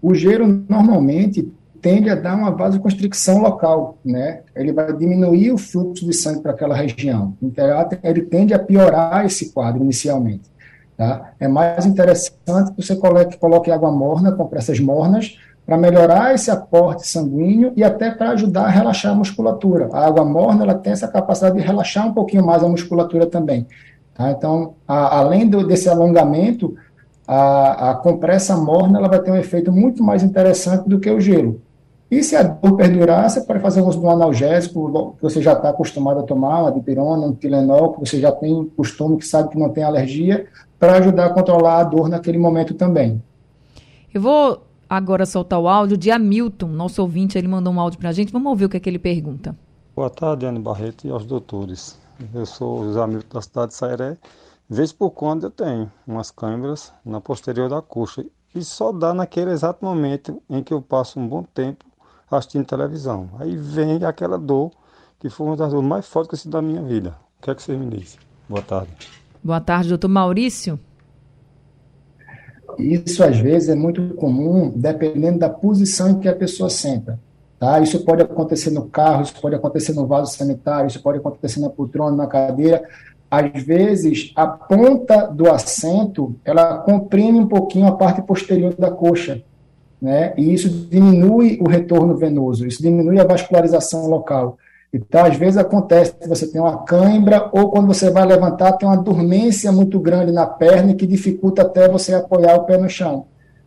O 0.00 0.14
gelo 0.14 0.46
normalmente 0.68 1.50
tende 1.80 2.10
a 2.10 2.14
dar 2.14 2.36
uma 2.36 2.50
vasoconstricção 2.50 3.40
local, 3.42 3.98
né? 4.04 4.42
Ele 4.54 4.72
vai 4.72 4.92
diminuir 4.94 5.52
o 5.52 5.58
fluxo 5.58 6.04
de 6.06 6.14
sangue 6.14 6.40
para 6.40 6.52
aquela 6.52 6.74
região. 6.74 7.36
Então, 7.42 7.66
ele 8.02 8.22
tende 8.22 8.52
a 8.52 8.58
piorar 8.58 9.24
esse 9.24 9.52
quadro 9.52 9.82
inicialmente. 9.82 10.53
Tá? 10.96 11.32
É 11.40 11.48
mais 11.48 11.84
interessante 11.86 12.72
que 12.72 12.82
você 12.82 12.96
coloque, 12.96 13.36
coloque 13.38 13.70
água 13.70 13.90
morna, 13.90 14.32
compressas 14.32 14.78
mornas, 14.78 15.36
para 15.66 15.76
melhorar 15.76 16.34
esse 16.34 16.50
aporte 16.50 17.06
sanguíneo 17.06 17.72
e 17.74 17.82
até 17.82 18.10
para 18.10 18.30
ajudar 18.30 18.64
a 18.64 18.68
relaxar 18.68 19.12
a 19.12 19.14
musculatura. 19.14 19.88
A 19.92 20.06
água 20.06 20.24
morna 20.24 20.64
ela 20.64 20.74
tem 20.74 20.92
essa 20.92 21.08
capacidade 21.08 21.56
de 21.56 21.62
relaxar 21.62 22.06
um 22.06 22.12
pouquinho 22.12 22.44
mais 22.44 22.62
a 22.62 22.68
musculatura 22.68 23.26
também. 23.26 23.66
Tá? 24.14 24.30
Então, 24.30 24.74
a, 24.86 25.18
além 25.18 25.48
do, 25.48 25.66
desse 25.66 25.88
alongamento, 25.88 26.76
a, 27.26 27.90
a, 27.90 27.94
compressa 27.94 28.56
morna 28.56 28.98
ela 28.98 29.08
vai 29.08 29.20
ter 29.20 29.30
um 29.30 29.36
efeito 29.36 29.72
muito 29.72 30.04
mais 30.04 30.22
interessante 30.22 30.88
do 30.88 31.00
que 31.00 31.10
o 31.10 31.20
gelo. 31.20 31.60
E 32.10 32.22
se 32.22 32.36
a 32.36 32.42
dor 32.42 32.76
perdurar, 32.76 33.28
você 33.28 33.40
pode 33.40 33.60
fazer 33.60 33.80
uso 33.80 33.98
de 33.98 34.06
um 34.06 34.10
analgésico 34.10 35.16
que 35.16 35.22
você 35.22 35.40
já 35.40 35.54
está 35.54 35.70
acostumado 35.70 36.20
a 36.20 36.22
tomar, 36.22 36.60
uma 36.60 36.72
dipirona, 36.72 37.26
um 37.26 37.32
Tilenol, 37.32 37.94
que 37.94 38.00
você 38.00 38.20
já 38.20 38.30
tem 38.30 38.70
costume, 38.76 39.16
que 39.16 39.26
sabe 39.26 39.48
que 39.48 39.58
não 39.58 39.70
tem 39.70 39.82
alergia, 39.82 40.46
para 40.78 40.98
ajudar 40.98 41.26
a 41.26 41.30
controlar 41.30 41.80
a 41.80 41.84
dor 41.84 42.08
naquele 42.08 42.38
momento 42.38 42.74
também. 42.74 43.22
Eu 44.12 44.20
vou 44.20 44.62
agora 44.88 45.26
soltar 45.26 45.58
o 45.58 45.68
áudio 45.68 45.96
de 45.96 46.10
Hamilton, 46.10 46.68
nosso 46.68 47.02
ouvinte, 47.02 47.36
ele 47.36 47.48
mandou 47.48 47.72
um 47.72 47.80
áudio 47.80 47.98
para 47.98 48.10
a 48.10 48.12
gente. 48.12 48.32
Vamos 48.32 48.48
ouvir 48.50 48.66
o 48.66 48.68
que, 48.68 48.76
é 48.76 48.80
que 48.80 48.88
ele 48.88 48.98
pergunta. 48.98 49.56
Boa 49.94 50.10
tarde, 50.10 50.46
Anne 50.46 50.58
Barreto 50.58 51.06
e 51.06 51.10
aos 51.10 51.24
doutores. 51.24 51.98
Eu 52.32 52.46
sou 52.46 52.80
os 52.80 52.96
amigos 52.96 53.24
da 53.24 53.42
cidade 53.42 53.68
de 53.68 53.74
Sairé. 53.74 54.16
Vez 54.68 54.92
por 54.92 55.10
quando 55.10 55.44
eu 55.44 55.50
tenho 55.50 55.90
umas 56.06 56.30
câimbras 56.30 56.92
na 57.04 57.20
posterior 57.20 57.68
da 57.68 57.82
coxa. 57.82 58.24
E 58.54 58.62
só 58.62 58.92
dá 58.92 59.12
naquele 59.12 59.50
exato 59.50 59.84
momento 59.84 60.40
em 60.48 60.62
que 60.62 60.72
eu 60.72 60.80
passo 60.80 61.18
um 61.18 61.26
bom 61.26 61.42
tempo 61.42 61.84
assistindo 62.30 62.64
televisão. 62.64 63.30
Aí 63.38 63.56
vem 63.56 64.04
aquela 64.04 64.38
dor 64.38 64.70
que 65.18 65.28
foi 65.28 65.46
uma 65.46 65.56
das 65.56 65.72
dores 65.72 65.88
mais 65.88 66.06
fortes 66.06 66.28
que 66.28 66.34
eu 66.34 66.38
sinto 66.38 66.52
da 66.52 66.62
minha 66.62 66.82
vida. 66.82 67.16
O 67.38 67.42
que 67.42 67.50
é 67.50 67.54
que 67.54 67.62
você 67.62 67.76
me 67.76 67.86
diz? 67.96 68.18
Boa 68.48 68.62
tarde. 68.62 69.23
Boa 69.44 69.60
tarde, 69.60 69.90
doutor 69.90 70.08
Maurício. 70.08 70.80
Isso 72.78 73.22
às 73.22 73.38
vezes 73.38 73.68
é 73.68 73.74
muito 73.74 74.14
comum, 74.14 74.72
dependendo 74.74 75.38
da 75.38 75.50
posição 75.50 76.12
em 76.12 76.18
que 76.18 76.26
a 76.26 76.34
pessoa 76.34 76.70
senta. 76.70 77.20
Tá? 77.58 77.78
Isso 77.78 78.02
pode 78.06 78.22
acontecer 78.22 78.70
no 78.70 78.86
carro, 78.86 79.22
isso 79.22 79.34
pode 79.38 79.54
acontecer 79.54 79.92
no 79.92 80.06
vaso 80.06 80.34
sanitário, 80.34 80.86
isso 80.86 81.02
pode 81.02 81.18
acontecer 81.18 81.60
na 81.60 81.68
poltrona, 81.68 82.16
na 82.16 82.26
cadeira. 82.26 82.82
Às 83.30 83.62
vezes, 83.62 84.32
a 84.34 84.46
ponta 84.46 85.26
do 85.26 85.50
assento, 85.50 86.34
ela 86.42 86.78
comprime 86.78 87.40
um 87.40 87.46
pouquinho 87.46 87.86
a 87.86 87.92
parte 87.92 88.22
posterior 88.22 88.74
da 88.74 88.90
coxa, 88.90 89.42
né? 90.00 90.32
E 90.38 90.54
isso 90.54 90.70
diminui 90.70 91.58
o 91.60 91.68
retorno 91.68 92.16
venoso, 92.16 92.66
isso 92.66 92.80
diminui 92.80 93.20
a 93.20 93.26
vascularização 93.26 94.08
local. 94.08 94.56
Então, 94.94 95.24
às 95.24 95.36
vezes 95.36 95.56
acontece 95.56 96.14
que 96.14 96.28
você 96.28 96.46
tem 96.46 96.60
uma 96.60 96.84
cãibra 96.84 97.50
ou 97.50 97.68
quando 97.68 97.88
você 97.88 98.10
vai 98.10 98.24
levantar 98.24 98.74
tem 98.74 98.88
uma 98.88 98.96
dormência 98.96 99.72
muito 99.72 99.98
grande 99.98 100.30
na 100.30 100.46
perna 100.46 100.94
que 100.94 101.04
dificulta 101.04 101.62
até 101.62 101.88
você 101.88 102.14
apoiar 102.14 102.54
o 102.54 102.62
pé 102.62 102.78
no 102.78 102.88
chão. 102.88 103.26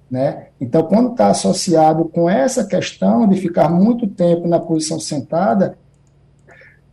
Né? 0.10 0.48
Então, 0.62 0.84
quando 0.84 1.12
está 1.12 1.28
associado 1.28 2.06
com 2.06 2.30
essa 2.30 2.64
questão 2.64 3.28
de 3.28 3.36
ficar 3.36 3.68
muito 3.68 4.08
tempo 4.08 4.48
na 4.48 4.58
posição 4.58 5.02
sentada, 5.02 5.78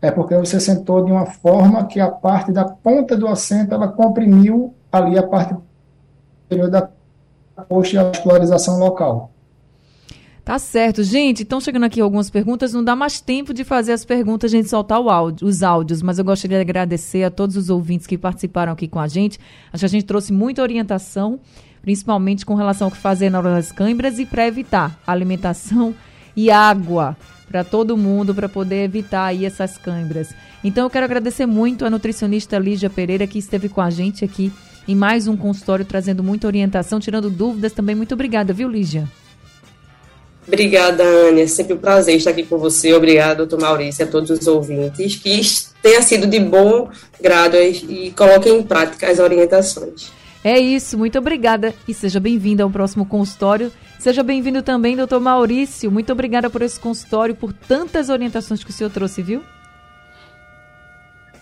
é 0.03 0.11
porque 0.11 0.37
você 0.37 0.59
sentou 0.59 1.05
de 1.05 1.12
uma 1.12 1.26
forma 1.26 1.87
que 1.87 2.01
a 2.01 2.11
parte 2.11 2.51
da 2.51 2.64
ponta 2.64 3.16
do 3.16 3.28
assento 3.28 3.72
ela 3.72 3.87
comprimiu 3.87 4.74
ali 4.91 5.16
a 5.16 5.22
parte 5.22 5.55
da 6.72 6.91
coxa 7.68 7.95
e 7.95 7.99
a 8.01 8.03
vascularização 8.03 8.80
local. 8.80 9.30
Tá 10.45 10.59
certo, 10.59 11.03
gente. 11.03 11.42
Então, 11.42 11.59
chegando 11.59 11.84
aqui 11.84 12.03
algumas 12.03 12.28
perguntas, 12.28 12.74
não 12.74 12.84
dá 12.84 12.95
mais 12.95 13.18
tempo 13.18 13.55
de 13.55 13.64
fazer 13.64 13.92
as 13.92 14.05
perguntas, 14.05 14.53
a 14.53 14.57
gente 14.57 14.68
soltar 14.68 14.99
áudio, 14.99 15.49
os 15.49 15.62
áudios, 15.62 16.03
mas 16.03 16.18
eu 16.18 16.24
gostaria 16.24 16.59
de 16.59 16.61
agradecer 16.61 17.24
a 17.24 17.30
todos 17.30 17.57
os 17.57 17.70
ouvintes 17.70 18.07
que 18.07 18.18
participaram 18.18 18.70
aqui 18.70 18.86
com 18.86 19.01
a 19.01 19.09
gente. 19.09 19.40
Acho 19.72 19.80
que 19.80 19.86
a 19.86 19.88
gente 19.88 20.05
trouxe 20.05 20.34
muita 20.34 20.61
orientação, 20.61 21.40
principalmente 21.80 22.45
com 22.45 22.55
relação 22.55 22.88
ao 22.88 22.90
que 22.90 22.99
fazer 22.99 23.30
na 23.30 23.38
hora 23.38 23.53
das 23.53 23.72
câimbras 23.72 24.18
e 24.18 24.26
para 24.26 24.47
evitar 24.47 25.01
alimentação 25.07 25.95
e 26.36 26.51
água 26.51 27.16
para 27.49 27.64
todo 27.64 27.97
mundo, 27.97 28.34
para 28.34 28.49
poder 28.49 28.84
evitar 28.84 29.24
aí 29.24 29.47
essas 29.47 29.78
câimbras. 29.78 30.34
Então, 30.62 30.84
eu 30.84 30.90
quero 30.90 31.07
agradecer 31.07 31.47
muito 31.47 31.86
a 31.86 31.90
nutricionista 31.90 32.59
Lígia 32.59 32.90
Pereira, 32.90 33.26
que 33.26 33.38
esteve 33.38 33.70
com 33.70 33.80
a 33.80 33.88
gente 33.88 34.22
aqui 34.26 34.53
em 34.86 34.95
mais 34.95 35.26
um 35.26 35.38
consultório, 35.38 35.86
trazendo 35.86 36.22
muita 36.22 36.47
orientação, 36.47 37.01
tirando 37.01 37.30
dúvidas 37.30 37.72
também. 37.72 37.97
Muito 37.97 38.12
obrigada, 38.12 38.53
viu, 38.53 38.68
Lígia? 38.68 39.09
Obrigada, 40.47 41.03
Anne. 41.03 41.42
É 41.42 41.47
sempre 41.47 41.74
um 41.74 41.78
prazer 41.78 42.16
estar 42.16 42.30
aqui 42.30 42.42
com 42.42 42.59
você. 42.59 42.92
Obrigada, 42.92 43.36
doutor 43.36 43.61
Maurício, 43.61 44.05
a 44.05 44.09
todos 44.09 44.30
os 44.30 44.47
ouvintes. 44.47 45.16
Que 45.16 45.40
tenha 45.82 46.03
sido 46.03 46.26
de 46.26 46.40
bom 46.40 46.88
grado 47.20 47.57
e 47.57 48.12
coloquem 48.16 48.59
em 48.59 48.62
prática 48.62 49.11
as 49.11 49.18
orientações. 49.18 50.12
É 50.42 50.59
isso, 50.59 50.99
muito 50.99 51.18
obrigada 51.18 51.74
e 51.88 51.95
seja 51.95 52.20
bem-vindo 52.20 52.62
ao 52.62 52.70
próximo 52.70 53.07
consultório. 53.07 53.72
Seja 53.99 54.22
bem-vindo 54.22 54.62
também, 54.62 54.95
doutor 54.95 55.18
Maurício. 55.18 55.90
Muito 55.90 56.12
obrigada 56.12 56.51
por 56.51 56.61
esse 56.61 56.78
consultório, 56.78 57.34
por 57.34 57.51
tantas 57.51 58.11
orientações 58.11 58.62
que 58.62 58.68
o 58.68 58.72
senhor 58.72 58.90
trouxe, 58.90 59.22
viu? 59.22 59.42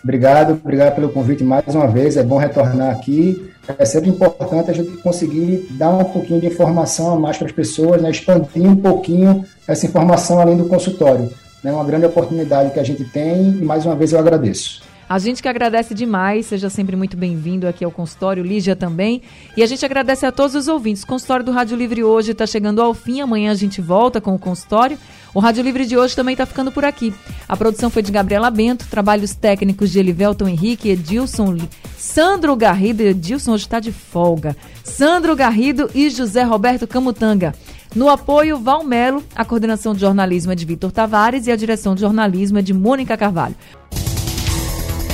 Obrigado, 0.03 0.59
obrigado 0.61 0.95
pelo 0.95 1.09
convite 1.09 1.43
mais 1.43 1.73
uma 1.73 1.87
vez. 1.87 2.17
É 2.17 2.23
bom 2.23 2.37
retornar 2.37 2.91
aqui. 2.91 3.49
É 3.79 3.85
sempre 3.85 4.09
importante 4.09 4.69
a 4.69 4.73
gente 4.73 4.97
conseguir 4.97 5.67
dar 5.71 5.91
um 5.91 6.03
pouquinho 6.03 6.41
de 6.41 6.47
informação 6.47 7.13
a 7.13 7.19
mais 7.19 7.37
para 7.37 7.47
as 7.47 7.53
pessoas, 7.53 8.01
né? 8.01 8.11
expandir 8.11 8.69
um 8.69 8.75
pouquinho 8.75 9.45
essa 9.65 9.85
informação 9.85 10.41
além 10.41 10.57
do 10.57 10.65
consultório. 10.65 11.31
É 11.63 11.71
uma 11.71 11.85
grande 11.85 12.05
oportunidade 12.05 12.71
que 12.71 12.79
a 12.79 12.83
gente 12.83 13.05
tem 13.05 13.51
e 13.51 13.63
mais 13.63 13.85
uma 13.85 13.95
vez 13.95 14.11
eu 14.11 14.19
agradeço. 14.19 14.81
A 15.13 15.19
gente 15.19 15.43
que 15.43 15.47
agradece 15.47 15.93
demais, 15.93 16.47
seja 16.47 16.71
sempre 16.71 16.95
muito 16.95 17.15
bem-vindo 17.15 17.67
aqui 17.67 17.85
ao 17.85 17.91
consultório, 17.91 18.43
Lígia 18.43 18.75
também. 18.75 19.21
E 19.55 19.61
a 19.61 19.65
gente 19.67 19.85
agradece 19.85 20.25
a 20.25 20.31
todos 20.31 20.55
os 20.55 20.67
ouvintes. 20.67 21.03
O 21.03 21.05
consultório 21.05 21.45
do 21.45 21.51
Rádio 21.51 21.77
Livre 21.77 22.03
hoje 22.03 22.31
está 22.31 22.47
chegando 22.47 22.81
ao 22.81 22.95
fim, 22.95 23.21
amanhã 23.21 23.51
a 23.51 23.53
gente 23.53 23.79
volta 23.79 24.19
com 24.19 24.33
o 24.33 24.39
consultório. 24.39 24.97
O 25.31 25.39
Rádio 25.39 25.63
Livre 25.63 25.85
de 25.85 25.95
hoje 25.95 26.15
também 26.15 26.33
está 26.33 26.47
ficando 26.47 26.71
por 26.71 26.83
aqui. 26.83 27.13
A 27.47 27.55
produção 27.55 27.91
foi 27.91 28.01
de 28.01 28.11
Gabriela 28.11 28.49
Bento, 28.49 28.87
trabalhos 28.89 29.35
técnicos 29.35 29.91
de 29.91 29.99
Elivelton 29.99 30.47
Henrique, 30.47 30.89
Edilson, 30.89 31.57
Sandro 31.95 32.55
Garrido, 32.55 33.03
Edilson 33.03 33.51
hoje 33.51 33.65
está 33.65 33.79
de 33.79 33.91
folga, 33.91 34.57
Sandro 34.83 35.35
Garrido 35.35 35.91
e 35.93 36.09
José 36.09 36.41
Roberto 36.41 36.87
Camutanga. 36.87 37.53
No 37.95 38.09
apoio, 38.09 38.57
Valmelo, 38.57 39.23
a 39.35 39.45
coordenação 39.45 39.93
de 39.93 40.01
jornalismo 40.01 40.51
é 40.51 40.55
de 40.55 40.65
Vitor 40.65 40.91
Tavares 40.91 41.45
e 41.45 41.51
a 41.51 41.55
direção 41.55 41.93
de 41.93 42.01
jornalismo 42.01 42.57
é 42.57 42.63
de 42.63 42.73
Mônica 42.73 43.15
Carvalho. 43.15 43.55